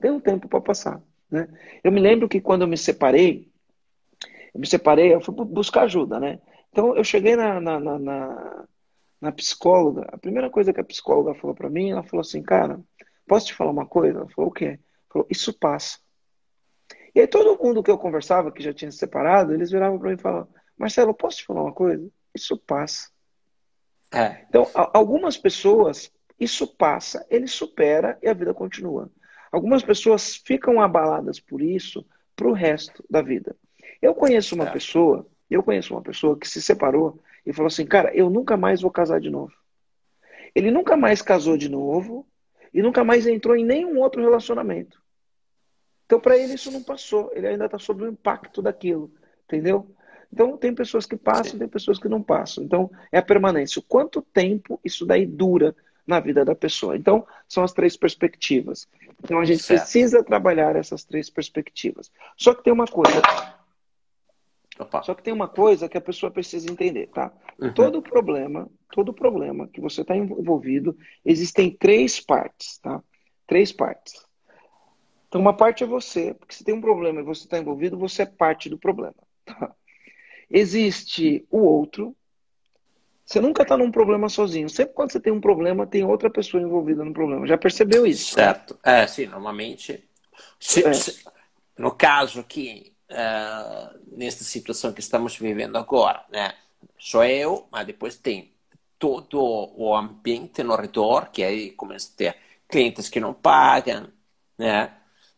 Tem 0.00 0.10
um 0.12 0.20
tempo 0.20 0.48
para 0.48 0.60
passar. 0.60 1.02
Né? 1.32 1.48
Eu 1.82 1.90
me 1.90 1.98
lembro 1.98 2.28
que 2.28 2.42
quando 2.42 2.62
eu 2.62 2.68
me 2.68 2.76
separei, 2.76 3.50
eu 4.54 4.60
me 4.60 4.66
separei, 4.66 5.14
eu 5.14 5.20
fui 5.20 5.34
buscar 5.46 5.84
ajuda, 5.84 6.20
né? 6.20 6.38
Então 6.70 6.94
eu 6.94 7.02
cheguei 7.02 7.34
na, 7.34 7.58
na, 7.58 7.80
na, 7.80 8.64
na 9.18 9.32
psicóloga, 9.32 10.06
a 10.12 10.18
primeira 10.18 10.50
coisa 10.50 10.72
que 10.72 10.80
a 10.80 10.84
psicóloga 10.84 11.34
falou 11.34 11.56
para 11.56 11.70
mim, 11.70 11.90
ela 11.90 12.02
falou 12.02 12.20
assim, 12.20 12.42
cara, 12.42 12.78
posso 13.26 13.46
te 13.46 13.54
falar 13.54 13.70
uma 13.70 13.86
coisa? 13.86 14.18
Ela 14.18 14.28
falou, 14.28 14.50
o 14.50 14.54
quê? 14.54 14.78
Falou, 15.10 15.26
isso 15.30 15.58
passa. 15.58 15.98
E 17.14 17.20
aí 17.20 17.26
todo 17.26 17.58
mundo 17.62 17.82
que 17.82 17.90
eu 17.90 17.98
conversava, 17.98 18.52
que 18.52 18.62
já 18.62 18.74
tinha 18.74 18.90
se 18.90 18.98
separado, 18.98 19.54
eles 19.54 19.70
viravam 19.70 19.98
para 19.98 20.10
mim 20.10 20.16
e 20.16 20.20
falavam, 20.20 20.48
Marcelo, 20.76 21.14
posso 21.14 21.38
te 21.38 21.46
falar 21.46 21.62
uma 21.62 21.72
coisa? 21.72 22.06
Isso 22.34 22.58
passa. 22.58 23.10
É. 24.12 24.44
Então, 24.48 24.68
algumas 24.74 25.38
pessoas, 25.38 26.12
isso 26.38 26.66
passa, 26.76 27.26
ele 27.30 27.46
supera 27.46 28.18
e 28.22 28.28
a 28.28 28.34
vida 28.34 28.52
continua. 28.52 29.10
Algumas 29.52 29.82
pessoas 29.82 30.36
ficam 30.36 30.80
abaladas 30.80 31.38
por 31.38 31.60
isso 31.60 32.04
para 32.34 32.48
o 32.48 32.52
resto 32.52 33.04
da 33.08 33.20
vida. 33.20 33.54
Eu 34.00 34.14
conheço 34.14 34.54
uma 34.54 34.66
é. 34.66 34.70
pessoa, 34.70 35.26
eu 35.50 35.62
conheço 35.62 35.92
uma 35.92 36.00
pessoa 36.00 36.38
que 36.38 36.48
se 36.48 36.62
separou 36.62 37.22
e 37.44 37.52
falou 37.52 37.66
assim, 37.66 37.84
cara, 37.84 38.10
eu 38.14 38.30
nunca 38.30 38.56
mais 38.56 38.80
vou 38.80 38.90
casar 38.90 39.20
de 39.20 39.28
novo. 39.28 39.52
Ele 40.54 40.70
nunca 40.70 40.96
mais 40.96 41.20
casou 41.20 41.58
de 41.58 41.68
novo 41.68 42.26
e 42.72 42.80
nunca 42.80 43.04
mais 43.04 43.26
entrou 43.26 43.54
em 43.54 43.64
nenhum 43.64 44.00
outro 44.00 44.22
relacionamento. 44.22 45.00
Então, 46.06 46.18
para 46.18 46.36
ele, 46.36 46.54
isso 46.54 46.70
não 46.70 46.82
passou. 46.82 47.30
Ele 47.34 47.46
ainda 47.46 47.66
está 47.66 47.78
sob 47.78 48.04
o 48.04 48.08
impacto 48.08 48.60
daquilo. 48.62 49.12
Entendeu? 49.44 49.94
Então, 50.32 50.56
tem 50.56 50.74
pessoas 50.74 51.06
que 51.06 51.16
passam, 51.16 51.52
Sim. 51.52 51.58
tem 51.58 51.68
pessoas 51.68 51.98
que 51.98 52.08
não 52.08 52.22
passam. 52.22 52.64
Então, 52.64 52.90
é 53.10 53.18
a 53.18 53.22
permanência. 53.22 53.80
O 53.80 53.82
quanto 53.82 54.22
tempo 54.22 54.80
isso 54.84 55.04
daí 55.04 55.26
dura 55.26 55.74
na 56.06 56.20
vida 56.20 56.44
da 56.44 56.54
pessoa. 56.54 56.96
Então, 56.96 57.26
são 57.48 57.62
as 57.62 57.72
três 57.72 57.96
perspectivas. 57.96 58.88
Então, 59.22 59.38
a 59.38 59.44
gente 59.44 59.62
certo. 59.62 59.80
precisa 59.80 60.24
trabalhar 60.24 60.76
essas 60.76 61.04
três 61.04 61.30
perspectivas. 61.30 62.10
Só 62.36 62.54
que 62.54 62.64
tem 62.64 62.72
uma 62.72 62.86
coisa. 62.86 63.22
Opa. 64.78 65.02
Só 65.02 65.14
que 65.14 65.22
tem 65.22 65.32
uma 65.32 65.48
coisa 65.48 65.88
que 65.88 65.98
a 65.98 66.00
pessoa 66.00 66.30
precisa 66.30 66.70
entender, 66.70 67.08
tá? 67.08 67.32
Uhum. 67.58 67.72
Todo 67.72 68.02
problema, 68.02 68.68
todo 68.90 69.12
problema 69.12 69.68
que 69.68 69.80
você 69.80 70.00
está 70.00 70.16
envolvido, 70.16 70.96
existem 71.24 71.70
três 71.70 72.18
partes, 72.18 72.78
tá? 72.78 73.02
Três 73.46 73.70
partes. 73.70 74.26
Então, 75.28 75.40
uma 75.40 75.56
parte 75.56 75.82
é 75.82 75.86
você, 75.86 76.34
porque 76.34 76.54
se 76.54 76.64
tem 76.64 76.74
um 76.74 76.80
problema 76.80 77.20
e 77.20 77.24
você 77.24 77.44
está 77.44 77.58
envolvido, 77.58 77.96
você 77.96 78.22
é 78.22 78.26
parte 78.26 78.68
do 78.68 78.78
problema. 78.78 79.14
Tá? 79.44 79.74
Existe 80.50 81.46
o 81.50 81.58
outro. 81.58 82.14
Você 83.24 83.40
nunca 83.40 83.62
está 83.62 83.76
num 83.76 83.90
problema 83.90 84.28
sozinho. 84.28 84.68
Sempre 84.68 84.94
quando 84.94 85.12
você 85.12 85.20
tem 85.20 85.32
um 85.32 85.40
problema, 85.40 85.86
tem 85.86 86.04
outra 86.04 86.28
pessoa 86.28 86.62
envolvida 86.62 87.04
no 87.04 87.12
problema. 87.12 87.46
Já 87.46 87.56
percebeu 87.56 88.06
isso? 88.06 88.34
Certo. 88.34 88.78
É, 88.82 89.06
sim, 89.06 89.26
normalmente. 89.26 90.04
Se, 90.58 90.84
é. 90.84 90.92
se, 90.92 91.24
no 91.78 91.92
caso 91.92 92.40
aqui, 92.40 92.92
uh, 93.10 93.98
nesta 94.16 94.44
situação 94.44 94.92
que 94.92 95.00
estamos 95.00 95.36
vivendo 95.36 95.76
agora, 95.76 96.24
né? 96.30 96.54
Sou 96.98 97.24
eu, 97.24 97.66
mas 97.70 97.86
depois 97.86 98.16
tem 98.16 98.52
todo 98.98 99.40
o 99.76 99.96
ambiente 99.96 100.62
no 100.62 100.76
redor, 100.76 101.30
que 101.32 101.42
aí 101.42 101.70
começa 101.72 102.10
a 102.12 102.16
ter 102.16 102.36
clientes 102.68 103.08
que 103.08 103.20
não 103.20 103.34
pagam, 103.34 104.08
né? 104.56 104.92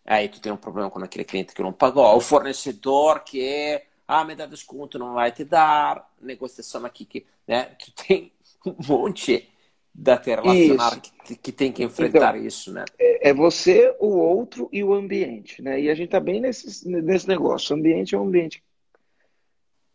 Aí 0.04 0.28
tu 0.28 0.40
tem 0.40 0.52
um 0.52 0.56
problema 0.56 0.90
com 0.90 1.02
aquele 1.02 1.24
cliente 1.24 1.54
que 1.54 1.62
não 1.62 1.72
pagou, 1.72 2.14
o 2.14 2.20
fornecedor 2.20 3.20
que 3.20 3.42
é, 3.42 3.86
ah, 4.06 4.24
me 4.24 4.34
dá 4.34 4.46
desconto, 4.46 4.98
não 4.98 5.14
vai 5.14 5.32
te 5.32 5.44
dar, 5.44 6.12
negociação 6.20 6.84
aqui 6.84 7.04
que, 7.04 7.26
né? 7.46 7.64
Tu 7.78 7.92
tem 7.92 8.32
um 8.66 8.74
monte 8.86 9.48
da 9.94 10.16
te 10.16 10.30
relacionar 10.30 11.00
que, 11.00 11.36
que, 11.36 11.52
tem 11.52 11.70
que 11.70 11.84
enfrentar 11.84 12.36
então, 12.36 12.46
isso, 12.46 12.72
né? 12.72 12.84
É, 12.98 13.30
é 13.30 13.34
você, 13.34 13.94
o 14.00 14.08
outro 14.08 14.68
e 14.72 14.82
o 14.82 14.92
ambiente, 14.92 15.62
né? 15.62 15.80
E 15.80 15.88
a 15.88 15.94
gente 15.94 16.10
tá 16.10 16.20
bem 16.20 16.40
nesse, 16.40 16.88
nesse 16.88 17.28
negócio. 17.28 17.74
O 17.74 17.78
ambiente 17.78 18.14
é 18.14 18.18
um 18.18 18.26
ambiente 18.26 18.62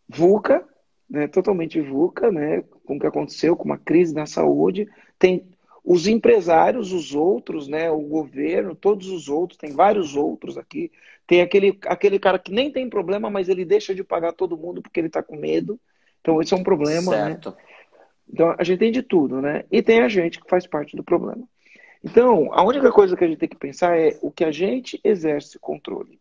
VUCA, 0.08 0.66
né? 1.10 1.28
Totalmente 1.28 1.82
VUCA, 1.82 2.32
né? 2.32 2.64
Com 2.86 2.96
o 2.96 3.00
que 3.00 3.08
aconteceu, 3.08 3.58
com 3.58 3.66
uma 3.66 3.78
crise 3.78 4.16
na 4.16 4.26
saúde. 4.26 4.88
Tem 5.18 5.46
os 5.84 6.08
empresários, 6.08 6.92
os 6.92 7.14
outros, 7.14 7.68
né? 7.68 7.90
O 7.90 8.02
governo, 8.02 8.76
todos 8.76 9.08
os 9.08 9.30
outros, 9.30 9.58
tem 9.58 9.72
vários 9.72 10.16
outros 10.16 10.58
aqui. 10.58 10.92
Tem 11.26 11.42
aquele, 11.42 11.78
aquele 11.86 12.20
cara 12.20 12.40
que 12.40 12.52
nem 12.52 12.72
tem 12.72 12.90
problema, 12.90 13.30
mas 13.30 13.50
ele 13.50 13.66
deixa 13.66 13.94
de 13.94 14.04
pagar 14.04 14.34
todo 14.34 14.58
mundo 14.58 14.82
porque 14.82 15.00
ele 15.00 15.08
está 15.08 15.22
com 15.24 15.36
medo. 15.36 15.80
Então, 16.22 16.42
esse 16.42 16.54
é 16.54 16.58
um 16.58 16.64
problema, 16.64 17.12
né? 17.12 17.26
certo. 17.28 17.52
né? 17.52 17.58
Então, 18.32 18.56
a 18.58 18.64
gente 18.64 18.80
tem 18.80 18.92
de 18.92 19.02
tudo, 19.02 19.42
né? 19.42 19.64
E 19.72 19.82
tem 19.82 20.02
a 20.02 20.10
gente 20.10 20.40
que 20.40 20.50
faz 20.50 20.68
parte 20.68 20.96
do 20.96 21.04
problema. 21.04 21.44
Então, 22.04 22.54
a 22.54 22.64
única 22.64 22.92
coisa 22.92 23.16
que 23.16 23.24
a 23.24 23.28
gente 23.28 23.40
tem 23.40 23.50
que 23.50 23.58
pensar 23.58 23.98
é 23.98 24.18
o 24.22 24.32
que 24.32 24.44
a 24.44 24.52
gente 24.52 25.00
exerce 25.04 25.58
controle. 25.60 26.20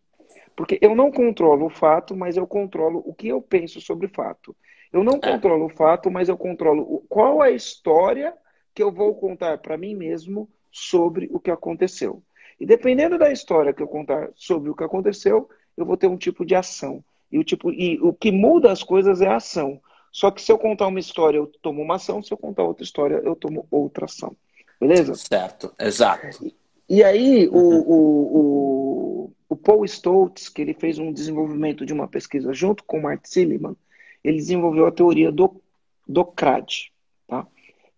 Porque 0.57 0.79
eu 0.81 0.95
não 0.95 1.13
controlo 1.13 1.67
o 1.67 1.71
fato, 1.71 2.17
mas 2.17 2.37
eu 2.37 2.47
controlo 2.47 3.03
o 3.07 3.15
que 3.15 3.29
eu 3.29 3.41
penso 3.41 3.81
sobre 3.81 4.07
o 4.07 4.11
fato. 4.11 4.57
Eu 4.93 5.05
não 5.05 5.15
é. 5.23 5.33
controlo 5.33 5.67
o 5.67 5.69
fato, 5.69 6.11
mas 6.11 6.29
eu 6.29 6.37
controlo 6.37 7.05
qual 7.09 7.41
a 7.41 7.51
história 7.51 8.35
que 8.79 8.83
eu 8.85 8.93
vou 8.93 9.13
contar 9.13 9.59
para 9.59 9.77
mim 9.77 9.93
mesmo 9.93 10.49
sobre 10.71 11.29
o 11.33 11.41
que 11.41 11.51
aconteceu. 11.51 12.23
E 12.61 12.65
dependendo 12.65 13.19
da 13.19 13.33
história 13.33 13.73
que 13.73 13.83
eu 13.83 13.89
contar 13.89 14.31
sobre 14.37 14.71
o 14.71 14.75
que 14.75 14.85
aconteceu, 14.85 15.49
eu 15.77 15.85
vou 15.85 15.97
ter 15.97 16.07
um 16.07 16.17
tipo 16.17 16.47
de 16.47 16.55
ação. 16.55 17.03
E 17.29 17.41
o, 17.41 17.43
tipo, 17.43 17.73
e 17.73 17.99
o 18.01 18.13
que 18.13 18.31
muda 18.31 18.71
as 18.71 18.85
coisas 18.85 19.21
é 19.21 19.27
a 19.27 19.35
ação. 19.35 19.81
Só 20.13 20.31
que 20.31 20.41
se 20.41 20.53
eu 20.53 20.57
contar 20.57 20.87
uma 20.87 21.01
história, 21.01 21.39
eu 21.39 21.49
tomo 21.61 21.83
uma 21.83 21.97
ação, 21.97 22.23
se 22.23 22.33
eu 22.33 22.37
contar 22.37 22.63
outra 22.63 22.85
história, 22.85 23.17
eu 23.17 23.35
tomo 23.35 23.67
outra 23.69 24.05
ação. 24.05 24.37
Beleza? 24.81 25.17
Certo, 25.17 25.75
exato. 25.77 26.47
E, 26.47 26.55
e 26.89 27.03
aí, 27.03 27.49
uhum. 27.49 27.81
o, 27.81 29.25
o, 29.25 29.33
o, 29.49 29.57
Paul 29.57 29.85
Stoltz, 29.87 30.49
que 30.49 30.63
ele 30.63 30.73
fez 30.73 31.01
um 31.01 31.13
desenvolvimento 31.13 31.85
de 31.85 31.93
uma 31.93 32.07
pesquisa 32.07 32.53
junto 32.53 32.85
com 32.85 33.01
o 33.01 33.03
Mark 33.03 33.27
Silliman, 33.27 33.75
ele 34.23 34.37
desenvolveu 34.37 34.87
a 34.87 34.93
teoria 34.93 35.33
do, 35.33 35.61
do 36.07 36.25
CRAD. 36.25 36.93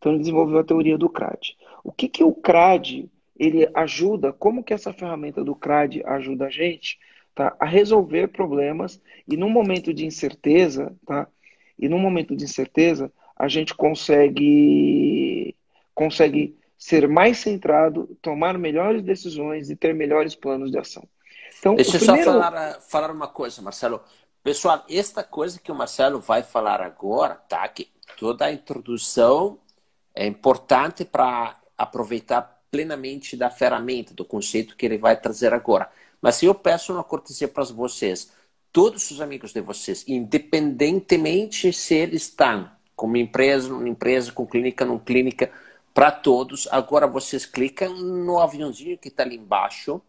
Então, 0.01 0.13
ele 0.13 0.21
desenvolveu 0.21 0.59
a 0.59 0.65
teoria 0.65 0.97
do 0.97 1.11
CRAD. 1.11 1.59
O 1.85 1.93
que, 1.93 2.09
que 2.09 2.25
o 2.25 2.33
CRAD 2.33 3.11
ele 3.39 3.69
ajuda, 3.75 4.33
como 4.33 4.65
que 4.65 4.73
essa 4.73 4.93
ferramenta 4.93 5.45
do 5.45 5.55
CRAD 5.55 6.03
ajuda 6.05 6.47
a 6.47 6.51
gente 6.51 6.99
tá, 7.35 7.55
a 7.61 7.67
resolver 7.67 8.29
problemas 8.29 9.01
e 9.29 9.37
num 9.37 9.51
momento 9.51 9.95
de 9.95 10.05
incerteza, 10.05 10.95
tá? 11.07 11.29
E 11.79 11.89
num 11.89 11.99
momento 11.99 12.35
de 12.35 12.45
incerteza, 12.45 13.13
a 13.37 13.49
gente 13.49 13.75
consegue 13.75 15.55
consegue 15.95 16.57
ser 16.79 17.07
mais 17.07 17.39
centrado, 17.39 18.17
tomar 18.23 18.57
melhores 18.57 19.03
decisões 19.03 19.69
e 19.69 19.77
ter 19.77 19.95
melhores 19.95 20.35
planos 20.35 20.71
de 20.71 20.79
ação. 20.79 21.07
Então, 21.59 21.75
Deixa 21.75 21.97
eu 21.97 22.01
primeiro... 22.01 22.25
só 22.25 22.33
falar, 22.33 22.81
falar 22.81 23.11
uma 23.11 23.29
coisa, 23.29 23.61
Marcelo. 23.61 24.01
Pessoal, 24.43 24.85
esta 24.89 25.23
coisa 25.23 25.61
que 25.61 25.71
o 25.71 25.75
Marcelo 25.75 26.21
vai 26.21 26.43
falar 26.43 26.81
agora, 26.81 27.35
tá? 27.35 27.69
Que 27.69 27.89
toda 28.19 28.47
a 28.47 28.53
introdução 28.53 29.59
é 30.15 30.27
importante 30.27 31.05
para 31.05 31.59
aproveitar 31.77 32.61
plenamente 32.71 33.37
da 33.37 33.51
ferramenta, 33.51 34.15
do 34.15 34.25
conceito 34.25 34.77
que 34.77 34.87
ele 34.87 34.99
vai 34.99 35.19
trazer 35.19 35.53
agora. 35.53 35.91
Mas 36.21 36.43
eu 36.43 36.55
peço 36.55 36.93
uma 36.93 37.03
cortesia 37.03 37.49
para 37.49 37.65
vocês, 37.65 38.33
todos 38.73 39.11
os 39.11 39.21
amigos 39.21 39.53
de 39.53 39.61
vocês, 39.61 40.05
independentemente 40.07 41.73
se 41.73 41.95
eles 41.95 42.23
estão 42.23 42.71
como 42.95 43.17
empresa, 43.17 43.67
numa 43.71 43.89
empresa, 43.89 44.31
com 44.31 44.47
clínica, 44.47 44.85
não 44.85 44.99
clínica, 44.99 45.51
para 45.95 46.11
todos. 46.11 46.69
Agora 46.71 47.07
vocês 47.07 47.47
clicam 47.47 47.95
no 47.95 48.39
aviãozinho 48.39 48.99
que 48.99 49.09
está 49.09 49.23
ali 49.23 49.37
embaixo, 49.37 50.03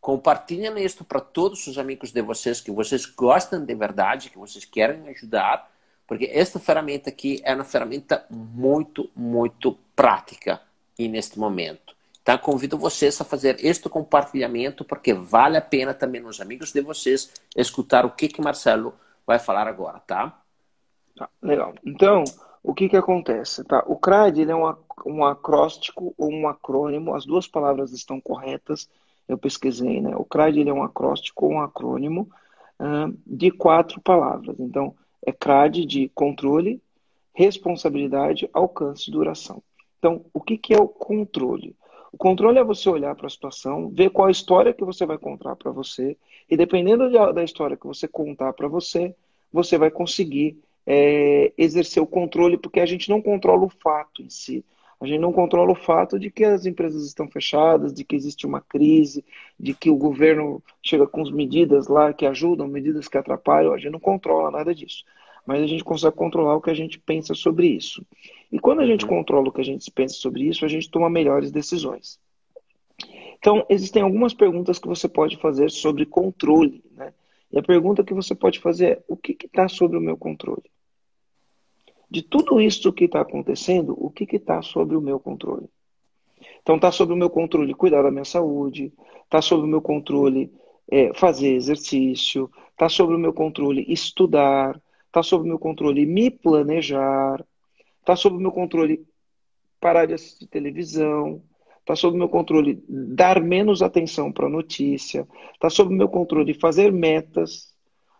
compartilham 0.00 0.76
isso 0.76 1.04
para 1.04 1.20
todos 1.20 1.64
os 1.68 1.78
amigos 1.78 2.10
de 2.10 2.20
vocês 2.20 2.60
que 2.60 2.72
vocês 2.72 3.06
gostam 3.06 3.64
de 3.64 3.74
verdade, 3.76 4.28
que 4.28 4.38
vocês 4.38 4.64
querem 4.64 5.08
ajudar, 5.08 5.70
porque 6.12 6.28
esta 6.30 6.60
ferramenta 6.60 7.08
aqui 7.08 7.40
é 7.42 7.54
uma 7.54 7.64
ferramenta 7.64 8.22
muito, 8.28 9.08
muito 9.16 9.78
prática 9.96 10.60
e 10.98 11.08
neste 11.08 11.38
momento. 11.38 11.96
Então, 12.20 12.36
convido 12.36 12.76
vocês 12.76 13.18
a 13.18 13.24
fazer 13.24 13.56
este 13.64 13.88
compartilhamento, 13.88 14.84
porque 14.84 15.14
vale 15.14 15.56
a 15.56 15.62
pena 15.62 15.94
também 15.94 16.22
os 16.22 16.38
amigos 16.38 16.70
de 16.70 16.82
vocês 16.82 17.32
escutar 17.56 18.04
o 18.04 18.10
que 18.10 18.28
que 18.28 18.42
Marcelo 18.42 18.92
vai 19.26 19.38
falar 19.38 19.66
agora, 19.66 20.00
tá? 20.00 20.38
tá 21.16 21.30
legal. 21.40 21.72
Então, 21.82 22.24
o 22.62 22.74
que 22.74 22.90
que 22.90 22.96
acontece? 22.98 23.64
Tá? 23.64 23.82
O 23.86 23.96
CRAD 23.96 24.42
é 24.42 24.54
um, 24.54 24.76
um 25.06 25.24
acróstico 25.24 26.14
ou 26.18 26.30
um 26.30 26.46
acrônimo, 26.46 27.14
as 27.14 27.24
duas 27.24 27.48
palavras 27.48 27.90
estão 27.90 28.20
corretas, 28.20 28.86
eu 29.26 29.38
pesquisei, 29.38 30.02
né? 30.02 30.14
O 30.14 30.26
CRAD 30.26 30.68
é 30.68 30.72
um 30.74 30.82
acróstico 30.82 31.46
ou 31.46 31.52
um 31.52 31.62
acrônimo 31.62 32.28
uh, 32.78 33.18
de 33.26 33.50
quatro 33.50 33.98
palavras. 34.02 34.60
Então, 34.60 34.94
é 35.24 35.32
CRAD 35.32 35.86
de 35.86 36.08
controle, 36.14 36.82
responsabilidade, 37.34 38.48
alcance 38.52 39.08
e 39.08 39.12
duração. 39.12 39.62
Então, 39.98 40.24
o 40.32 40.40
que, 40.40 40.58
que 40.58 40.74
é 40.74 40.78
o 40.78 40.88
controle? 40.88 41.76
O 42.12 42.18
controle 42.18 42.58
é 42.58 42.64
você 42.64 42.90
olhar 42.90 43.14
para 43.14 43.26
a 43.26 43.30
situação, 43.30 43.88
ver 43.88 44.10
qual 44.10 44.28
a 44.28 44.32
história 44.32 44.74
que 44.74 44.84
você 44.84 45.06
vai 45.06 45.16
contar 45.16 45.56
para 45.56 45.70
você, 45.70 46.16
e 46.50 46.56
dependendo 46.56 47.10
da 47.32 47.42
história 47.42 47.76
que 47.76 47.86
você 47.86 48.06
contar 48.06 48.52
para 48.52 48.68
você, 48.68 49.14
você 49.50 49.78
vai 49.78 49.90
conseguir 49.90 50.58
é, 50.86 51.52
exercer 51.56 52.02
o 52.02 52.06
controle, 52.06 52.58
porque 52.58 52.80
a 52.80 52.86
gente 52.86 53.08
não 53.08 53.22
controla 53.22 53.64
o 53.64 53.70
fato 53.70 54.22
em 54.22 54.28
si. 54.28 54.64
A 55.02 55.06
gente 55.06 55.18
não 55.18 55.32
controla 55.32 55.72
o 55.72 55.74
fato 55.74 56.16
de 56.16 56.30
que 56.30 56.44
as 56.44 56.64
empresas 56.64 57.04
estão 57.04 57.26
fechadas, 57.26 57.92
de 57.92 58.04
que 58.04 58.14
existe 58.14 58.46
uma 58.46 58.60
crise, 58.60 59.24
de 59.58 59.74
que 59.74 59.90
o 59.90 59.96
governo 59.96 60.62
chega 60.80 61.08
com 61.08 61.22
as 61.22 61.30
medidas 61.32 61.88
lá 61.88 62.12
que 62.12 62.24
ajudam, 62.24 62.68
medidas 62.68 63.08
que 63.08 63.18
atrapalham. 63.18 63.74
A 63.74 63.78
gente 63.78 63.90
não 63.90 63.98
controla 63.98 64.52
nada 64.52 64.72
disso. 64.72 65.04
Mas 65.44 65.60
a 65.60 65.66
gente 65.66 65.82
consegue 65.82 66.14
controlar 66.14 66.54
o 66.54 66.60
que 66.60 66.70
a 66.70 66.74
gente 66.74 67.00
pensa 67.00 67.34
sobre 67.34 67.66
isso. 67.66 68.06
E 68.52 68.60
quando 68.60 68.80
a 68.80 68.86
gente 68.86 69.04
uhum. 69.04 69.10
controla 69.10 69.48
o 69.48 69.52
que 69.52 69.60
a 69.60 69.64
gente 69.64 69.90
pensa 69.90 70.14
sobre 70.14 70.44
isso, 70.44 70.64
a 70.64 70.68
gente 70.68 70.88
toma 70.88 71.10
melhores 71.10 71.50
decisões. 71.50 72.20
Então, 73.40 73.66
existem 73.68 74.04
algumas 74.04 74.32
perguntas 74.32 74.78
que 74.78 74.86
você 74.86 75.08
pode 75.08 75.36
fazer 75.38 75.68
sobre 75.68 76.06
controle. 76.06 76.80
Né? 76.92 77.12
E 77.50 77.58
a 77.58 77.62
pergunta 77.62 78.04
que 78.04 78.14
você 78.14 78.36
pode 78.36 78.60
fazer 78.60 78.86
é: 78.86 79.02
o 79.08 79.16
que 79.16 79.36
está 79.44 79.68
sobre 79.68 79.98
o 79.98 80.00
meu 80.00 80.16
controle? 80.16 80.62
De 82.12 82.22
tudo 82.22 82.60
isso 82.60 82.92
que 82.92 83.04
está 83.04 83.20
acontecendo, 83.20 83.96
o 83.98 84.10
que 84.10 84.24
está 84.36 84.60
sobre 84.62 84.96
o 84.96 85.00
meu 85.00 85.18
controle? 85.18 85.68
Então, 86.60 86.76
está 86.76 86.92
sobre 86.92 87.14
o 87.14 87.16
meu 87.16 87.30
controle 87.30 87.74
cuidar 87.74 88.02
da 88.02 88.10
minha 88.10 88.24
saúde, 88.24 88.92
está 89.24 89.40
sobre 89.40 89.66
o 89.66 89.68
meu 89.68 89.80
controle 89.80 90.52
é, 90.90 91.14
fazer 91.14 91.54
exercício, 91.54 92.50
está 92.70 92.88
sobre 92.88 93.16
o 93.16 93.18
meu 93.18 93.32
controle 93.32 93.84
estudar, 93.88 94.80
está 95.06 95.22
sobre 95.22 95.46
o 95.46 95.48
meu 95.48 95.58
controle 95.58 96.04
me 96.04 96.30
planejar, 96.30 97.44
Está 98.02 98.16
sob 98.16 98.36
o 98.36 98.40
meu 98.40 98.50
controle 98.50 99.06
parar 99.80 100.06
de 100.06 100.14
assistir 100.14 100.48
televisão. 100.48 101.40
Está 101.80 101.94
sob 101.94 102.16
o 102.16 102.18
meu 102.18 102.28
controle 102.28 102.82
dar 102.88 103.40
menos 103.40 103.80
atenção 103.80 104.32
para 104.32 104.46
a 104.46 104.50
notícia. 104.50 105.26
Está 105.54 105.70
sob 105.70 105.94
o 105.94 105.96
meu 105.96 106.08
controle 106.08 106.52
fazer 106.52 106.92
metas. 106.92 107.72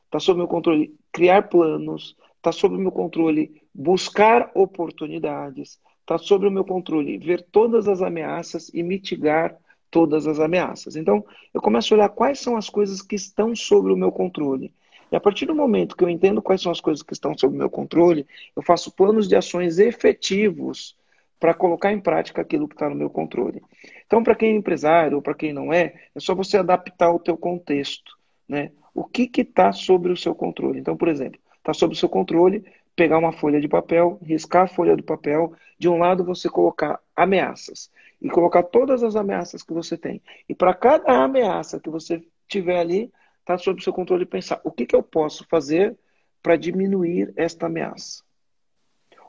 Está 0.05 0.21
sob 0.21 0.37
o 0.37 0.39
meu 0.39 0.49
controle 0.49 0.95
criar 1.13 1.49
planos. 1.49 2.17
Está 2.37 2.53
sob 2.53 2.77
o 2.77 2.79
meu 2.79 2.93
controle 2.93 3.62
buscar 3.75 4.51
oportunidades. 4.55 5.81
Está 6.01 6.19
sob 6.19 6.47
o 6.47 6.51
meu 6.51 6.65
controle 6.65 7.19
ver 7.19 7.43
todas 7.43 7.89
as 7.89 8.03
ameaças 8.03 8.71
e 8.75 8.83
mitigar 8.83 9.57
todas 9.91 10.27
as 10.27 10.41
ameaças. 10.41 10.97
Então, 10.97 11.25
eu 11.53 11.61
começo 11.61 11.93
a 11.93 11.97
olhar 11.97 12.09
quais 12.09 12.41
são 12.41 12.57
as 12.57 12.69
coisas 12.69 13.03
que 13.03 13.15
estão 13.15 13.55
sobre 13.55 13.93
o 13.93 13.97
meu 13.97 14.11
controle. 14.11 14.73
E 15.13 15.17
a 15.17 15.21
partir 15.21 15.45
do 15.45 15.55
momento 15.55 15.95
que 15.95 16.03
eu 16.03 16.09
entendo 16.09 16.41
quais 16.41 16.63
são 16.63 16.73
as 16.73 16.81
coisas 16.81 17.03
que 17.03 17.13
estão 17.13 17.37
sob 17.37 17.55
meu 17.55 17.69
controle, 17.69 18.27
eu 18.57 18.63
faço 18.63 18.91
planos 18.91 19.29
de 19.29 19.37
ações 19.37 19.79
efetivos 19.79 20.97
para 21.39 21.53
colocar 21.53 21.93
em 21.93 22.01
prática 22.01 22.41
aquilo 22.41 22.67
que 22.67 22.75
está 22.75 22.89
no 22.89 22.95
meu 22.95 23.11
controle. 23.11 23.63
Então, 24.07 24.23
para 24.23 24.35
quem 24.35 24.55
é 24.55 24.57
empresário 24.57 25.17
ou 25.17 25.23
para 25.23 25.35
quem 25.35 25.53
não 25.53 25.73
é, 25.73 25.95
é 26.15 26.21
só 26.21 26.35
você 26.35 26.57
adaptar 26.57 27.13
o 27.13 27.19
teu 27.19 27.37
contexto. 27.37 28.17
Né? 28.49 28.73
O 28.95 29.05
que 29.05 29.31
está 29.41 29.73
sobre 29.73 30.11
o 30.11 30.17
seu 30.17 30.35
controle? 30.35 30.79
Então, 30.79 30.97
por 30.97 31.09
exemplo, 31.09 31.39
está 31.59 31.75
sob 31.75 31.93
o 31.93 31.97
seu 31.97 32.09
controle 32.09 32.65
pegar 32.95 33.19
uma 33.19 33.33
folha 33.33 33.61
de 33.61 33.69
papel, 33.69 34.19
riscar 34.23 34.65
a 34.65 34.69
folha 34.69 34.97
do 34.97 35.03
papel, 35.03 35.55
de 35.79 35.89
um 35.89 35.99
lado 35.99 36.25
você 36.25 36.49
colocar 36.49 37.01
ameaças 37.17 37.91
e 38.21 38.29
colocar 38.29 38.63
todas 38.63 39.03
as 39.03 39.17
ameaças 39.17 39.63
que 39.63 39.73
você 39.73 39.97
tem. 39.97 40.23
E 40.49 40.55
para 40.55 40.75
cada 40.75 41.23
ameaça 41.23 41.81
que 41.81 41.91
você 41.91 42.23
tiver 42.47 42.79
ali, 42.79 43.13
está 43.41 43.59
sob 43.59 43.81
o 43.81 43.83
seu 43.83 43.93
controle 43.93 44.27
pensar 44.27 44.61
o 44.63 44.71
que, 44.71 44.87
que 44.87 44.95
eu 44.95 45.03
posso 45.03 45.47
fazer 45.49 45.97
para 46.43 46.57
diminuir 46.57 47.33
esta 47.37 47.67
ameaça 47.67 48.23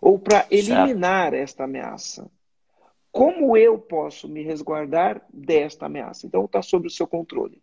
ou 0.03 0.20
para 0.20 0.45
eliminar 0.51 1.32
certo. 1.32 1.36
esta 1.36 1.64
ameaça. 1.64 2.30
Como 3.09 3.55
eu 3.55 3.80
posso 3.80 4.28
me 4.28 4.43
resguardar 4.43 5.26
desta 5.34 5.86
ameaça? 5.86 6.28
Então 6.28 6.43
está 6.43 6.61
sob 6.61 6.88
o 6.88 6.91
seu 6.91 7.07
controle. 7.07 7.61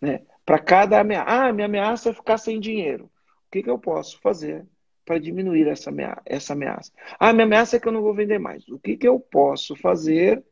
Né? 0.00 0.22
Para 0.46 0.58
cada 0.58 0.98
ameaça. 0.98 1.26
Ah, 1.28 1.52
minha 1.52 1.66
ameaça 1.66 2.08
é 2.08 2.14
ficar 2.14 2.38
sem 2.38 2.58
dinheiro. 2.58 3.04
O 3.04 3.50
que, 3.50 3.62
que 3.62 3.68
eu 3.68 3.78
posso 3.78 4.18
fazer 4.20 4.64
para 5.08 5.18
diminuir 5.18 5.66
essa 5.66 5.88
ameaça, 5.88 6.22
essa 6.26 6.52
ameaça? 6.52 6.92
Ah, 7.18 7.32
minha 7.32 7.46
ameaça 7.46 7.76
é 7.76 7.80
que 7.80 7.88
eu 7.88 7.92
não 7.92 8.02
vou 8.02 8.12
vender 8.12 8.38
mais. 8.38 8.68
O 8.68 8.78
que, 8.78 8.94
que 8.94 9.08
eu 9.08 9.18
posso 9.18 9.74
fazer 9.74 10.44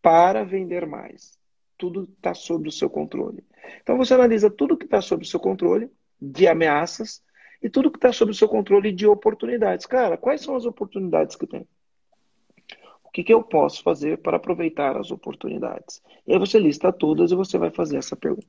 para 0.00 0.44
vender 0.44 0.86
mais? 0.86 1.36
Tudo 1.76 2.08
está 2.16 2.32
sob 2.32 2.68
o 2.68 2.72
seu 2.72 2.88
controle. 2.88 3.42
Então 3.82 3.96
você 3.96 4.14
analisa 4.14 4.48
tudo 4.48 4.76
que 4.76 4.84
está 4.84 5.00
sob 5.00 5.24
o 5.24 5.26
seu 5.26 5.40
controle 5.40 5.90
de 6.22 6.46
ameaças 6.46 7.20
e 7.60 7.68
tudo 7.68 7.90
que 7.90 7.98
está 7.98 8.12
sob 8.12 8.30
o 8.30 8.34
seu 8.34 8.48
controle 8.48 8.92
de 8.92 9.08
oportunidades. 9.08 9.86
Cara, 9.86 10.16
quais 10.16 10.40
são 10.40 10.54
as 10.54 10.64
oportunidades 10.64 11.34
que 11.34 11.46
tem? 11.46 11.66
O 13.02 13.10
que, 13.10 13.24
que 13.24 13.34
eu 13.34 13.42
posso 13.42 13.82
fazer 13.82 14.18
para 14.18 14.36
aproveitar 14.36 14.96
as 14.96 15.10
oportunidades? 15.10 16.00
E 16.24 16.32
aí 16.32 16.38
você 16.38 16.60
lista 16.60 16.92
todas 16.92 17.32
e 17.32 17.34
você 17.34 17.58
vai 17.58 17.72
fazer 17.72 17.96
essa 17.96 18.14
pergunta. 18.14 18.46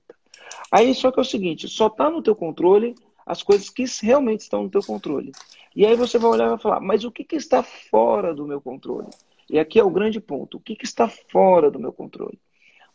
Aí 0.72 0.94
só 0.94 1.12
que 1.12 1.20
é 1.20 1.24
o 1.24 1.26
seguinte, 1.26 1.68
só 1.68 1.88
está 1.88 2.12
no 2.12 2.22
teu 2.22 2.36
controle 2.36 2.94
as 3.26 3.44
coisas 3.44 3.70
que 3.70 3.86
realmente 4.02 4.42
estão 4.42 4.64
no 4.64 4.70
teu 4.70 4.82
controle. 4.82 5.32
E 5.76 5.86
aí 5.86 5.96
você 5.96 6.18
vai 6.18 6.32
olhar 6.32 6.46
e 6.46 6.50
vai 6.50 6.58
falar, 6.58 6.80
mas 6.80 7.04
o 7.04 7.12
que, 7.12 7.24
que 7.24 7.36
está 7.36 7.64
fora 7.64 8.34
do 8.34 8.46
meu 8.46 8.60
controle? 8.62 9.10
E 9.50 9.60
aqui 9.60 9.80
é 9.80 9.84
o 9.84 9.90
grande 9.90 10.20
ponto. 10.20 10.58
O 10.58 10.60
que, 10.60 10.76
que 10.76 10.86
está 10.86 11.08
fora 11.08 11.70
do 11.70 11.80
meu 11.80 11.94
controle? 11.94 12.40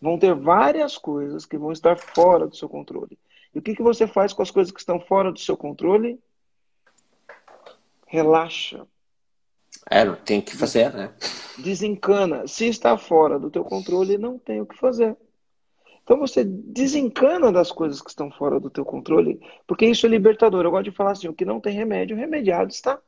vão 0.00 0.18
ter 0.18 0.34
várias 0.34 0.98
coisas 0.98 1.44
que 1.44 1.58
vão 1.58 1.72
estar 1.72 1.96
fora 1.96 2.46
do 2.46 2.56
seu 2.56 2.68
controle. 2.68 3.18
E 3.54 3.58
o 3.58 3.62
que, 3.62 3.74
que 3.74 3.82
você 3.82 4.06
faz 4.06 4.32
com 4.32 4.42
as 4.42 4.50
coisas 4.50 4.72
que 4.72 4.80
estão 4.80 5.00
fora 5.00 5.32
do 5.32 5.38
seu 5.38 5.56
controle? 5.56 6.20
Relaxa. 8.06 8.86
É, 9.90 10.04
não 10.04 10.16
tem 10.16 10.40
o 10.40 10.42
que 10.42 10.56
fazer, 10.56 10.92
né? 10.92 11.12
Desencana. 11.58 12.46
Se 12.46 12.66
está 12.66 12.96
fora 12.98 13.38
do 13.38 13.50
teu 13.50 13.64
controle, 13.64 14.18
não 14.18 14.38
tem 14.38 14.60
o 14.60 14.66
que 14.66 14.76
fazer. 14.76 15.16
Então 16.06 16.16
você 16.20 16.44
desencana 16.44 17.50
das 17.50 17.72
coisas 17.72 18.00
que 18.00 18.10
estão 18.10 18.30
fora 18.30 18.60
do 18.60 18.70
teu 18.70 18.84
controle, 18.84 19.40
porque 19.66 19.84
isso 19.84 20.06
é 20.06 20.08
libertador. 20.08 20.64
Eu 20.64 20.70
gosto 20.70 20.84
de 20.84 20.96
falar 20.96 21.10
assim, 21.10 21.26
o 21.26 21.34
que 21.34 21.44
não 21.44 21.58
tem 21.58 21.74
remédio, 21.74 22.16
remediado 22.16 22.70
está. 22.70 23.00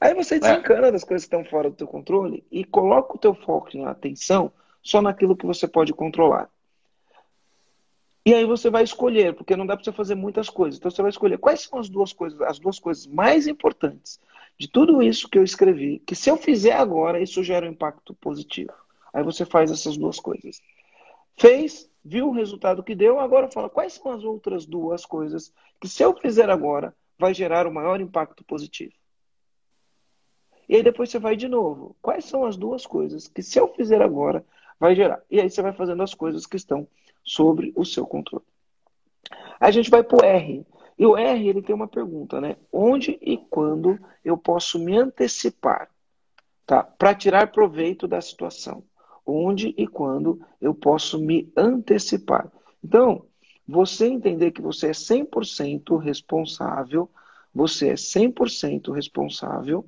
Aí 0.00 0.14
você 0.14 0.36
é. 0.36 0.38
desencana 0.38 0.86
é. 0.86 0.92
das 0.92 1.04
coisas 1.04 1.28
que 1.28 1.36
estão 1.36 1.44
fora 1.44 1.68
do 1.68 1.76
teu 1.76 1.86
controle 1.86 2.42
e 2.50 2.64
coloca 2.64 3.14
o 3.14 3.18
teu 3.18 3.34
foco 3.34 3.76
em 3.76 3.84
atenção 3.84 4.50
só 4.82 5.02
naquilo 5.02 5.36
que 5.36 5.44
você 5.44 5.68
pode 5.68 5.92
controlar. 5.92 6.48
E 8.24 8.32
aí 8.32 8.46
você 8.46 8.70
vai 8.70 8.82
escolher, 8.82 9.34
porque 9.34 9.54
não 9.54 9.66
dá 9.66 9.76
para 9.76 9.84
você 9.84 9.92
fazer 9.92 10.14
muitas 10.14 10.48
coisas. 10.48 10.78
Então 10.78 10.90
você 10.90 11.02
vai 11.02 11.10
escolher 11.10 11.36
quais 11.36 11.60
são 11.60 11.78
as 11.78 11.90
duas 11.90 12.14
coisas, 12.14 12.40
as 12.40 12.58
duas 12.58 12.78
coisas 12.78 13.06
mais 13.06 13.46
importantes 13.46 14.18
de 14.58 14.68
tudo 14.68 15.02
isso 15.02 15.28
que 15.28 15.36
eu 15.36 15.44
escrevi, 15.44 15.98
que 15.98 16.14
se 16.14 16.30
eu 16.30 16.38
fizer 16.38 16.72
agora, 16.72 17.20
isso 17.20 17.44
gera 17.44 17.66
um 17.66 17.72
impacto 17.72 18.14
positivo. 18.14 18.72
Aí 19.12 19.22
você 19.22 19.44
faz 19.44 19.70
essas 19.70 19.98
duas 19.98 20.18
coisas. 20.18 20.62
Fez, 21.36 21.86
viu 22.06 22.28
o 22.28 22.32
resultado 22.32 22.84
que 22.84 22.94
deu, 22.94 23.18
agora 23.18 23.50
fala 23.50 23.68
quais 23.68 23.94
são 23.94 24.12
as 24.12 24.22
outras 24.22 24.64
duas 24.64 25.04
coisas 25.04 25.52
que 25.80 25.88
se 25.88 26.04
eu 26.04 26.14
fizer 26.14 26.48
agora 26.48 26.94
vai 27.18 27.34
gerar 27.34 27.66
o 27.66 27.72
maior 27.72 28.00
impacto 28.00 28.44
positivo. 28.44 28.92
E 30.68 30.76
aí 30.76 30.82
depois 30.82 31.10
você 31.10 31.18
vai 31.18 31.36
de 31.36 31.48
novo. 31.48 31.96
Quais 32.00 32.24
são 32.24 32.44
as 32.44 32.56
duas 32.56 32.86
coisas 32.86 33.26
que 33.26 33.42
se 33.42 33.58
eu 33.58 33.68
fizer 33.74 34.00
agora 34.00 34.44
vai 34.78 34.94
gerar? 34.94 35.20
E 35.28 35.40
aí 35.40 35.50
você 35.50 35.60
vai 35.60 35.72
fazendo 35.72 36.02
as 36.02 36.14
coisas 36.14 36.46
que 36.46 36.56
estão 36.56 36.86
sobre 37.24 37.72
o 37.74 37.84
seu 37.84 38.06
controle. 38.06 38.44
A 39.58 39.70
gente 39.70 39.90
vai 39.90 40.04
para 40.04 40.16
o 40.16 40.24
R. 40.24 40.64
E 40.98 41.06
o 41.06 41.16
R 41.16 41.48
ele 41.48 41.62
tem 41.62 41.74
uma 41.74 41.88
pergunta, 41.88 42.40
né? 42.40 42.56
Onde 42.72 43.18
e 43.20 43.36
quando 43.36 43.98
eu 44.24 44.36
posso 44.36 44.78
me 44.78 44.96
antecipar, 44.96 45.90
tá? 46.64 46.82
Para 46.82 47.14
tirar 47.14 47.50
proveito 47.52 48.06
da 48.06 48.20
situação. 48.20 48.82
Onde 49.26 49.74
e 49.76 49.86
quando 49.86 50.40
eu 50.60 50.72
posso 50.74 51.18
me 51.18 51.52
antecipar. 51.56 52.50
Então, 52.82 53.26
você 53.66 54.06
entender 54.06 54.52
que 54.52 54.62
você 54.62 54.88
é 54.88 54.92
100% 54.92 55.96
responsável, 55.96 57.10
você 57.52 57.88
é 57.88 57.94
100% 57.94 58.92
responsável 58.92 59.84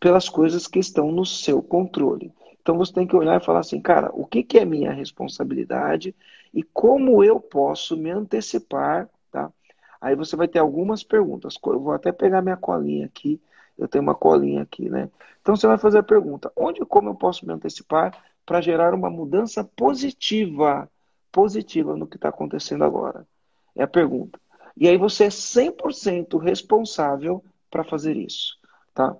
pelas 0.00 0.28
coisas 0.28 0.66
que 0.66 0.80
estão 0.80 1.12
no 1.12 1.24
seu 1.24 1.62
controle. 1.62 2.32
Então 2.60 2.76
você 2.76 2.92
tem 2.92 3.06
que 3.06 3.14
olhar 3.14 3.40
e 3.40 3.44
falar 3.44 3.60
assim, 3.60 3.80
cara, 3.80 4.10
o 4.14 4.26
que, 4.26 4.42
que 4.42 4.58
é 4.58 4.64
minha 4.64 4.92
responsabilidade 4.92 6.14
e 6.52 6.62
como 6.62 7.22
eu 7.22 7.38
posso 7.38 7.96
me 7.96 8.10
antecipar, 8.10 9.08
tá? 9.30 9.52
Aí 10.00 10.16
você 10.16 10.34
vai 10.34 10.48
ter 10.48 10.58
algumas 10.58 11.04
perguntas. 11.04 11.56
Eu 11.64 11.80
vou 11.80 11.92
até 11.92 12.10
pegar 12.10 12.42
minha 12.42 12.56
colinha 12.56 13.06
aqui. 13.06 13.40
Eu 13.78 13.88
tenho 13.88 14.02
uma 14.02 14.14
colinha 14.14 14.62
aqui, 14.62 14.88
né? 14.88 15.10
Então 15.40 15.56
você 15.56 15.66
vai 15.66 15.78
fazer 15.78 15.98
a 15.98 16.02
pergunta: 16.02 16.52
onde 16.56 16.82
e 16.82 16.86
como 16.86 17.08
eu 17.08 17.14
posso 17.14 17.46
me 17.46 17.52
antecipar 17.52 18.16
para 18.44 18.60
gerar 18.60 18.94
uma 18.94 19.10
mudança 19.10 19.64
positiva, 19.64 20.88
positiva 21.30 21.96
no 21.96 22.06
que 22.06 22.16
está 22.16 22.28
acontecendo 22.28 22.84
agora? 22.84 23.26
É 23.74 23.82
a 23.82 23.88
pergunta. 23.88 24.38
E 24.76 24.88
aí 24.88 24.96
você 24.96 25.24
é 25.24 25.28
100% 25.28 26.38
responsável 26.38 27.44
para 27.70 27.84
fazer 27.84 28.16
isso, 28.16 28.58
tá? 28.94 29.16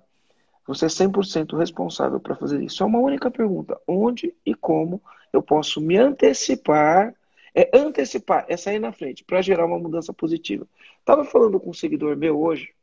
Você 0.65 0.85
é 0.85 0.89
100% 0.89 1.57
responsável 1.57 2.19
para 2.19 2.35
fazer 2.35 2.61
isso. 2.63 2.83
É 2.83 2.85
uma 2.85 2.99
única 2.99 3.29
pergunta: 3.29 3.79
onde 3.87 4.33
e 4.45 4.53
como 4.55 5.01
eu 5.31 5.41
posso 5.41 5.81
me 5.81 5.97
antecipar? 5.97 7.13
É 7.55 7.69
antecipar, 7.71 8.45
é 8.49 8.57
sair 8.57 8.79
na 8.79 8.91
frente 8.91 9.23
para 9.23 9.41
gerar 9.41 9.65
uma 9.67 9.77
mudança 9.77 10.11
positiva. 10.11 10.65
Tava 11.05 11.23
falando 11.23 11.59
com 11.59 11.69
um 11.69 11.73
seguidor 11.73 12.17
meu 12.17 12.41
hoje, 12.41 12.73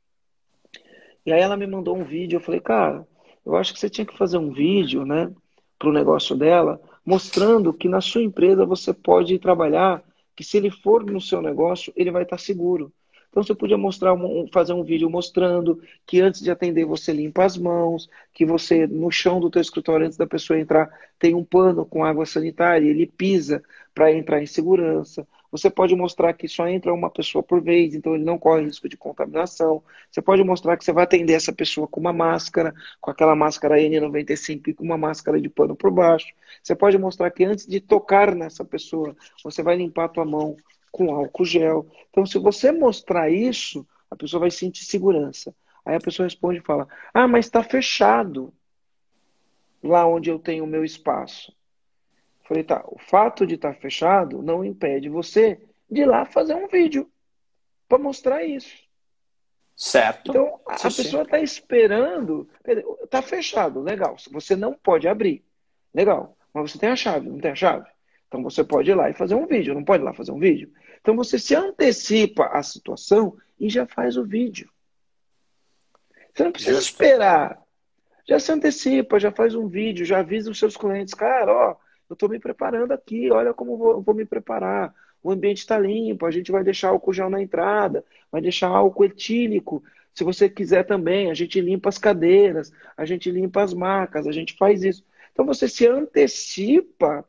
e 1.25 1.33
aí 1.33 1.41
ela 1.41 1.57
me 1.57 1.67
mandou 1.67 1.97
um 1.97 2.05
vídeo. 2.05 2.37
Eu 2.37 2.41
falei, 2.41 2.61
cara, 2.61 3.07
eu 3.45 3.57
acho 3.57 3.73
que 3.73 3.81
você 3.81 3.91
tinha 3.91 4.07
que 4.07 4.17
fazer 4.17 4.39
um 4.39 4.53
vídeo, 4.53 5.05
né, 5.05 5.33
para 5.79 5.89
o 5.89 5.93
negócio 5.93 6.37
dela, 6.37 6.81
mostrando 7.05 7.73
que 7.73 7.89
na 7.89 8.01
sua 8.01 8.23
empresa 8.23 8.67
você 8.67 8.93
pode 8.93 9.39
trabalhar, 9.39 10.03
que 10.37 10.45
se 10.45 10.57
ele 10.57 10.71
for 10.71 11.05
no 11.05 11.21
seu 11.21 11.41
negócio, 11.41 11.93
ele 11.97 12.11
vai 12.11 12.23
estar 12.23 12.39
seguro. 12.39 12.93
Então 13.31 13.43
você 13.45 13.55
podia 13.55 13.79
mostrar 13.79 14.15
fazer 14.53 14.73
um 14.73 14.83
vídeo 14.83 15.09
mostrando 15.09 15.81
que 16.05 16.21
antes 16.21 16.43
de 16.43 16.51
atender 16.51 16.85
você 16.85 17.13
limpa 17.13 17.45
as 17.45 17.57
mãos, 17.57 18.11
que 18.35 18.45
você 18.45 18.87
no 18.89 19.11
chão 19.11 19.39
do 19.39 19.49
teu 19.49 19.63
escritório 19.63 20.05
antes 20.05 20.19
da 20.19 20.27
pessoa 20.27 20.59
entrar 20.59 20.91
tem 21.19 21.35
um 21.35 21.45
pano 21.45 21.87
com 21.87 22.05
água 22.05 22.27
sanitária, 22.27 22.89
ele 22.89 23.07
pisa 23.07 23.63
para 23.95 24.13
entrar 24.13 24.43
em 24.43 24.47
segurança. 24.47 25.27
Você 25.51 25.69
pode 25.69 25.95
mostrar 25.97 26.33
que 26.33 26.47
só 26.47 26.69
entra 26.69 26.93
uma 26.93 27.11
pessoa 27.11 27.43
por 27.43 27.61
vez, 27.61 27.95
então 27.95 28.15
ele 28.15 28.25
não 28.25 28.39
corre 28.39 28.63
risco 28.63 28.89
de 28.89 28.97
contaminação. 28.97 29.83
Você 30.11 30.23
pode 30.23 30.45
mostrar 30.45 30.77
que 30.77 30.85
você 30.85 30.93
vai 30.93 31.05
atender 31.05 31.33
essa 31.33 31.53
pessoa 31.53 31.89
com 31.89 31.99
uma 31.99 32.13
máscara, 32.13 32.73
com 33.01 33.11
aquela 33.11 33.35
máscara 33.35 33.77
N95 33.79 34.69
e 34.69 34.75
com 34.75 34.85
uma 34.85 34.97
máscara 34.97 35.41
de 35.41 35.49
pano 35.49 35.75
por 35.75 35.91
baixo. 35.91 36.33
Você 36.63 36.75
pode 36.75 36.97
mostrar 36.99 37.31
que 37.31 37.45
antes 37.45 37.67
de 37.67 37.81
tocar 37.81 38.35
nessa 38.35 38.65
pessoa, 38.65 39.17
você 39.43 39.63
vai 39.63 39.77
limpar 39.77 40.05
a 40.05 40.09
tua 40.09 40.25
mão 40.25 40.57
com 40.93 41.15
álcool 41.15 41.45
gel. 41.45 41.87
Então, 42.11 42.25
se 42.25 42.39
você 42.39 42.71
mostrar 42.71 43.31
isso, 43.31 43.87
a 44.11 44.17
pessoa 44.17 44.41
vai 44.41 44.51
sentir 44.51 44.85
segurança. 44.85 45.55
Aí 45.85 45.97
a 45.97 46.01
pessoa 46.01 46.27
responde 46.27 46.59
e 46.59 46.63
fala: 46.63 46.87
Ah, 47.13 47.27
mas 47.27 47.47
está 47.47 47.63
fechado 47.63 48.53
lá 49.83 50.07
onde 50.07 50.31
eu 50.31 50.39
tenho 50.39 50.65
o 50.65 50.67
meu 50.67 50.85
espaço. 50.85 51.53
Falei, 52.51 52.65
tá, 52.65 52.85
o 52.89 52.99
fato 52.99 53.47
de 53.47 53.55
estar 53.55 53.75
tá 53.75 53.81
fechado 53.81 54.43
não 54.43 54.65
impede 54.65 55.09
você 55.09 55.61
de 55.89 56.01
ir 56.01 56.07
lá 56.07 56.25
fazer 56.25 56.55
um 56.55 56.67
vídeo 56.67 57.09
para 57.89 57.97
mostrar 57.97 58.45
isso. 58.45 58.77
Certo. 59.77 60.31
Então, 60.31 60.61
a, 60.67 60.75
pessoa 60.75 61.23
está 61.23 61.39
esperando. 61.39 62.49
Está 63.05 63.23
fechado, 63.23 63.81
legal. 63.81 64.17
Você 64.33 64.57
não 64.57 64.75
pode 64.75 65.07
abrir. 65.07 65.45
Legal. 65.95 66.37
Mas 66.53 66.73
você 66.73 66.79
tem 66.79 66.89
a 66.89 66.97
chave, 66.97 67.29
não 67.29 67.39
tem 67.39 67.53
a 67.53 67.55
chave? 67.55 67.89
Então 68.27 68.43
você 68.43 68.65
pode 68.65 68.91
ir 68.91 68.95
lá 68.95 69.09
e 69.09 69.15
fazer 69.15 69.37
um 69.37 69.47
vídeo, 69.47 69.75
não 69.75 69.85
pode 69.85 70.03
ir 70.03 70.07
lá 70.07 70.13
fazer 70.13 70.33
um 70.33 70.39
vídeo? 70.39 70.73
Então 71.01 71.17
você 71.17 71.39
se 71.39 71.55
antecipa 71.55 72.47
à 72.47 72.63
situação 72.63 73.37
e 73.59 73.71
já 73.71 73.87
faz 73.87 74.17
o 74.17 74.25
vídeo. 74.25 74.69
Você 76.35 76.45
não 76.45 76.53
precisa 76.53 76.77
Justo. 76.77 76.91
esperar. 76.91 77.63
Já 78.29 78.39
se 78.39 78.53
antecipa, 78.53 79.19
já 79.21 79.31
faz 79.31 79.55
um 79.55 79.69
vídeo, 79.69 80.05
já 80.05 80.19
avisa 80.19 80.51
os 80.51 80.59
seus 80.59 80.77
clientes, 80.77 81.15
cara, 81.15 81.53
ó, 81.53 81.77
eu 82.11 82.15
estou 82.15 82.29
me 82.29 82.41
preparando 82.41 82.91
aqui, 82.93 83.31
olha 83.31 83.55
como 83.55 83.77
vou, 83.77 84.03
vou 84.03 84.15
me 84.15 84.25
preparar. 84.25 84.93
O 85.23 85.31
ambiente 85.31 85.59
está 85.59 85.79
limpo, 85.79 86.27
a 86.27 86.31
gente 86.31 86.51
vai 86.51 86.65
deixar 86.65 86.89
álcool 86.89 87.13
gel 87.13 87.31
na 87.31 87.41
entrada, 87.41 88.05
vai 88.33 88.41
deixar 88.41 88.69
álcool 88.69 89.05
etílico. 89.05 89.83
Se 90.13 90.25
você 90.25 90.49
quiser 90.49 90.85
também, 90.85 91.31
a 91.31 91.35
gente 91.35 91.61
limpa 91.61 91.89
as 91.89 91.99
cadeiras, 91.99 92.73
a 92.97 93.05
gente 93.05 93.31
limpa 93.31 93.63
as 93.63 93.73
macas, 93.73 94.27
a 94.27 94.33
gente 94.33 94.57
faz 94.57 94.83
isso. 94.83 95.05
Então 95.33 95.47
você 95.47 95.69
se 95.69 95.87
antecipa 95.87 97.25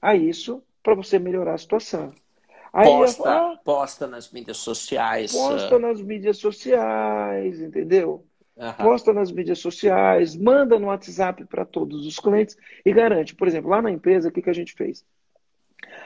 a 0.00 0.14
isso 0.14 0.62
para 0.82 0.94
você 0.94 1.18
melhorar 1.18 1.54
a 1.54 1.58
situação. 1.58 2.12
Aí 2.72 2.86
posta, 2.86 3.30
ah, 3.30 3.56
posta 3.64 4.06
nas 4.06 4.30
mídias 4.30 4.58
sociais. 4.58 5.32
Posta 5.32 5.76
uh... 5.76 5.78
nas 5.78 6.00
mídias 6.00 6.36
sociais, 6.36 7.60
entendeu? 7.60 8.24
Uhum. 8.56 8.72
Posta 8.72 9.12
nas 9.12 9.32
mídias 9.32 9.58
sociais, 9.58 10.36
manda 10.36 10.78
no 10.78 10.86
WhatsApp 10.86 11.44
para 11.46 11.64
todos 11.64 12.06
os 12.06 12.18
clientes 12.18 12.56
e 12.84 12.92
garante. 12.92 13.34
Por 13.34 13.48
exemplo, 13.48 13.70
lá 13.70 13.82
na 13.82 13.90
empresa, 13.90 14.28
o 14.28 14.32
que, 14.32 14.42
que 14.42 14.50
a 14.50 14.54
gente 14.54 14.74
fez? 14.74 15.04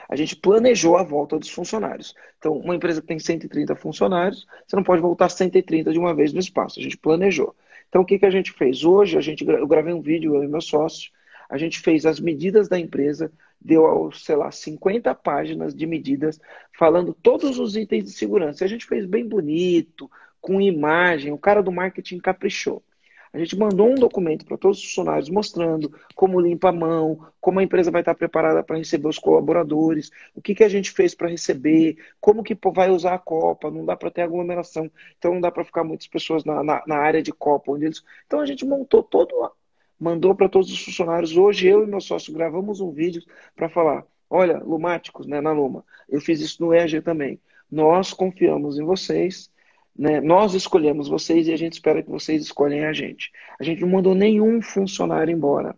A 0.09 0.15
gente 0.15 0.35
planejou 0.35 0.97
a 0.97 1.03
volta 1.03 1.37
dos 1.37 1.49
funcionários. 1.49 2.15
Então, 2.37 2.53
uma 2.57 2.75
empresa 2.75 3.01
que 3.01 3.07
tem 3.07 3.19
130 3.19 3.75
funcionários, 3.75 4.47
você 4.67 4.75
não 4.75 4.83
pode 4.83 5.01
voltar 5.01 5.29
130 5.29 5.91
de 5.91 5.99
uma 5.99 6.13
vez 6.13 6.33
no 6.33 6.39
espaço. 6.39 6.79
A 6.79 6.83
gente 6.83 6.97
planejou. 6.97 7.55
Então, 7.87 8.01
o 8.01 8.05
que, 8.05 8.19
que 8.19 8.25
a 8.25 8.31
gente 8.31 8.51
fez? 8.51 8.83
Hoje, 8.83 9.17
a 9.17 9.21
gente, 9.21 9.47
eu 9.47 9.67
gravei 9.67 9.93
um 9.93 10.01
vídeo, 10.01 10.35
eu 10.35 10.43
e 10.43 10.47
meu 10.47 10.61
sócio, 10.61 11.11
a 11.49 11.57
gente 11.57 11.79
fez 11.79 12.05
as 12.05 12.19
medidas 12.19 12.67
da 12.67 12.79
empresa, 12.79 13.31
deu, 13.59 14.11
sei 14.13 14.35
lá, 14.35 14.51
50 14.51 15.13
páginas 15.15 15.73
de 15.73 15.85
medidas, 15.85 16.39
falando 16.77 17.13
todos 17.13 17.57
os 17.57 17.75
itens 17.75 18.05
de 18.05 18.11
segurança. 18.11 18.63
A 18.63 18.67
gente 18.67 18.85
fez 18.85 19.05
bem 19.05 19.27
bonito, 19.27 20.09
com 20.41 20.61
imagem, 20.61 21.31
o 21.31 21.37
cara 21.37 21.61
do 21.61 21.71
marketing 21.71 22.19
caprichou. 22.19 22.83
A 23.31 23.37
gente 23.37 23.55
mandou 23.57 23.87
um 23.87 23.95
documento 23.95 24.43
para 24.43 24.57
todos 24.57 24.79
os 24.79 24.85
funcionários 24.85 25.29
mostrando 25.29 25.93
como 26.15 26.39
limpa 26.39 26.69
a 26.69 26.71
mão, 26.71 27.27
como 27.39 27.59
a 27.59 27.63
empresa 27.63 27.91
vai 27.91 28.01
estar 28.01 28.15
preparada 28.15 28.63
para 28.63 28.77
receber 28.77 29.07
os 29.07 29.19
colaboradores, 29.19 30.09
o 30.33 30.41
que, 30.41 30.55
que 30.55 30.63
a 30.63 30.69
gente 30.69 30.89
fez 30.91 31.13
para 31.13 31.29
receber, 31.29 31.97
como 32.19 32.41
que 32.41 32.57
vai 32.73 32.89
usar 32.89 33.13
a 33.13 33.19
Copa, 33.19 33.69
não 33.69 33.85
dá 33.85 33.95
para 33.95 34.09
ter 34.09 34.23
aglomeração, 34.23 34.89
então 35.17 35.33
não 35.33 35.41
dá 35.41 35.51
para 35.51 35.63
ficar 35.63 35.83
muitas 35.83 36.07
pessoas 36.07 36.43
na, 36.43 36.63
na, 36.63 36.83
na, 36.87 36.97
área 36.97 37.21
de 37.21 37.31
Copa. 37.31 37.71
Onde 37.71 37.85
eles... 37.85 38.03
Então 38.25 38.39
a 38.39 38.45
gente 38.47 38.65
montou 38.65 39.03
todo 39.03 39.51
mandou 39.99 40.33
para 40.33 40.47
todos 40.49 40.71
os 40.71 40.83
funcionários. 40.83 41.35
Hoje 41.35 41.67
eu 41.67 41.83
e 41.83 41.87
meu 41.87 41.99
sócio 41.99 42.33
gravamos 42.33 42.79
um 42.79 42.91
vídeo 42.91 43.21
para 43.55 43.69
falar: 43.69 44.05
olha, 44.29 44.57
lumáticos, 44.59 45.27
né, 45.27 45.41
na 45.41 45.51
Luma, 45.51 45.83
eu 46.07 46.21
fiz 46.21 46.39
isso 46.39 46.63
no 46.63 46.73
EAG 46.73 47.01
também. 47.01 47.39
Nós 47.69 48.13
confiamos 48.13 48.79
em 48.79 48.83
vocês, 48.83 49.51
né? 49.99 50.21
Nós 50.21 50.53
escolhemos 50.53 51.09
vocês 51.09 51.49
e 51.49 51.51
a 51.51 51.57
gente 51.57 51.73
espera 51.73 52.01
que 52.01 52.09
vocês 52.09 52.41
escolhem 52.41 52.85
a 52.85 52.93
gente. 52.93 53.33
A 53.59 53.63
gente 53.65 53.81
não 53.81 53.89
mandou 53.89 54.15
nenhum 54.15 54.61
funcionário 54.61 55.29
embora. 55.29 55.75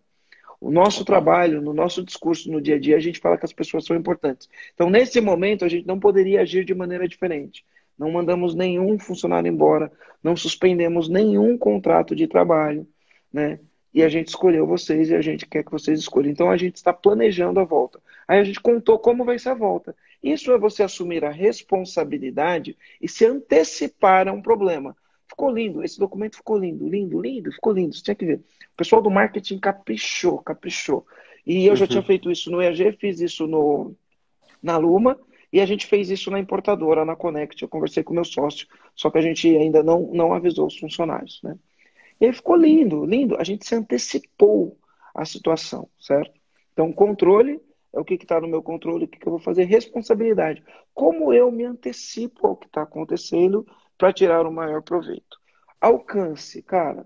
O 0.60 0.70
nosso 0.70 1.04
trabalho, 1.04 1.60
no 1.60 1.74
nosso 1.74 2.04
discurso 2.04 2.52
no 2.52 2.62
dia 2.62 2.76
a 2.76 2.80
dia, 2.80 2.98
a 2.98 3.00
gente 3.00 3.20
fala 3.20 3.36
que 3.36 3.46
as 3.46 3.52
pessoas 3.52 3.84
são 3.84 3.98
importantes. 3.98 4.48
Então, 4.76 4.92
nesse 4.92 5.20
momento, 5.20 5.66
a 5.66 5.68
gente 5.68 5.88
não 5.88 6.00
poderia 6.00 6.42
agir 6.42 6.64
de 6.64 6.76
maneira 6.76 7.08
diferente. 7.08 7.66
Não 7.98 8.12
mandamos 8.12 8.54
nenhum 8.54 9.00
funcionário 9.00 9.50
embora, 9.50 9.92
não 10.24 10.36
suspendemos 10.36 11.10
nenhum 11.10 11.58
contrato 11.58 12.16
de 12.16 12.28
trabalho, 12.28 12.88
né? 13.34 13.60
e 13.94 14.04
a 14.04 14.10
gente 14.10 14.28
escolheu 14.28 14.66
vocês 14.66 15.10
e 15.10 15.16
a 15.16 15.22
gente 15.22 15.46
quer 15.46 15.64
que 15.64 15.72
vocês 15.72 16.00
escolham. 16.00 16.32
Então 16.32 16.50
a 16.50 16.58
gente 16.58 16.76
está 16.76 16.94
planejando 16.94 17.60
a 17.60 17.64
volta. 17.64 18.00
Aí 18.32 18.40
a 18.40 18.46
gente 18.46 18.62
contou 18.62 18.98
como 18.98 19.26
vai 19.26 19.38
ser 19.38 19.50
a 19.50 19.54
volta. 19.54 19.94
Isso 20.24 20.54
é 20.54 20.58
você 20.58 20.84
assumir 20.84 21.26
a 21.26 21.30
responsabilidade 21.30 22.78
e 23.02 23.06
se 23.06 23.26
antecipar 23.26 24.26
a 24.26 24.32
um 24.32 24.42
problema. 24.42 24.96
Ficou 25.28 25.52
lindo, 25.52 25.84
esse 25.84 26.00
documento 26.00 26.38
ficou 26.38 26.58
lindo, 26.58 26.88
lindo, 26.88 27.20
lindo, 27.20 27.52
ficou 27.52 27.74
lindo. 27.74 27.94
Você 27.94 28.02
tinha 28.02 28.16
que 28.16 28.26
ver. 28.26 28.38
O 28.38 28.78
pessoal 28.78 29.02
do 29.02 29.12
marketing 29.12 29.60
caprichou, 29.60 30.38
caprichou. 30.38 31.06
E 31.46 31.66
eu 31.66 31.72
uhum. 31.72 31.76
já 31.76 31.86
tinha 31.86 32.02
feito 32.02 32.32
isso 32.32 32.50
no 32.50 32.62
EAG, 32.62 32.94
fiz 32.94 33.20
isso 33.20 33.46
no, 33.48 33.94
na 34.64 34.78
Luma, 34.78 35.20
e 35.52 35.60
a 35.60 35.66
gente 35.66 35.86
fez 35.86 36.10
isso 36.10 36.32
na 36.32 36.40
importadora, 36.40 37.04
na 37.04 37.18
Connect. 37.18 37.62
Eu 37.62 37.68
conversei 37.68 38.02
com 38.02 38.14
meu 38.14 38.24
sócio, 38.24 38.66
só 38.96 39.10
que 39.10 39.18
a 39.18 39.22
gente 39.22 39.46
ainda 39.58 39.84
não, 39.84 40.10
não 40.14 40.34
avisou 40.34 40.68
os 40.68 40.78
funcionários, 40.78 41.42
né? 41.44 41.58
E 42.22 42.28
aí 42.28 42.32
ficou 42.32 42.56
lindo, 42.56 43.04
lindo. 43.04 43.36
A 43.38 43.44
gente 43.44 43.68
se 43.68 43.76
antecipou 43.76 44.78
a 45.14 45.26
situação, 45.26 45.90
certo? 46.00 46.40
Então, 46.72 46.94
controle 46.94 47.60
é 47.94 48.00
o 48.00 48.06
que 48.06 48.14
está 48.16 48.40
no 48.40 48.48
meu 48.48 48.64
controle, 48.64 49.06
o 49.06 49.08
que, 49.08 49.20
que 49.20 49.28
eu 49.28 49.32
vou 49.32 49.40
fazer, 49.40 49.66
responsabilidade. 49.66 50.64
Como 50.94 51.34
eu 51.34 51.52
me 51.52 51.66
antecipo 51.66 52.48
ao 52.48 52.56
que 52.56 52.68
está 52.68 52.84
acontecendo 52.84 53.66
para 53.98 54.14
tirar 54.14 54.46
o 54.46 54.52
maior 54.52 54.82
proveito. 54.82 55.40
Alcance, 55.80 56.62
cara, 56.62 57.06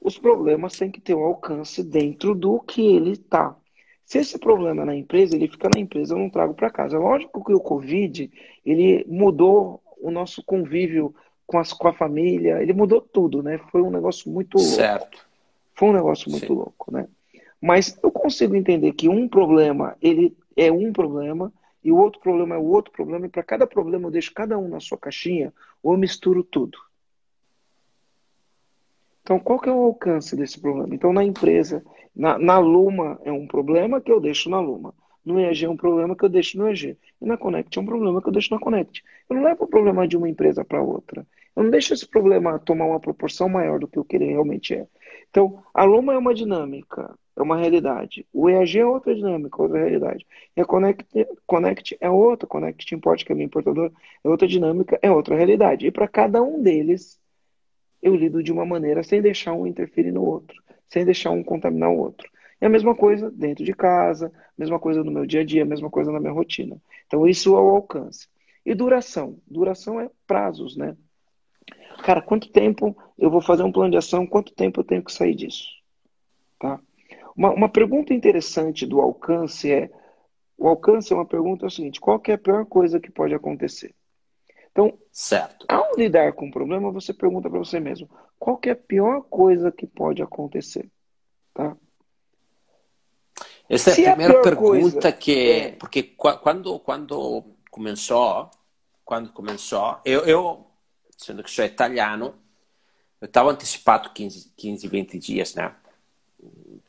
os 0.00 0.18
problemas 0.18 0.76
têm 0.76 0.90
que 0.90 1.00
ter 1.00 1.14
um 1.14 1.24
alcance 1.24 1.82
dentro 1.82 2.34
do 2.34 2.60
que 2.60 2.94
ele 2.94 3.12
está. 3.12 3.56
Se 4.04 4.18
esse 4.18 4.38
problema 4.38 4.82
é 4.82 4.84
na 4.84 4.96
empresa, 4.96 5.34
ele 5.34 5.48
fica 5.48 5.68
na 5.74 5.80
empresa, 5.80 6.14
eu 6.14 6.18
não 6.18 6.28
trago 6.28 6.54
para 6.54 6.70
casa. 6.70 6.98
Lógico 6.98 7.42
que 7.42 7.54
o 7.54 7.60
Covid, 7.60 8.30
ele 8.64 9.04
mudou 9.08 9.82
o 9.98 10.10
nosso 10.10 10.42
convívio 10.44 11.14
com, 11.46 11.58
as, 11.58 11.72
com 11.72 11.88
a 11.88 11.92
família, 11.92 12.62
ele 12.62 12.72
mudou 12.72 13.00
tudo, 13.00 13.42
né? 13.42 13.58
Foi 13.70 13.80
um 13.80 13.90
negócio 13.90 14.30
muito 14.30 14.58
certo. 14.58 15.14
louco. 15.14 15.28
Foi 15.74 15.88
um 15.88 15.92
negócio 15.92 16.30
muito 16.30 16.46
Sim. 16.46 16.52
louco, 16.52 16.92
né? 16.92 17.08
Mas 17.64 17.98
eu 18.02 18.10
consigo 18.10 18.54
entender 18.54 18.92
que 18.92 19.08
um 19.08 19.26
problema, 19.26 19.96
ele 20.02 20.36
é 20.54 20.70
um 20.70 20.92
problema, 20.92 21.50
e 21.82 21.90
o 21.90 21.96
outro 21.96 22.20
problema 22.20 22.56
é 22.56 22.58
o 22.58 22.66
outro 22.66 22.92
problema, 22.92 23.24
e 23.24 23.30
para 23.30 23.42
cada 23.42 23.66
problema 23.66 24.06
eu 24.06 24.10
deixo 24.10 24.34
cada 24.34 24.58
um 24.58 24.68
na 24.68 24.80
sua 24.80 24.98
caixinha, 24.98 25.50
ou 25.82 25.94
eu 25.94 25.98
misturo 25.98 26.44
tudo. 26.44 26.76
Então, 29.22 29.40
qual 29.40 29.58
que 29.58 29.70
é 29.70 29.72
o 29.72 29.82
alcance 29.82 30.36
desse 30.36 30.60
problema? 30.60 30.94
Então, 30.94 31.10
na 31.10 31.24
empresa, 31.24 31.82
na, 32.14 32.38
na 32.38 32.58
Luma 32.58 33.18
é 33.24 33.32
um 33.32 33.46
problema 33.46 33.98
que 33.98 34.12
eu 34.12 34.20
deixo 34.20 34.50
na 34.50 34.60
Luma. 34.60 34.94
No 35.24 35.40
EG 35.40 35.64
é 35.64 35.70
um 35.70 35.76
problema 35.76 36.14
que 36.14 36.22
eu 36.22 36.28
deixo 36.28 36.58
no 36.58 36.68
EG. 36.68 36.98
E 37.18 37.24
na 37.24 37.38
Connect 37.38 37.78
é 37.78 37.80
um 37.80 37.86
problema 37.86 38.20
que 38.20 38.28
eu 38.28 38.32
deixo 38.32 38.52
na 38.52 38.60
Connect. 38.60 39.02
Eu 39.30 39.36
não 39.36 39.42
levo 39.42 39.64
o 39.64 39.68
problema 39.68 40.06
de 40.06 40.18
uma 40.18 40.28
empresa 40.28 40.62
para 40.66 40.82
outra. 40.82 41.26
Eu 41.56 41.62
não 41.62 41.70
deixo 41.70 41.94
esse 41.94 42.06
problema 42.06 42.58
tomar 42.58 42.84
uma 42.84 43.00
proporção 43.00 43.48
maior 43.48 43.80
do 43.80 43.88
que 43.88 43.98
o 43.98 44.04
que 44.04 44.16
ele 44.16 44.26
realmente 44.26 44.74
é. 44.74 44.86
Então, 45.30 45.62
a 45.72 45.82
Luma 45.84 46.12
é 46.12 46.18
uma 46.18 46.34
dinâmica 46.34 47.10
é 47.36 47.42
uma 47.42 47.56
realidade. 47.56 48.26
O 48.32 48.48
EAG 48.48 48.78
é 48.78 48.86
outra 48.86 49.14
dinâmica, 49.14 49.60
outra 49.60 49.78
realidade. 49.78 50.26
E 50.56 50.60
a 50.60 50.64
Connect, 50.64 51.06
Connect 51.46 51.96
é 52.00 52.08
outra, 52.08 52.46
Connect 52.46 52.94
Import, 52.94 53.24
que 53.24 53.32
é 53.32 53.34
minha 53.34 53.46
importadora, 53.46 53.92
é 54.22 54.28
outra 54.28 54.46
dinâmica, 54.46 54.98
é 55.02 55.10
outra 55.10 55.36
realidade. 55.36 55.86
E 55.86 55.90
para 55.90 56.06
cada 56.06 56.42
um 56.42 56.62
deles, 56.62 57.20
eu 58.00 58.14
lido 58.14 58.42
de 58.42 58.52
uma 58.52 58.64
maneira 58.64 59.02
sem 59.02 59.20
deixar 59.20 59.52
um 59.52 59.66
interferir 59.66 60.12
no 60.12 60.24
outro, 60.24 60.62
sem 60.88 61.04
deixar 61.04 61.30
um 61.30 61.42
contaminar 61.42 61.90
o 61.90 61.98
outro. 61.98 62.30
E 62.60 62.66
a 62.66 62.68
mesma 62.68 62.94
coisa 62.94 63.30
dentro 63.30 63.64
de 63.64 63.74
casa, 63.74 64.32
mesma 64.56 64.78
coisa 64.78 65.02
no 65.02 65.10
meu 65.10 65.26
dia 65.26 65.40
a 65.40 65.44
dia, 65.44 65.64
mesma 65.64 65.90
coisa 65.90 66.12
na 66.12 66.20
minha 66.20 66.32
rotina. 66.32 66.80
Então, 67.06 67.26
isso 67.26 67.56
é 67.56 67.60
o 67.60 67.70
alcance. 67.70 68.28
E 68.64 68.74
duração? 68.74 69.38
Duração 69.46 70.00
é 70.00 70.08
prazos, 70.26 70.76
né? 70.76 70.96
Cara, 72.04 72.22
quanto 72.22 72.50
tempo 72.50 72.96
eu 73.18 73.30
vou 73.30 73.40
fazer 73.40 73.62
um 73.62 73.72
plano 73.72 73.90
de 73.90 73.96
ação? 73.96 74.26
Quanto 74.26 74.54
tempo 74.54 74.80
eu 74.80 74.84
tenho 74.84 75.02
que 75.02 75.12
sair 75.12 75.34
disso? 75.34 75.66
Tá? 76.58 76.80
Uma, 77.36 77.50
uma 77.50 77.68
pergunta 77.68 78.14
interessante 78.14 78.86
do 78.86 79.00
alcance 79.00 79.70
é: 79.70 79.90
o 80.56 80.68
alcance 80.68 81.12
é 81.12 81.16
uma 81.16 81.26
pergunta 81.26 81.66
é 81.66 81.68
o 81.68 81.70
seguinte: 81.70 82.00
qual 82.00 82.22
é 82.26 82.32
a 82.32 82.38
pior 82.38 82.64
coisa 82.64 83.00
que 83.00 83.10
pode 83.10 83.34
acontecer? 83.34 83.94
Então, 84.70 84.98
certo. 85.12 85.66
ao 85.68 85.94
lidar 85.96 86.32
com 86.32 86.46
um 86.46 86.50
problema, 86.50 86.90
você 86.90 87.14
pergunta 87.14 87.48
para 87.48 87.58
você 87.58 87.78
mesmo: 87.78 88.08
qual 88.38 88.60
é 88.64 88.70
a 88.70 88.76
pior 88.76 89.22
coisa 89.22 89.70
que 89.70 89.86
pode 89.86 90.22
acontecer? 90.22 90.90
Tá? 91.52 91.76
Essa 93.68 93.90
é 94.00 94.06
a 94.06 94.16
primeira 94.16 94.40
a 94.40 94.42
pergunta 94.42 95.00
coisa, 95.00 95.12
que 95.12 95.50
é... 95.50 95.70
porque 95.72 96.02
quando 96.02 96.78
quando 96.80 97.44
começou 97.70 98.50
quando 99.04 99.32
começou 99.32 99.98
eu, 100.04 100.20
eu 100.26 100.66
sendo 101.16 101.42
que 101.42 101.50
sou 101.50 101.64
italiano 101.64 102.34
eu 103.20 103.26
estava 103.26 103.50
antecipado 103.50 104.10
15, 104.10 104.52
15 104.54 104.86
20 104.86 105.18
dias 105.18 105.54
né 105.54 105.74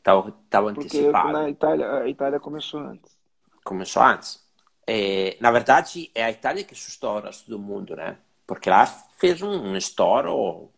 Estava 0.06 0.70
antecipado. 0.70 1.32
Na 1.32 1.50
Itália, 1.50 1.90
a 1.92 2.08
Itália 2.08 2.38
começou 2.38 2.80
antes. 2.80 3.16
Começou 3.64 4.02
antes. 4.02 4.40
É, 4.86 5.36
na 5.40 5.50
verdade, 5.50 6.10
é 6.14 6.24
a 6.24 6.30
Itália 6.30 6.62
que 6.62 6.74
assustou 6.74 7.16
o 7.16 7.20
resto 7.20 7.50
do 7.50 7.58
mundo, 7.58 7.96
né? 7.96 8.16
Porque 8.46 8.70
lá 8.70 8.86
fez 8.86 9.42
um, 9.42 9.50
um 9.50 9.76
estouro 9.76 10.70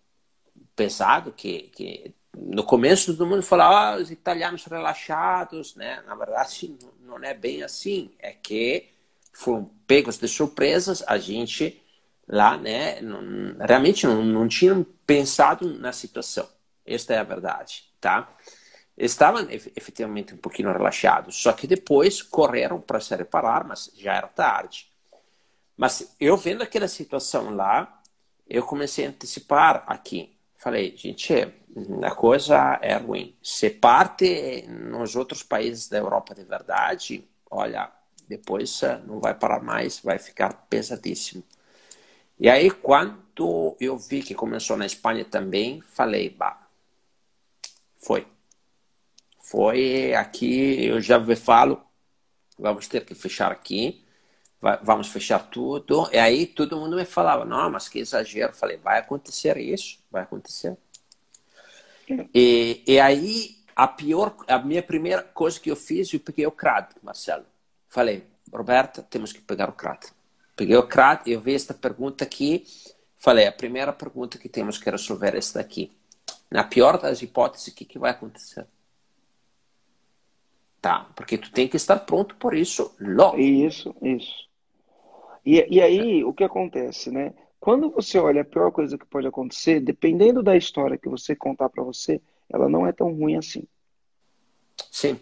pesado 0.74 1.32
que, 1.32 1.70
que 1.74 2.14
no 2.34 2.64
começo 2.64 3.12
todo 3.12 3.26
mundo 3.28 3.42
falava 3.42 3.96
ah, 3.96 4.00
os 4.00 4.10
italianos 4.10 4.64
relaxados, 4.64 5.76
né? 5.76 6.02
Na 6.06 6.14
verdade, 6.14 6.74
não 7.02 7.18
é 7.18 7.34
bem 7.34 7.62
assim. 7.62 8.10
É 8.18 8.32
que 8.32 8.88
foram 9.32 9.70
pegos 9.86 10.16
de 10.16 10.26
surpresas, 10.26 11.04
a 11.06 11.18
gente 11.18 11.82
lá, 12.26 12.56
né? 12.56 13.00
Não, 13.02 13.56
realmente 13.60 14.06
não, 14.06 14.24
não 14.24 14.48
tinham 14.48 14.86
pensado 15.06 15.78
na 15.78 15.92
situação. 15.92 16.48
Esta 16.86 17.14
é 17.14 17.18
a 17.18 17.24
verdade, 17.24 17.84
tá? 18.00 18.34
Estavam 18.98 19.46
efetivamente 19.50 20.34
um 20.34 20.38
pouquinho 20.38 20.72
relaxados, 20.72 21.36
só 21.36 21.52
que 21.52 21.66
depois 21.66 22.20
correram 22.20 22.80
para 22.80 23.00
se 23.00 23.14
reparar, 23.14 23.64
mas 23.64 23.90
já 23.96 24.14
era 24.14 24.26
tarde. 24.26 24.90
Mas 25.76 26.16
eu 26.18 26.36
vendo 26.36 26.62
aquela 26.62 26.88
situação 26.88 27.54
lá, 27.54 28.02
eu 28.48 28.64
comecei 28.64 29.06
a 29.06 29.10
antecipar 29.10 29.84
aqui. 29.86 30.36
Falei, 30.56 30.96
gente, 30.96 31.32
a 32.02 32.10
coisa 32.10 32.80
é 32.82 32.96
ruim. 32.96 33.36
Se 33.40 33.70
parte 33.70 34.66
nos 34.66 35.14
outros 35.14 35.44
países 35.44 35.88
da 35.88 35.98
Europa 35.98 36.34
de 36.34 36.42
verdade, 36.42 37.24
olha, 37.48 37.92
depois 38.28 38.82
eh, 38.82 39.00
não 39.06 39.20
vai 39.20 39.34
parar 39.34 39.62
mais, 39.62 40.00
vai 40.00 40.18
ficar 40.18 40.52
pesadíssimo. 40.68 41.44
E 42.40 42.48
aí, 42.50 42.70
quando 42.70 43.76
eu 43.80 43.96
vi 43.96 44.22
que 44.22 44.34
começou 44.34 44.76
na 44.76 44.86
Espanha 44.86 45.24
também, 45.24 45.80
falei, 45.80 46.30
bah, 46.30 46.68
foi 47.96 48.26
foi 49.50 50.14
aqui, 50.14 50.84
eu 50.84 51.00
já 51.00 51.18
falo, 51.34 51.80
vamos 52.58 52.86
ter 52.86 53.04
que 53.06 53.14
fechar 53.14 53.50
aqui, 53.50 54.04
vamos 54.82 55.08
fechar 55.08 55.38
tudo. 55.38 56.06
E 56.12 56.18
aí 56.18 56.46
todo 56.46 56.76
mundo 56.76 56.96
me 56.96 57.04
falava, 57.06 57.46
não, 57.46 57.70
mas 57.70 57.88
que 57.88 57.98
exagero. 57.98 58.50
Eu 58.50 58.54
falei, 58.56 58.76
vai 58.76 58.98
acontecer 58.98 59.56
isso, 59.56 59.98
vai 60.10 60.22
acontecer. 60.22 60.76
E, 62.34 62.82
e 62.86 63.00
aí 63.00 63.56
a 63.74 63.88
pior, 63.88 64.36
a 64.46 64.58
minha 64.58 64.82
primeira 64.82 65.22
coisa 65.22 65.58
que 65.58 65.70
eu 65.70 65.76
fiz, 65.76 66.12
eu 66.12 66.20
peguei 66.20 66.46
o 66.46 66.52
CRAD, 66.52 66.96
Marcelo. 67.02 67.46
Falei, 67.88 68.26
Roberta, 68.52 69.02
temos 69.02 69.32
que 69.32 69.40
pegar 69.40 69.70
o 69.70 69.72
CRAD. 69.72 70.08
Peguei 70.56 70.76
o 70.76 70.86
CRAD, 70.86 71.30
eu 71.30 71.40
vi 71.40 71.54
esta 71.54 71.72
pergunta 71.72 72.22
aqui, 72.22 72.66
falei, 73.16 73.46
a 73.46 73.52
primeira 73.52 73.94
pergunta 73.94 74.36
que 74.36 74.48
temos 74.48 74.76
que 74.76 74.90
resolver 74.90 75.34
é 75.34 75.38
esta 75.38 75.58
aqui. 75.58 75.90
Na 76.50 76.64
pior 76.64 76.98
das 76.98 77.22
hipóteses, 77.22 77.68
o 77.68 77.74
que, 77.74 77.84
que 77.86 77.98
vai 77.98 78.10
acontecer? 78.10 78.66
Tá? 80.80 81.08
Porque 81.16 81.36
tu 81.36 81.50
tem 81.52 81.66
que 81.66 81.76
estar 81.76 81.98
pronto 81.98 82.36
por 82.36 82.54
isso 82.54 82.94
logo. 83.00 83.38
Isso, 83.38 83.94
isso. 84.02 84.48
E, 85.44 85.66
e 85.76 85.80
aí, 85.80 86.24
o 86.24 86.32
que 86.32 86.44
acontece, 86.44 87.10
né? 87.10 87.32
Quando 87.58 87.90
você 87.90 88.18
olha 88.18 88.42
a 88.42 88.44
pior 88.44 88.70
coisa 88.70 88.96
que 88.96 89.06
pode 89.06 89.26
acontecer, 89.26 89.80
dependendo 89.80 90.42
da 90.42 90.56
história 90.56 90.96
que 90.96 91.08
você 91.08 91.34
contar 91.34 91.68
para 91.68 91.82
você, 91.82 92.20
ela 92.48 92.68
não 92.68 92.86
é 92.86 92.92
tão 92.92 93.12
ruim 93.12 93.36
assim. 93.36 93.64
Sim. 94.90 95.18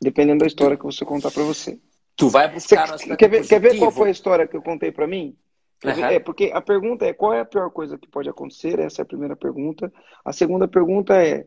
Dependendo 0.00 0.40
da 0.40 0.46
história 0.46 0.76
que 0.76 0.84
você 0.84 1.04
contar 1.04 1.30
para 1.30 1.42
você. 1.42 1.78
Tu 2.16 2.28
vai 2.28 2.52
buscar 2.52 2.88
você, 2.88 3.16
quer 3.16 3.28
ver, 3.28 3.46
quer 3.46 3.60
ver 3.60 3.78
qual 3.78 3.92
foi 3.92 4.08
a 4.08 4.12
história 4.12 4.46
que 4.46 4.56
eu 4.56 4.62
contei 4.62 4.90
para 4.92 5.06
mim? 5.06 5.36
Uhum. 5.84 6.04
É, 6.04 6.18
porque 6.18 6.50
a 6.52 6.60
pergunta 6.60 7.06
é 7.06 7.12
qual 7.12 7.32
é 7.32 7.40
a 7.40 7.44
pior 7.44 7.70
coisa 7.70 7.96
que 7.96 8.08
pode 8.08 8.28
acontecer? 8.28 8.78
Essa 8.80 9.02
é 9.02 9.04
a 9.04 9.06
primeira 9.06 9.36
pergunta. 9.36 9.92
A 10.24 10.32
segunda 10.32 10.66
pergunta 10.66 11.14
é 11.14 11.46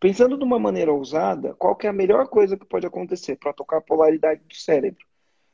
Pensando 0.00 0.38
de 0.38 0.42
uma 0.42 0.58
maneira 0.58 0.90
ousada, 0.90 1.52
qual 1.54 1.76
que 1.76 1.86
é 1.86 1.90
a 1.90 1.92
melhor 1.92 2.26
coisa 2.26 2.56
que 2.56 2.64
pode 2.64 2.86
acontecer 2.86 3.36
para 3.36 3.52
tocar 3.52 3.76
a 3.76 3.82
polaridade 3.82 4.40
do 4.48 4.54
cérebro? 4.54 5.04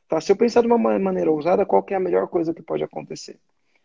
Tá? 0.07 0.21
Se 0.21 0.31
eu 0.31 0.37
pensar 0.37 0.61
de 0.61 0.67
uma 0.67 0.77
maneira 0.77 1.29
ousada, 1.29 1.65
qual 1.65 1.83
que 1.83 1.93
é 1.93 1.97
a 1.97 1.99
melhor 1.99 2.29
coisa 2.29 2.53
que 2.53 2.61
pode 2.61 2.81
acontecer? 2.81 3.37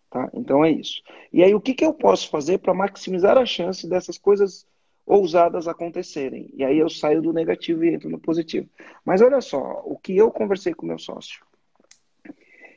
Tá? 0.09 0.31
Então 0.33 0.65
é 0.65 0.71
isso. 0.71 1.03
E 1.33 1.43
aí, 1.43 1.53
o 1.53 1.61
que, 1.61 1.75
que 1.75 1.85
eu 1.85 1.93
posso 1.93 2.31
fazer 2.31 2.59
para 2.59 2.73
maximizar 2.73 3.37
a 3.37 3.45
chance 3.45 3.89
dessas 3.89 4.17
coisas 4.17 4.65
ousadas 5.05 5.67
acontecerem? 5.67 6.49
E 6.55 6.65
aí 6.65 6.79
eu 6.79 6.89
saio 6.89 7.21
do 7.21 7.33
negativo 7.33 7.85
e 7.85 7.93
entro 7.93 8.09
no 8.09 8.21
positivo. 8.21 8.69
Mas 9.05 9.21
olha 9.21 9.41
só, 9.41 9.83
o 9.85 9.99
que 9.99 10.17
eu 10.17 10.31
conversei 10.31 10.73
com 10.73 10.87
meu 10.87 10.99
sócio. 10.99 11.45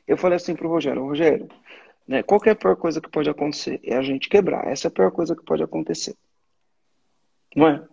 Eu 0.08 0.16
falei 0.16 0.36
assim 0.36 0.56
para 0.56 0.66
o 0.66 0.70
Rogério, 0.70 1.04
Rogério, 1.04 1.48
né, 2.06 2.20
qual 2.24 2.40
é 2.46 2.50
a 2.50 2.56
pior 2.56 2.74
coisa 2.74 3.00
que 3.00 3.08
pode 3.08 3.30
acontecer? 3.30 3.78
É 3.84 3.96
a 3.96 4.02
gente 4.02 4.28
quebrar. 4.28 4.66
Essa 4.66 4.88
é 4.88 4.90
a 4.90 4.92
pior 4.92 5.12
coisa 5.12 5.36
que 5.36 5.44
pode 5.44 5.62
acontecer. 5.62 6.16
Não 7.56 7.68
é? 7.68 7.88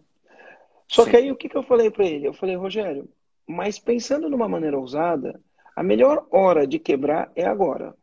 Só 0.87 1.05
Sim. 1.05 1.11
que 1.11 1.17
aí 1.17 1.31
o 1.31 1.35
que, 1.35 1.47
que 1.47 1.55
eu 1.55 1.63
falei 1.63 1.89
para 1.89 2.05
ele? 2.05 2.27
Eu 2.27 2.33
falei, 2.33 2.55
Rogério, 2.55 3.09
mas 3.47 3.79
pensando 3.79 4.29
numa 4.29 4.47
maneira 4.49 4.77
ousada, 4.77 5.41
a 5.75 5.81
melhor 5.81 6.27
hora 6.29 6.67
de 6.67 6.77
quebrar 6.77 7.31
é 7.35 7.45
agora. 7.45 7.95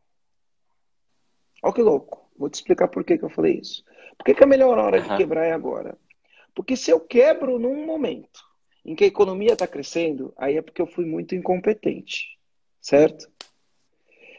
Olha 1.63 1.75
que 1.75 1.83
louco. 1.83 2.29
Vou 2.37 2.49
te 2.49 2.55
explicar 2.55 2.89
por 2.89 3.05
que, 3.05 3.19
que 3.19 3.25
eu 3.25 3.31
falei 3.31 3.59
isso. 3.59 3.85
Por 4.17 4.25
que, 4.25 4.35
que 4.35 4.43
a 4.43 4.47
melhor 4.47 4.79
hora 4.79 5.01
uhum. 5.01 5.09
de 5.09 5.17
quebrar 5.19 5.45
é 5.45 5.53
agora? 5.53 5.97
Porque 6.55 6.75
se 6.75 6.91
eu 6.91 6.99
quebro 6.99 7.59
num 7.59 7.85
momento 7.85 8.41
em 8.85 8.95
que 8.95 9.05
a 9.05 9.07
economia 9.07 9.53
está 9.53 9.67
crescendo, 9.67 10.33
aí 10.37 10.57
é 10.57 10.63
porque 10.63 10.81
eu 10.81 10.87
fui 10.87 11.05
muito 11.05 11.35
incompetente. 11.35 12.39
Certo? 12.81 13.31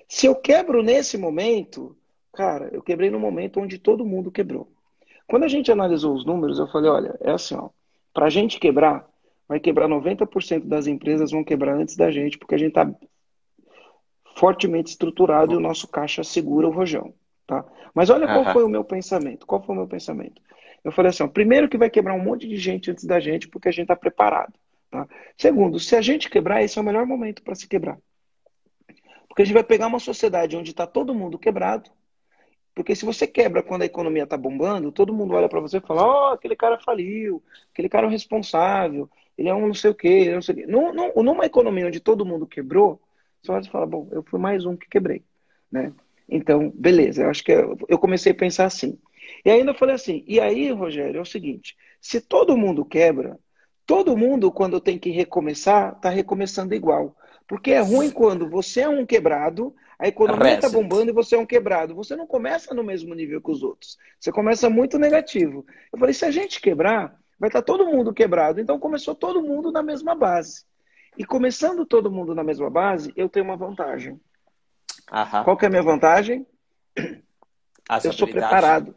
Se 0.07 0.26
eu 0.26 0.36
quebro 0.36 0.82
nesse 0.82 1.15
momento, 1.17 1.95
cara, 2.34 2.69
eu 2.74 2.82
quebrei 2.82 3.11
no 3.11 3.19
momento 3.19 3.59
onde 3.59 3.78
todo 3.78 4.05
mundo 4.05 4.32
quebrou. 4.32 4.67
Quando 5.32 5.45
a 5.45 5.47
gente 5.47 5.71
analisou 5.71 6.13
os 6.13 6.25
números, 6.25 6.59
eu 6.59 6.67
falei, 6.67 6.91
olha, 6.91 7.17
é 7.21 7.32
assim, 7.32 7.55
ó, 7.55 7.69
Para 8.13 8.25
a 8.25 8.29
gente 8.29 8.59
quebrar, 8.59 9.07
vai 9.47 9.61
quebrar 9.61 9.88
90% 9.88 10.65
das 10.65 10.88
empresas 10.88 11.32
vão 11.32 11.41
quebrar 11.41 11.73
antes 11.77 11.95
da 11.95 12.11
gente, 12.11 12.38
porque 12.38 12.53
a 12.53 12.57
gente 12.57 12.71
está 12.71 12.93
fortemente 14.36 14.89
estruturado 14.89 15.53
e 15.53 15.55
o 15.55 15.59
nosso 15.61 15.88
caixa 15.88 16.21
segura 16.21 16.67
o 16.67 16.71
rojão. 16.71 17.13
Tá? 17.47 17.63
Mas 17.93 18.09
olha 18.09 18.27
qual 18.27 18.43
uhum. 18.43 18.51
foi 18.51 18.63
o 18.65 18.67
meu 18.67 18.84
pensamento. 18.84 19.47
Qual 19.47 19.63
foi 19.63 19.73
o 19.73 19.77
meu 19.77 19.88
pensamento? 19.88 20.41
Eu 20.84 20.91
falei 20.91 21.11
assim: 21.11 21.23
ó, 21.23 21.29
primeiro 21.29 21.69
que 21.69 21.77
vai 21.77 21.89
quebrar 21.89 22.13
um 22.13 22.21
monte 22.21 22.45
de 22.45 22.57
gente 22.57 22.91
antes 22.91 23.05
da 23.05 23.17
gente, 23.21 23.47
porque 23.47 23.69
a 23.69 23.71
gente 23.71 23.84
está 23.84 23.95
preparado. 23.95 24.53
Tá? 24.89 25.07
Segundo, 25.38 25.79
se 25.79 25.95
a 25.95 26.01
gente 26.01 26.29
quebrar, 26.29 26.61
esse 26.61 26.77
é 26.77 26.82
o 26.82 26.86
melhor 26.86 27.05
momento 27.05 27.41
para 27.41 27.55
se 27.55 27.69
quebrar. 27.69 27.97
Porque 29.29 29.43
a 29.43 29.45
gente 29.45 29.53
vai 29.53 29.63
pegar 29.63 29.88
uma 29.88 29.99
sociedade 29.99 30.57
onde 30.57 30.71
está 30.71 30.86
todo 30.86 31.15
mundo 31.15 31.39
quebrado. 31.39 31.89
Porque 32.74 32.95
se 32.95 33.05
você 33.05 33.28
quebra 33.28 33.61
quando 33.61 33.82
a 33.82 33.86
economia 33.86 34.24
está 34.24 34.38
bombando, 34.38 34.91
todo 34.91 35.13
mundo 35.13 35.34
olha 35.34 35.49
para 35.49 35.59
você 35.59 35.78
e 35.78 35.82
fala: 35.82 36.03
Ó, 36.03 36.30
oh, 36.30 36.34
aquele 36.34 36.55
cara 36.55 36.80
faliu, 36.80 37.43
aquele 37.72 37.89
cara 37.89 38.05
é 38.05 38.07
um 38.07 38.11
responsável, 38.11 39.09
ele 39.38 39.49
é 39.49 39.53
um 39.53 39.67
não 39.67 39.74
sei 39.74 39.91
o 39.91 39.95
quê, 39.95 40.32
não 40.34 40.41
sei 40.41 40.55
o 40.55 40.57
quê. 40.59 40.65
Num, 40.65 41.13
numa 41.24 41.45
economia 41.45 41.88
onde 41.88 41.99
todo 41.99 42.26
mundo 42.26 42.47
quebrou, 42.47 43.01
você 43.41 43.51
olha 43.51 43.65
e 43.65 43.69
fala: 43.69 43.86
Bom, 43.86 44.07
eu 44.11 44.24
fui 44.24 44.39
mais 44.39 44.65
um 44.65 44.78
que 44.78 44.88
quebrei. 44.88 45.24
Né? 45.72 45.93
Então, 46.30 46.72
beleza, 46.74 47.24
eu 47.24 47.30
acho 47.30 47.43
que 47.43 47.51
eu, 47.51 47.78
eu 47.89 47.99
comecei 47.99 48.32
a 48.32 48.36
pensar 48.36 48.65
assim. 48.65 48.97
E 49.45 49.49
ainda 49.49 49.74
falei 49.74 49.95
assim: 49.95 50.24
e 50.28 50.39
aí, 50.39 50.72
Rogério, 50.72 51.17
é 51.17 51.22
o 51.22 51.26
seguinte: 51.26 51.76
se 51.99 52.22
todo 52.22 52.57
mundo 52.57 52.86
quebra, 52.86 53.38
todo 53.86 54.17
mundo, 54.17 54.51
quando 54.51 54.80
tem 54.80 54.97
que 54.97 55.09
recomeçar, 55.09 55.93
está 55.93 56.09
recomeçando 56.09 56.74
igual. 56.74 57.15
Porque 57.47 57.72
é 57.72 57.82
ruim 57.82 58.09
quando 58.09 58.49
você 58.49 58.82
é 58.82 58.89
um 58.89 59.05
quebrado, 59.05 59.76
a 60.01 60.07
economia 60.07 60.55
está 60.55 60.67
bombando 60.67 61.11
e 61.11 61.13
você 61.13 61.35
é 61.35 61.37
um 61.37 61.45
quebrado. 61.45 61.93
Você 61.93 62.15
não 62.15 62.25
começa 62.25 62.73
no 62.73 62.83
mesmo 62.83 63.13
nível 63.13 63.39
que 63.39 63.51
os 63.51 63.61
outros. 63.61 63.99
Você 64.19 64.31
começa 64.31 64.67
muito 64.67 64.97
negativo. 64.97 65.63
Eu 65.93 65.99
falei, 65.99 66.11
se 66.11 66.25
a 66.25 66.31
gente 66.31 66.59
quebrar, 66.59 67.15
vai 67.39 67.49
estar 67.49 67.61
tá 67.61 67.65
todo 67.65 67.85
mundo 67.85 68.11
quebrado. 68.11 68.59
Então 68.59 68.79
começou 68.79 69.13
todo 69.13 69.43
mundo 69.43 69.71
na 69.71 69.83
mesma 69.83 70.15
base. 70.15 70.65
E 71.15 71.23
começando 71.23 71.85
todo 71.85 72.09
mundo 72.09 72.33
na 72.33 72.43
mesma 72.43 72.67
base, 72.67 73.13
eu 73.15 73.29
tenho 73.29 73.45
uma 73.45 73.55
vantagem. 73.55 74.19
Aham. 75.11 75.43
Qual 75.43 75.55
que 75.55 75.65
é 75.65 75.67
a 75.67 75.71
minha 75.71 75.83
vantagem? 75.83 76.47
eu 78.03 78.11
sou 78.11 78.27
preparado. 78.27 78.95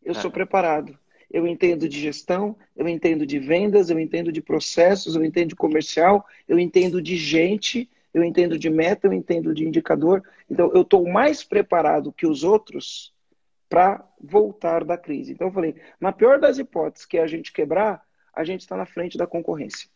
Eu 0.00 0.14
sou 0.14 0.30
preparado 0.30 0.96
eu 1.30 1.46
entendo 1.46 1.88
de 1.88 2.00
gestão, 2.00 2.56
eu 2.76 2.88
entendo 2.88 3.24
de 3.24 3.38
vendas, 3.38 3.88
eu 3.88 4.00
entendo 4.00 4.32
de 4.32 4.42
processos, 4.42 5.14
eu 5.14 5.24
entendo 5.24 5.50
de 5.50 5.54
comercial, 5.54 6.26
eu 6.48 6.58
entendo 6.58 7.00
de 7.00 7.16
gente, 7.16 7.88
eu 8.12 8.24
entendo 8.24 8.58
de 8.58 8.68
meta, 8.68 9.06
eu 9.06 9.12
entendo 9.12 9.54
de 9.54 9.66
indicador. 9.66 10.22
Então, 10.48 10.70
eu 10.74 10.82
estou 10.82 11.08
mais 11.08 11.44
preparado 11.44 12.12
que 12.12 12.26
os 12.26 12.42
outros 12.42 13.12
para 13.68 14.04
voltar 14.20 14.84
da 14.84 14.98
crise. 14.98 15.32
Então, 15.32 15.48
eu 15.48 15.52
falei, 15.52 15.76
na 16.00 16.12
pior 16.12 16.40
das 16.40 16.58
hipóteses 16.58 17.06
que 17.06 17.18
é 17.18 17.22
a 17.22 17.26
gente 17.26 17.52
quebrar, 17.52 18.04
a 18.34 18.42
gente 18.44 18.62
está 18.62 18.76
na 18.76 18.86
frente 18.86 19.16
da 19.16 19.26
concorrência. 19.26 19.88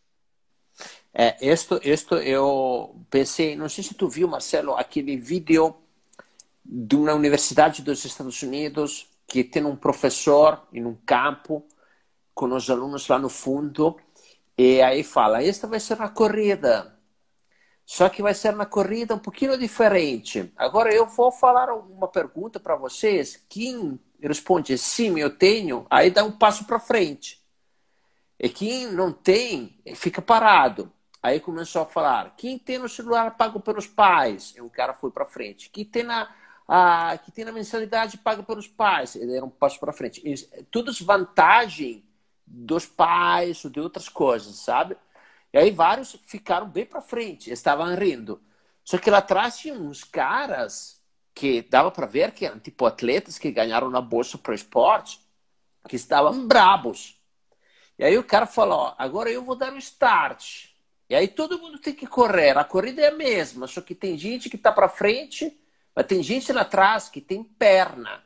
É, 1.13 1.35
isto, 1.45 1.79
isto 1.83 2.15
eu 2.15 2.95
pensei, 3.09 3.55
não 3.55 3.69
sei 3.69 3.83
se 3.83 3.93
tu 3.93 4.07
viu, 4.07 4.27
Marcelo, 4.27 4.75
aquele 4.75 5.15
vídeo 5.15 5.75
de 6.63 6.95
uma 6.95 7.13
universidade 7.13 7.81
dos 7.81 8.03
Estados 8.03 8.41
Unidos 8.41 9.09
que 9.27 9.43
tem 9.43 9.63
um 9.63 9.75
professor 9.75 10.67
em 10.73 10.85
um 10.85 10.95
campo 11.05 11.65
com 12.33 12.47
os 12.53 12.69
alunos 12.69 13.07
lá 13.07 13.17
no 13.17 13.29
fundo 13.29 13.97
e 14.57 14.81
aí 14.81 15.03
fala: 15.03 15.43
esta 15.43 15.67
vai 15.67 15.79
ser 15.79 15.95
uma 15.95 16.09
corrida, 16.09 16.94
só 17.85 18.09
que 18.09 18.21
vai 18.21 18.33
ser 18.33 18.53
uma 18.53 18.65
corrida 18.65 19.13
um 19.13 19.19
pouquinho 19.19 19.57
diferente. 19.57 20.51
Agora 20.55 20.93
eu 20.93 21.05
vou 21.05 21.31
falar 21.31 21.71
uma 21.73 22.07
pergunta 22.07 22.59
para 22.59 22.75
vocês. 22.75 23.43
Quem 23.47 23.99
responde 24.19 24.77
sim, 24.77 25.19
eu 25.19 25.29
tenho, 25.29 25.85
aí 25.89 26.09
dá 26.09 26.23
um 26.23 26.31
passo 26.31 26.65
para 26.65 26.79
frente. 26.79 27.39
E 28.39 28.49
quem 28.49 28.91
não 28.91 29.11
tem, 29.11 29.79
fica 29.95 30.21
parado. 30.21 30.91
Aí 31.21 31.39
começou 31.39 31.83
a 31.83 31.85
falar: 31.85 32.35
quem 32.35 32.57
tem 32.57 32.77
no 32.77 32.89
celular 32.89 33.37
pago 33.37 33.59
pelos 33.59 33.87
pais, 33.87 34.53
e 34.57 34.61
um 34.61 34.69
cara 34.69 34.93
foi 34.93 35.11
para 35.11 35.25
frente. 35.25 35.69
Quem 35.69 35.85
tem 35.85 36.03
na 36.03 36.27
ah, 36.67 37.17
que 37.23 37.31
tem 37.31 37.47
a 37.47 37.51
mensalidade 37.51 38.17
paga 38.17 38.41
pelos 38.43 38.67
pais. 38.67 39.15
Ele 39.15 39.35
era 39.35 39.45
um 39.45 39.49
passo 39.49 39.79
para 39.79 39.93
frente. 39.93 40.21
Isso, 40.27 40.49
tudo 40.71 40.91
vantagem 41.03 42.03
dos 42.45 42.85
pais 42.85 43.63
ou 43.65 43.71
de 43.71 43.79
outras 43.79 44.09
coisas, 44.09 44.55
sabe? 44.55 44.97
E 45.55 45.57
aí 45.57 45.71
vários 45.71 46.17
ficaram 46.25 46.67
bem 46.67 46.85
para 46.85 46.99
frente, 46.99 47.49
estavam 47.49 47.95
rindo. 47.95 48.41
Só 48.83 48.97
que 48.97 49.09
lá 49.09 49.19
atrás 49.19 49.57
tinha 49.57 49.73
uns 49.73 50.03
caras 50.03 51.01
que 51.33 51.61
dava 51.61 51.89
para 51.89 52.05
ver 52.05 52.33
que 52.33 52.45
eram 52.45 52.59
tipo 52.59 52.85
atletas 52.85 53.39
que 53.39 53.49
ganharam 53.49 53.89
na 53.89 54.01
bolsa 54.01 54.37
para 54.37 54.53
esporte, 54.53 55.21
que 55.87 55.95
estavam 55.95 56.45
brabos. 56.45 57.17
E 57.97 58.03
aí 58.03 58.17
o 58.17 58.23
cara 58.23 58.45
falou: 58.45 58.93
agora 58.97 59.31
eu 59.31 59.41
vou 59.43 59.55
dar 59.55 59.71
um 59.71 59.77
start. 59.77 60.65
E 61.09 61.15
aí 61.15 61.29
todo 61.29 61.57
mundo 61.57 61.79
tem 61.79 61.93
que 61.93 62.05
correr. 62.05 62.57
A 62.57 62.63
corrida 62.65 63.01
é 63.01 63.07
a 63.07 63.15
mesma, 63.15 63.65
só 63.65 63.79
que 63.79 63.95
tem 63.95 64.17
gente 64.17 64.49
que 64.49 64.57
está 64.57 64.71
para 64.71 64.89
frente 64.89 65.57
mas 65.95 66.07
tem 66.07 66.21
gente 66.21 66.51
lá 66.51 66.61
atrás 66.61 67.07
que 67.07 67.21
tem 67.21 67.41
perna. 67.41 68.21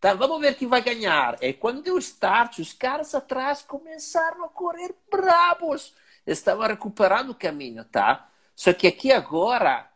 Tá, 0.00 0.14
vamos 0.14 0.40
ver 0.40 0.54
quem 0.54 0.68
vai 0.68 0.80
ganhar. 0.80 1.36
E 1.42 1.52
quando 1.52 1.82
deu 1.82 1.98
start, 1.98 2.60
os 2.60 2.72
caras 2.72 3.16
atrás 3.16 3.62
começaram 3.62 4.44
a 4.44 4.48
correr 4.48 4.94
bravos. 5.10 5.92
Estavam 6.28 6.66
recuperando 6.66 7.30
o 7.30 7.34
caminho, 7.34 7.84
tá? 7.84 8.28
Só 8.54 8.72
que 8.74 8.86
aqui 8.86 9.10
agora, 9.10 9.88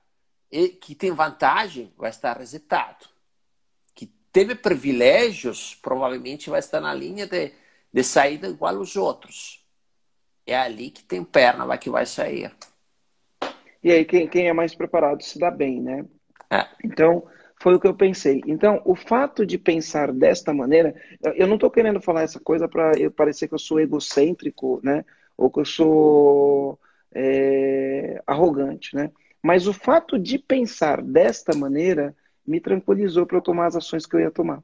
que 0.81 0.95
tem 0.95 1.11
vantagem, 1.13 1.93
vai 1.97 2.09
estar 2.09 2.39
resetado. 2.39 3.05
Que 3.95 4.07
teve 4.33 4.55
privilégios, 4.55 5.75
provavelmente 5.75 6.49
vai 6.49 6.61
estar 6.61 6.81
na 6.81 6.95
linha 6.95 7.27
de, 7.27 7.53
de 7.93 8.03
saída 8.03 8.49
igual 8.49 8.77
os 8.77 8.97
outros. 8.97 9.63
É 10.47 10.57
ali 10.57 10.91
que 10.91 11.05
tem 11.05 11.23
perna, 11.23 11.67
vai 11.67 11.77
que 11.77 11.91
vai 11.91 12.07
sair. 12.07 12.51
E 13.85 13.93
aí, 13.93 14.05
quem, 14.05 14.27
quem 14.27 14.49
é 14.49 14.53
mais 14.53 14.75
preparado 14.75 15.23
se 15.23 15.39
dá 15.39 15.51
bem, 15.51 15.81
né? 15.83 16.07
É. 16.51 16.67
Então, 16.83 17.27
foi 17.61 17.75
o 17.75 17.81
que 17.81 17.87
eu 17.87 17.95
pensei. 17.95 18.41
Então, 18.47 18.81
o 18.85 18.95
fato 18.95 19.45
de 19.45 19.59
pensar 19.59 20.13
desta 20.13 20.55
maneira, 20.55 20.95
eu 21.35 21.47
não 21.47 21.57
estou 21.57 21.71
querendo 21.71 22.01
falar 22.01 22.23
essa 22.23 22.41
coisa 22.41 22.67
para 22.67 22.93
parecer 23.11 23.49
que 23.49 23.55
eu 23.55 23.59
sou 23.59 23.79
egocêntrico, 23.79 24.81
né? 24.83 25.05
Ou 25.37 25.51
que 25.51 25.61
eu 25.61 25.65
sou 25.65 26.79
é, 27.15 28.23
arrogante, 28.27 28.95
né? 28.95 29.11
Mas 29.43 29.67
o 29.67 29.73
fato 29.73 30.19
de 30.19 30.39
pensar 30.39 31.03
desta 31.03 31.55
maneira 31.57 32.15
me 32.47 32.61
tranquilizou 32.61 33.27
para 33.27 33.39
eu 33.39 33.43
tomar 33.43 33.67
as 33.67 33.77
ações 33.77 34.07
que 34.07 34.15
eu 34.15 34.21
ia 34.21 34.31
tomar. 34.31 34.63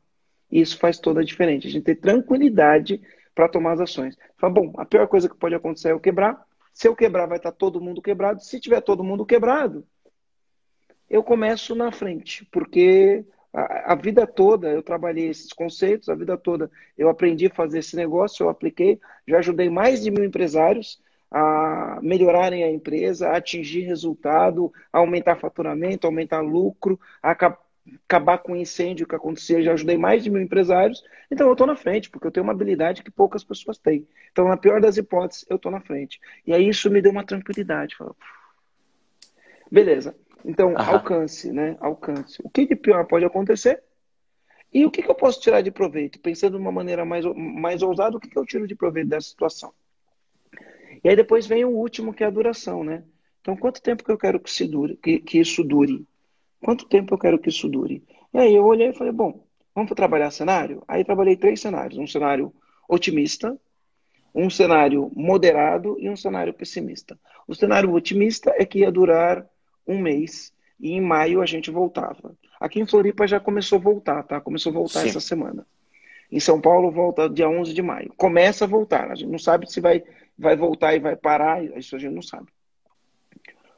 E 0.51 0.61
isso 0.61 0.79
faz 0.79 0.99
toda 0.99 1.21
a 1.21 1.25
diferença. 1.25 1.66
A 1.66 1.71
gente 1.71 1.85
ter 1.85 1.97
tranquilidade 1.97 3.01
para 3.35 3.49
tomar 3.49 3.73
as 3.73 3.81
ações. 3.81 4.16
Fala, 4.37 4.53
bom, 4.53 4.73
a 4.77 4.85
pior 4.85 5.07
coisa 5.07 5.29
que 5.29 5.37
pode 5.37 5.55
acontecer 5.55 5.89
é 5.89 5.93
eu 5.93 6.01
quebrar. 6.01 6.45
Se 6.73 6.89
eu 6.89 6.95
quebrar, 6.95 7.27
vai 7.27 7.39
estar 7.39 7.53
todo 7.53 7.81
mundo 7.81 8.01
quebrado. 8.01 8.41
Se 8.43 8.61
tiver 8.61 8.81
todo 8.81 9.05
mundo 9.05 9.27
quebrado, 9.27 9.85
eu 11.09 11.23
começo 11.23 11.75
na 11.75 11.91
frente, 11.91 12.45
porque 12.47 13.25
a, 13.64 13.92
a, 13.92 13.94
vida 13.94 14.26
toda 14.26 14.68
eu 14.68 14.82
trabalhei 14.82 15.28
esses 15.28 15.52
conceitos, 15.52 16.09
a 16.09 16.14
vida 16.14 16.36
toda 16.36 16.70
eu 16.96 17.09
aprendi 17.09 17.46
a 17.46 17.54
fazer 17.54 17.80
esse 17.80 17.96
negócio, 17.96 18.44
eu 18.44 18.48
apliquei, 18.48 19.00
já 19.26 19.38
ajudei 19.38 19.68
mais 19.68 20.02
de 20.02 20.11
mil 20.11 20.24
empresários 20.24 21.00
a 21.30 21.98
melhorarem 22.02 22.64
a 22.64 22.70
empresa, 22.70 23.28
a 23.28 23.36
atingir 23.36 23.82
resultado, 23.82 24.72
a 24.92 24.98
aumentar 24.98 25.36
faturamento, 25.36 26.06
aumentar 26.06 26.40
lucro, 26.40 26.98
a 27.22 27.30
acabar 27.30 28.38
com 28.38 28.52
o 28.52 28.56
incêndio 28.56 29.06
que 29.06 29.14
acontecia, 29.14 29.62
já 29.62 29.72
ajudei 29.72 29.98
mais 29.98 30.24
de 30.24 30.30
mil 30.30 30.40
empresários, 30.40 31.04
então 31.30 31.46
eu 31.46 31.52
estou 31.52 31.66
na 31.66 31.76
frente, 31.76 32.09
porque 32.09 32.26
eu 32.26 32.30
tenho 32.30 32.44
uma 32.44 32.52
habilidade 32.52 33.02
que 33.02 33.11
poucas 33.11 33.44
pessoas 33.44 33.78
têm. 33.78 34.06
Então, 34.32 34.48
na 34.48 34.56
pior 34.56 34.80
das 34.80 34.96
hipóteses, 34.96 35.44
eu 35.50 35.56
estou 35.56 35.70
na 35.70 35.80
frente. 35.80 36.18
E 36.46 36.52
aí 36.52 36.68
isso 36.68 36.90
me 36.90 37.02
deu 37.02 37.12
uma 37.12 37.24
tranquilidade. 37.24 37.94
Beleza. 39.70 40.16
Então, 40.45 40.74
Aham. 40.76 40.97
alcance, 40.97 41.53
né? 41.53 41.76
Alcance. 41.80 42.41
O 42.43 42.51
que 42.51 42.66
de 42.66 42.76
pior 42.76 43.07
pode 43.07 43.24
acontecer? 43.24 43.82
E 44.72 44.84
o 44.84 44.91
que, 44.91 45.03
que 45.03 45.11
eu 45.11 45.14
posso 45.14 45.41
tirar 45.41 45.62
de 45.62 45.70
proveito? 45.70 46.20
Pensando 46.20 46.57
de 46.57 46.62
uma 46.62 46.72
maneira 46.72 47.05
mais, 47.05 47.24
mais 47.34 47.82
ousada, 47.82 48.16
o 48.16 48.20
que, 48.20 48.28
que 48.28 48.39
eu 48.39 48.45
tiro 48.45 48.66
de 48.66 48.74
proveito 48.74 49.09
dessa 49.09 49.28
situação? 49.28 49.72
E 51.03 51.09
aí 51.09 51.16
depois 51.16 51.47
vem 51.47 51.64
o 51.64 51.70
último, 51.70 52.12
que 52.12 52.22
é 52.22 52.26
a 52.26 52.30
duração, 52.30 52.84
né? 52.84 53.05
Então, 53.41 53.57
quanto 53.57 53.80
tempo 53.80 54.05
que 54.05 54.11
eu 54.11 54.18
quero 54.18 54.39
que, 54.39 54.51
se 54.51 54.66
dure, 54.66 54.97
que, 54.97 55.20
que 55.20 55.39
isso 55.39 55.64
dure? 55.64 56.07
Quanto 56.61 56.86
tempo 56.86 57.14
eu 57.14 57.18
quero 57.18 57.39
que 57.39 57.49
isso 57.49 57.68
dure? 57.68 58.05
E 58.34 58.39
aí 58.39 58.55
eu 58.55 58.64
olhei 58.64 58.89
e 58.89 58.95
falei, 58.95 59.12
bom, 59.12 59.47
vamos 59.74 59.91
trabalhar 59.93 60.30
cenário? 60.30 60.82
Aí 60.86 61.05
trabalhei 61.05 61.36
três 61.36 61.61
cenários. 61.61 61.99
Um 61.99 62.07
cenário 62.07 62.53
otimista, 62.89 63.59
um 64.34 64.51
cenário 64.51 65.11
moderado 65.14 65.97
e 65.99 66.11
um 66.11 66.16
cenário 66.16 66.53
pessimista. 66.53 67.18
O 67.47 67.55
cenário 67.55 67.93
otimista 67.93 68.53
é 68.59 68.66
que 68.66 68.80
ia 68.80 68.93
durar 68.93 69.47
um 69.89 69.99
mês 69.99 70.53
e 70.78 70.93
em 70.93 71.01
maio 71.01 71.41
a 71.41 71.47
gente 71.47 71.70
voltava. 71.70 72.36
Aqui 72.61 72.80
em 72.80 72.86
Floripa 72.86 73.26
já 73.26 73.41
começou 73.41 73.78
a 73.78 73.82
voltar, 73.82 74.22
tá? 74.22 74.41
Começou 74.41 74.70
a 74.70 74.74
voltar 74.74 75.01
Sim. 75.01 75.09
essa 75.09 75.20
semana. 75.20 75.66
Em 76.30 76.39
São 76.39 76.61
Paulo 76.61 76.91
volta 76.91 77.28
dia 77.28 77.49
11 77.49 77.72
de 77.72 77.82
maio. 77.82 78.12
Começa 78.16 78.64
a 78.64 78.68
voltar. 78.68 79.11
A 79.11 79.14
gente 79.14 79.30
não 79.30 79.39
sabe 79.39 79.70
se 79.70 79.80
vai, 79.80 80.05
vai 80.39 80.57
voltar 80.57 80.95
e 80.95 81.01
vai 81.01 81.16
parar, 81.16 81.64
isso 81.76 81.97
a 81.97 81.99
gente 81.99 82.14
não 82.14 82.22
sabe. 82.22 82.47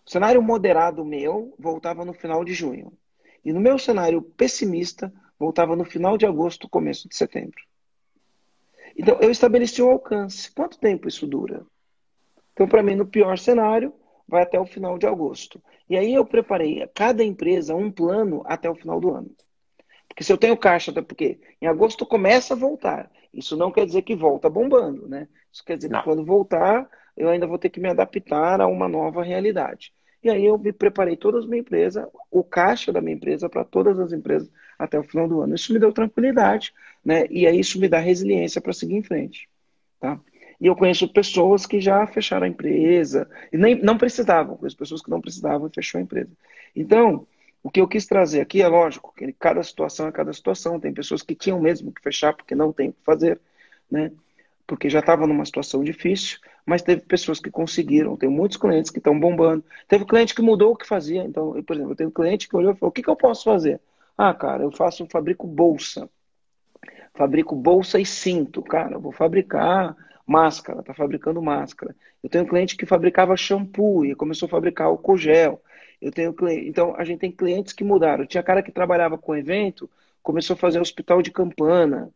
O 0.04 0.11
cenário 0.11 0.42
moderado 0.42 1.04
meu 1.04 1.54
voltava 1.58 2.04
no 2.04 2.12
final 2.12 2.44
de 2.44 2.52
junho. 2.52 2.92
E 3.44 3.52
no 3.52 3.61
meu 3.61 3.78
cenário 3.78 4.20
pessimista, 4.20 5.12
voltava 5.38 5.76
no 5.76 5.84
final 5.84 6.18
de 6.18 6.26
agosto, 6.26 6.68
começo 6.68 7.08
de 7.08 7.16
setembro. 7.16 7.62
Então, 8.96 9.18
eu 9.20 9.30
estabeleci 9.30 9.80
um 9.80 9.90
alcance. 9.90 10.50
Quanto 10.50 10.78
tempo 10.78 11.08
isso 11.08 11.26
dura? 11.26 11.64
Então, 12.52 12.68
para 12.68 12.82
mim, 12.82 12.96
no 12.96 13.06
pior 13.06 13.38
cenário, 13.38 13.94
vai 14.30 14.42
até 14.42 14.58
o 14.58 14.64
final 14.64 14.96
de 14.96 15.06
agosto. 15.06 15.60
E 15.88 15.96
aí 15.96 16.14
eu 16.14 16.24
preparei 16.24 16.82
a 16.82 16.88
cada 16.88 17.24
empresa 17.24 17.74
um 17.74 17.90
plano 17.90 18.42
até 18.46 18.70
o 18.70 18.74
final 18.76 19.00
do 19.00 19.10
ano. 19.10 19.30
Porque 20.08 20.22
se 20.22 20.32
eu 20.32 20.38
tenho 20.38 20.56
caixa, 20.56 20.92
até 20.92 21.02
porque 21.02 21.40
em 21.60 21.66
agosto 21.66 22.06
começa 22.06 22.54
a 22.54 22.56
voltar. 22.56 23.10
Isso 23.34 23.56
não 23.56 23.72
quer 23.72 23.86
dizer 23.86 24.02
que 24.02 24.14
volta 24.14 24.48
bombando, 24.48 25.08
né? 25.08 25.28
Isso 25.52 25.64
quer 25.64 25.76
dizer 25.76 25.90
não. 25.90 25.98
que 25.98 26.04
quando 26.04 26.24
voltar, 26.24 26.88
eu 27.16 27.28
ainda 27.28 27.46
vou 27.46 27.58
ter 27.58 27.70
que 27.70 27.80
me 27.80 27.88
adaptar 27.88 28.60
a 28.60 28.66
uma 28.66 28.88
nova 28.88 29.22
realidade. 29.22 29.92
E 30.22 30.30
aí 30.30 30.44
eu 30.44 30.58
me 30.58 30.72
preparei 30.72 31.16
toda 31.16 31.38
a 31.38 31.46
minha 31.46 31.60
empresa, 31.60 32.08
o 32.30 32.44
caixa 32.44 32.92
da 32.92 33.00
minha 33.00 33.16
empresa 33.16 33.48
para 33.48 33.64
todas 33.64 33.98
as 33.98 34.12
empresas 34.12 34.50
até 34.78 34.98
o 34.98 35.02
final 35.02 35.26
do 35.26 35.40
ano. 35.40 35.54
Isso 35.54 35.72
me 35.72 35.78
deu 35.78 35.92
tranquilidade, 35.92 36.72
né? 37.04 37.26
E 37.30 37.46
aí 37.46 37.58
isso 37.58 37.80
me 37.80 37.88
dá 37.88 37.98
resiliência 37.98 38.60
para 38.60 38.72
seguir 38.72 38.96
em 38.96 39.02
frente, 39.02 39.48
tá? 39.98 40.20
E 40.61 40.66
eu 40.66 40.76
conheço 40.76 41.08
pessoas 41.08 41.64
que 41.64 41.80
já 41.80 42.06
fecharam 42.06 42.44
a 42.44 42.48
empresa 42.48 43.28
e 43.52 43.56
nem 43.56 43.80
não 43.80 43.96
precisavam, 43.96 44.56
conheço 44.56 44.76
pessoas 44.76 45.00
que 45.00 45.11
não 45.11 45.20
precisavam 45.20 45.66
e 45.66 45.74
fechou 45.74 45.98
a 45.98 46.02
empresa. 46.02 46.30
Então, 46.76 47.26
o 47.62 47.70
que 47.70 47.80
eu 47.80 47.88
quis 47.88 48.06
trazer 48.06 48.40
aqui 48.40 48.61
é 48.61 48.68
lógico 48.68 49.12
que 49.16 49.32
cada 49.32 49.62
situação 49.62 50.08
é 50.08 50.12
cada 50.12 50.32
situação. 50.32 50.78
Tem 50.78 50.92
pessoas 50.92 51.22
que 51.22 51.34
tinham 51.34 51.61
mesmo 51.61 51.92
que 51.92 52.02
fechar 52.02 52.34
porque 52.34 52.54
não 52.54 52.72
tem 52.72 52.90
o 52.90 52.92
que 52.92 53.02
fazer, 53.02 53.40
né? 53.90 54.12
Porque 54.66 54.88
já 54.88 55.00
estavam 55.00 55.26
numa 55.26 55.44
situação 55.44 55.82
difícil, 55.82 56.38
mas 56.64 56.82
teve 56.82 57.02
pessoas 57.02 57.40
que 57.40 57.50
conseguiram. 57.50 58.16
Tem 58.16 58.28
muitos 58.28 58.56
clientes 58.56 58.90
que 58.90 58.98
estão 58.98 59.18
bombando. 59.18 59.64
Teve 59.88 60.04
cliente 60.04 60.34
que 60.34 60.42
mudou 60.42 60.72
o 60.72 60.76
que 60.76 60.86
fazia. 60.86 61.24
Então, 61.24 61.56
eu, 61.56 61.64
por 61.64 61.74
exemplo, 61.74 61.92
eu 61.92 61.96
tenho 61.96 62.08
um 62.11 62.12
cliente 62.12 62.48
que 62.48 62.56
olhou 62.56 62.72
e 62.72 62.76
falou: 62.76 62.90
o 62.90 62.92
que, 62.92 63.02
que 63.02 63.11
eu 63.11 63.16
posso 63.16 63.44
fazer? 63.44 63.80
Ah, 64.16 64.32
cara, 64.32 64.62
eu 64.62 64.70
faço, 64.70 65.06
fabrico 65.06 65.46
bolsa. 65.46 66.08
Fabrico 67.14 67.56
bolsa 67.56 67.98
e 67.98 68.06
cinto. 68.06 68.62
Cara, 68.62 68.94
eu 68.94 69.00
vou 69.00 69.12
fabricar 69.12 69.96
máscara, 70.30 70.78
está 70.78 70.94
fabricando 70.94 71.42
máscara. 71.42 71.94
Eu 72.22 72.30
tenho 72.30 72.44
um 72.44 72.46
cliente 72.46 72.76
que 72.76 72.86
fabricava 72.86 73.36
shampoo 73.36 74.04
e 74.04 74.14
começou 74.14 74.46
a 74.46 74.50
fabricar 74.50 74.86
álcool 74.86 75.16
gel. 75.16 75.60
Eu 76.00 76.12
tenho 76.12 76.34
então 76.64 76.94
a 76.96 77.02
gente 77.02 77.18
tem 77.18 77.32
clientes 77.32 77.72
que 77.72 77.82
mudaram. 77.82 78.24
Tinha 78.24 78.42
cara 78.42 78.62
que 78.62 78.70
trabalhava 78.70 79.18
com 79.18 79.36
evento, 79.36 79.90
começou 80.22 80.54
a 80.54 80.56
fazer 80.56 80.80
hospital 80.80 81.20
de 81.20 81.32
campana. 81.32 82.10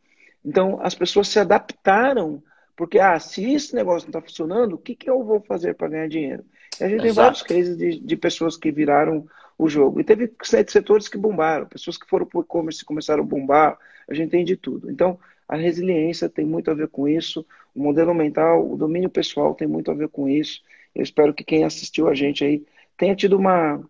Então 0.44 0.78
as 0.80 0.94
pessoas 0.94 1.26
se 1.26 1.40
adaptaram 1.40 2.40
porque 2.76 3.00
ah, 3.00 3.18
se 3.18 3.52
esse 3.52 3.74
negócio 3.74 4.06
não 4.06 4.18
está 4.18 4.20
funcionando, 4.20 4.74
o 4.74 4.78
que, 4.78 4.94
que 4.94 5.10
eu 5.10 5.24
vou 5.24 5.40
fazer 5.40 5.74
para 5.74 5.88
ganhar 5.88 6.08
dinheiro? 6.08 6.44
E 6.80 6.84
a 6.84 6.88
gente 6.88 7.04
Exato. 7.04 7.04
tem 7.04 7.12
vários 7.12 7.42
cases 7.42 7.76
de, 7.76 8.00
de 8.00 8.16
pessoas 8.16 8.56
que 8.56 8.70
viraram 8.70 9.26
o 9.58 9.68
jogo. 9.68 10.00
E 10.00 10.04
teve 10.04 10.32
sete 10.42 10.70
setores 10.70 11.08
que 11.08 11.16
bombaram, 11.18 11.66
pessoas 11.66 11.96
que 11.96 12.08
foram 12.08 12.26
para 12.26 12.38
o 12.38 12.42
e-commerce 12.42 12.84
começaram 12.84 13.22
a 13.22 13.26
bombar, 13.26 13.78
a 14.08 14.14
gente 14.14 14.30
tem 14.30 14.44
de 14.44 14.56
tudo. 14.56 14.90
Então, 14.90 15.18
a 15.48 15.56
resiliência 15.56 16.28
tem 16.28 16.44
muito 16.44 16.70
a 16.70 16.74
ver 16.74 16.88
com 16.88 17.06
isso, 17.06 17.46
o 17.75 17.83
modelo 17.83 18.14
mental, 18.14 18.70
o 18.70 18.77
domínio 18.77 19.11
pessoal 19.11 19.55
tem 19.55 19.66
muito 19.66 19.91
a 19.91 19.95
ver 19.95 20.09
com 20.09 20.29
isso. 20.29 20.62
Eu 20.95 21.03
espero 21.03 21.35
que 21.35 21.43
quem 21.43 21.64
assistiu 21.64 22.09
a 22.09 22.14
gente 22.14 22.45
aí 22.45 22.64
tenha 22.97 23.16
tido 23.16 23.37
uma, 23.37 23.83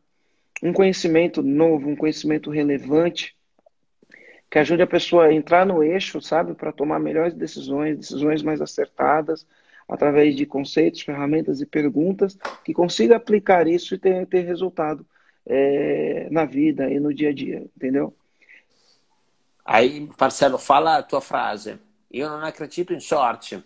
um 0.62 0.72
conhecimento 0.72 1.42
novo, 1.42 1.88
um 1.88 1.96
conhecimento 1.96 2.50
relevante, 2.50 3.36
que 4.50 4.58
ajude 4.58 4.82
a 4.82 4.86
pessoa 4.86 5.26
a 5.26 5.32
entrar 5.32 5.66
no 5.66 5.82
eixo, 5.82 6.20
sabe, 6.20 6.54
para 6.54 6.72
tomar 6.72 6.98
melhores 6.98 7.34
decisões, 7.34 7.98
decisões 7.98 8.42
mais 8.42 8.60
acertadas, 8.60 9.46
através 9.88 10.34
de 10.34 10.46
conceitos, 10.46 11.02
ferramentas 11.02 11.60
e 11.60 11.66
perguntas, 11.66 12.38
que 12.64 12.72
consiga 12.72 13.16
aplicar 13.16 13.66
isso 13.66 13.94
e 13.94 13.98
ter, 13.98 14.26
ter 14.26 14.46
resultado 14.46 15.04
é, 15.46 16.28
na 16.30 16.44
vida 16.44 16.90
e 16.90 16.98
no 16.98 17.12
dia 17.12 17.30
a 17.30 17.34
dia, 17.34 17.66
entendeu? 17.76 18.14
Aí, 19.64 20.08
Marcelo, 20.18 20.58
fala 20.58 20.98
a 20.98 21.02
tua 21.02 21.20
frase. 21.20 21.78
Eu 22.10 22.28
não 22.28 22.44
acredito 22.44 22.94
em 22.94 23.00
sorte. 23.00 23.62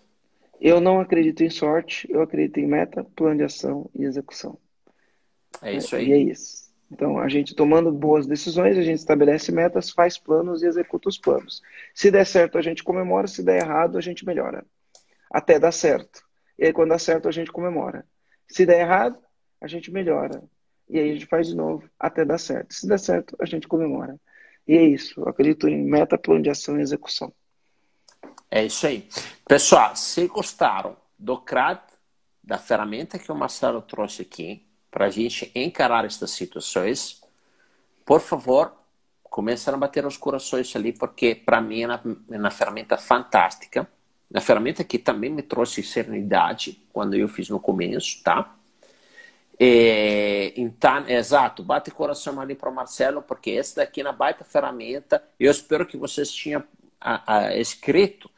Eu 0.60 0.80
não 0.80 1.00
acredito 1.00 1.42
em 1.42 1.50
sorte, 1.50 2.06
eu 2.10 2.20
acredito 2.20 2.58
em 2.58 2.66
meta, 2.66 3.04
plano 3.16 3.38
de 3.38 3.44
ação 3.44 3.88
e 3.94 4.04
execução. 4.04 4.58
É 5.62 5.74
isso 5.74 5.94
aí. 5.94 6.08
E 6.08 6.12
é 6.12 6.18
isso. 6.18 6.68
Então, 6.90 7.18
a 7.18 7.28
gente 7.28 7.54
tomando 7.54 7.92
boas 7.92 8.26
decisões, 8.26 8.78
a 8.78 8.82
gente 8.82 8.98
estabelece 8.98 9.52
metas, 9.52 9.90
faz 9.90 10.18
planos 10.18 10.62
e 10.62 10.66
executa 10.66 11.08
os 11.08 11.18
planos. 11.18 11.62
Se 11.94 12.10
der 12.10 12.24
certo, 12.24 12.56
a 12.56 12.62
gente 12.62 12.82
comemora, 12.82 13.26
se 13.26 13.42
der 13.42 13.62
errado, 13.62 13.98
a 13.98 14.00
gente 14.00 14.24
melhora. 14.24 14.64
Até 15.30 15.58
dar 15.58 15.72
certo. 15.72 16.22
E 16.58 16.64
aí, 16.64 16.72
quando 16.72 16.90
dá 16.90 16.98
certo, 16.98 17.28
a 17.28 17.30
gente 17.30 17.52
comemora. 17.52 18.06
Se 18.48 18.64
der 18.64 18.80
errado, 18.80 19.18
a 19.60 19.66
gente 19.66 19.90
melhora. 19.90 20.42
E 20.88 20.98
aí 20.98 21.10
a 21.10 21.12
gente 21.12 21.26
faz 21.26 21.46
de 21.46 21.54
novo 21.54 21.88
até 21.98 22.24
dar 22.24 22.38
certo. 22.38 22.72
Se 22.72 22.88
der 22.88 22.98
certo, 22.98 23.36
a 23.38 23.44
gente 23.44 23.68
comemora. 23.68 24.18
E 24.66 24.74
é 24.74 24.82
isso. 24.82 25.20
Eu 25.20 25.28
acredito 25.28 25.68
em 25.68 25.84
meta, 25.84 26.16
plano 26.16 26.42
de 26.42 26.50
ação 26.50 26.78
e 26.78 26.82
execução. 26.82 27.32
É 28.50 28.64
isso 28.64 28.86
aí. 28.86 29.08
Pessoal, 29.46 29.94
se 29.94 30.26
gostaram 30.26 30.96
do 31.18 31.36
CRAD, 31.38 31.80
da 32.42 32.56
ferramenta 32.56 33.18
que 33.18 33.30
o 33.30 33.34
Marcelo 33.34 33.82
trouxe 33.82 34.22
aqui, 34.22 34.66
para 34.90 35.06
a 35.06 35.10
gente 35.10 35.50
encarar 35.54 36.04
estas 36.04 36.30
situações, 36.30 37.20
por 38.06 38.20
favor, 38.20 38.72
comecem 39.24 39.72
a 39.72 39.76
bater 39.76 40.06
os 40.06 40.16
corações 40.16 40.74
ali, 40.74 40.92
porque 40.92 41.34
para 41.34 41.60
mim 41.60 41.82
é 41.82 41.86
uma, 41.86 42.02
é 42.30 42.38
uma 42.38 42.50
ferramenta 42.50 42.96
fantástica. 42.96 43.86
Uma 44.30 44.40
ferramenta 44.40 44.82
que 44.82 44.98
também 44.98 45.30
me 45.30 45.42
trouxe 45.42 45.82
serenidade 45.82 46.82
quando 46.92 47.14
eu 47.14 47.28
fiz 47.28 47.48
no 47.48 47.60
começo, 47.60 48.22
tá? 48.22 48.54
É, 49.60 50.52
então, 50.56 51.06
exato, 51.08 51.62
bate 51.62 51.90
coração 51.90 52.40
ali 52.40 52.54
para 52.54 52.70
o 52.70 52.74
Marcelo, 52.74 53.22
porque 53.22 53.50
essa 53.50 53.76
daqui 53.76 54.00
é 54.00 54.04
uma 54.04 54.12
baita 54.12 54.44
ferramenta. 54.44 55.22
Eu 55.38 55.50
espero 55.50 55.84
que 55.84 55.96
vocês 55.96 56.30
tenham 56.30 56.62
a, 57.00 57.36
a, 57.36 57.56
escrito 57.56 58.30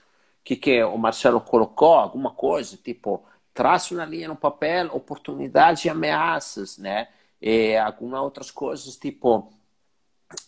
que, 0.45 0.57
que 0.57 0.83
o 0.85 0.97
Marcelo 0.99 1.41
colocou, 1.41 1.95
alguma 1.95 2.33
coisa, 2.33 2.77
tipo, 2.77 3.25
traço 3.55 3.95
na 3.95 4.05
linha 4.07 4.29
no 4.29 4.37
papel, 4.37 4.89
oportunidades 4.95 5.85
e 5.85 5.91
ameaças, 5.91 6.79
né? 6.79 7.09
E 7.41 7.77
algumas 7.77 8.21
outras 8.21 8.51
coisas, 8.51 8.97
tipo, 8.97 9.53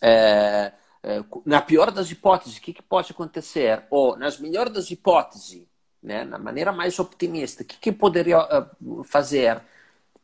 é, 0.01 0.73
é, 1.03 1.23
na 1.45 1.61
pior 1.61 1.91
das 1.91 2.09
hipóteses, 2.11 2.57
o 2.57 2.61
que, 2.61 2.73
que 2.73 2.81
pode 2.81 3.11
acontecer? 3.11 3.83
Ou, 3.89 4.15
nas 4.17 4.39
melhores 4.39 4.73
das 4.73 4.89
hipóteses, 4.89 5.67
né? 6.01 6.23
na 6.23 6.37
maneira 6.39 6.71
mais 6.71 6.97
otimista, 6.99 7.63
o 7.63 7.65
que, 7.65 7.77
que 7.77 7.91
poderia 7.91 8.39
uh, 8.39 9.03
fazer? 9.03 9.61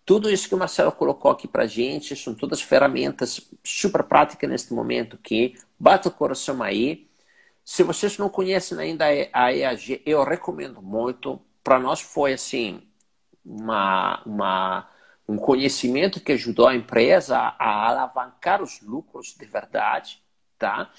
Tudo 0.06 0.30
isso 0.30 0.48
que 0.50 0.56
o 0.56 0.58
Marcelo 0.58 0.92
colocou 0.92 1.32
aqui 1.32 1.48
para 1.48 1.68
gente 1.68 2.16
são 2.16 2.34
todas 2.34 2.62
ferramentas 2.62 3.42
super 3.64 4.04
práticas 4.04 4.50
neste 4.50 4.74
momento 4.74 5.18
que 5.18 5.56
bata 5.78 6.10
o 6.10 6.12
coração 6.12 6.64
aí. 6.64 7.09
Se 7.70 7.84
vocês 7.84 8.18
não 8.18 8.30
conhecem 8.30 8.80
ainda 8.80 9.06
a 9.32 9.54
EAG, 9.54 10.02
eu 10.04 10.24
recomendo 10.24 10.82
muito. 10.82 11.40
Para 11.64 11.78
nós 11.78 12.02
foi 12.02 12.34
assim 12.34 12.82
uma, 13.46 14.24
uma, 14.26 14.90
um 15.28 15.38
conhecimento 15.38 16.20
que 16.20 16.32
ajudou 16.32 16.68
a 16.68 16.76
empresa 16.76 17.38
a 17.38 17.88
alavancar 17.88 18.64
os 18.64 18.82
lucros 18.82 19.36
de 19.40 19.46
verdade, 19.46 20.20
tá? 20.58 20.92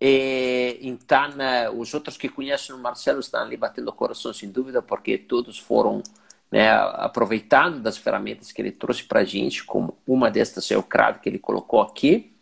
E, 0.00 0.78
então, 0.82 1.30
os 1.76 1.92
outros 1.92 2.16
que 2.16 2.28
conhecem 2.28 2.72
o 2.72 2.78
Marcelo 2.78 3.18
estão 3.18 3.42
ali 3.42 3.56
batendo 3.56 3.88
o 3.88 3.92
coração, 3.92 4.32
sem 4.32 4.48
dúvida, 4.48 4.80
porque 4.80 5.18
todos 5.18 5.58
foram 5.58 6.04
né, 6.52 6.70
aproveitando 6.70 7.80
das 7.80 7.96
ferramentas 7.96 8.52
que 8.52 8.62
ele 8.62 8.70
trouxe 8.70 9.02
para 9.02 9.20
a 9.20 9.24
gente, 9.24 9.64
como 9.64 9.98
uma 10.06 10.30
destas 10.30 10.70
é 10.70 10.78
o 10.78 10.84
CRAD 10.84 11.18
que 11.18 11.28
ele 11.28 11.40
colocou 11.40 11.80
aqui. 11.80 12.32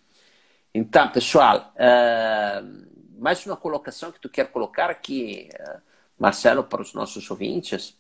Então, 0.75 1.09
pessoal, 1.09 1.73
uh, 1.77 2.90
mais 3.21 3.45
uma 3.45 3.57
colocação 3.57 4.11
que 4.11 4.19
tu 4.19 4.31
quer 4.31 4.51
colocar 4.51 4.89
aqui, 4.89 5.51
uh, 5.61 5.81
Marcelo, 6.19 6.65
para 6.65 6.81
os 6.81 6.95
nossos 6.95 7.31
ouvintes? 7.31 7.95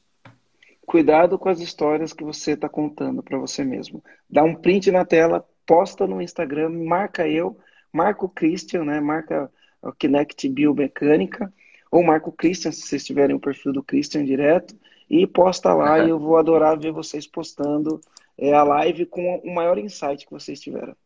Cuidado 0.87 1.39
com 1.39 1.51
as 1.51 1.61
histórias 1.61 2.15
que 2.15 2.25
você 2.25 2.53
está 2.53 2.71
contando 2.71 3.23
para 3.23 3.37
você 3.37 3.63
mesmo. 3.63 4.03
Dá 4.29 4.43
um 4.43 4.55
print 4.55 4.91
na 4.91 5.05
tela, 5.05 5.47
posta 5.67 6.07
no 6.07 6.23
Instagram, 6.23 6.71
marca 6.71 7.29
eu, 7.29 7.59
marca 7.93 8.25
o 8.25 8.31
Christian, 8.31 8.85
né, 8.85 8.99
marca 8.99 9.53
o 9.83 9.93
Kinect 9.93 10.49
Biomecânica, 10.49 11.53
ou 11.91 12.03
marca 12.03 12.31
o 12.31 12.33
Christian, 12.33 12.73
se 12.73 12.81
vocês 12.83 13.05
tiverem 13.05 13.37
o 13.37 13.41
perfil 13.41 13.75
do 13.75 13.83
Christian 13.83 14.25
direto, 14.25 14.75
e 15.09 15.27
posta 15.27 15.75
lá 15.75 15.99
uhum. 15.99 16.07
e 16.09 16.11
eu 16.11 16.19
vou 16.19 16.39
adorar 16.39 16.79
ver 16.79 16.93
vocês 16.93 17.27
postando 17.27 18.01
é, 18.39 18.55
a 18.55 18.63
live 18.63 19.05
com 19.05 19.37
o 19.45 19.55
maior 19.55 19.77
insight 19.77 20.25
que 20.25 20.33
vocês 20.33 20.59
tiveram. 20.59 20.97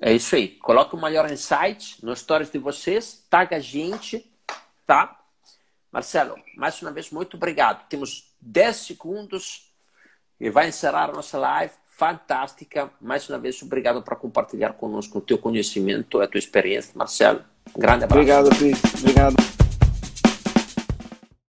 É 0.00 0.12
isso 0.12 0.34
aí. 0.34 0.48
Coloca 0.48 0.96
o 0.96 1.00
maior 1.00 1.30
insight 1.30 2.04
nos 2.04 2.20
stories 2.20 2.50
de 2.50 2.58
vocês, 2.58 3.24
taga 3.30 3.56
a 3.56 3.60
gente, 3.60 4.24
tá? 4.86 5.20
Marcelo, 5.90 6.36
mais 6.56 6.80
uma 6.82 6.90
vez, 6.90 7.10
muito 7.10 7.36
obrigado. 7.36 7.86
Temos 7.88 8.34
10 8.40 8.76
segundos 8.76 9.72
e 10.40 10.50
vai 10.50 10.68
encerrar 10.68 11.10
a 11.10 11.12
nossa 11.12 11.38
live. 11.38 11.72
Fantástica. 11.86 12.90
Mais 13.00 13.28
uma 13.28 13.38
vez, 13.38 13.62
obrigado 13.62 14.02
por 14.02 14.16
compartilhar 14.16 14.72
conosco 14.72 15.18
o 15.18 15.20
teu 15.20 15.38
conhecimento, 15.38 16.20
a 16.20 16.26
tua 16.26 16.40
experiência, 16.40 16.92
Marcelo. 16.96 17.44
Grande 17.76 18.04
abraço. 18.04 18.20
Obrigado, 18.20 18.50
Cris. 18.50 18.82
Obrigado. 19.00 19.63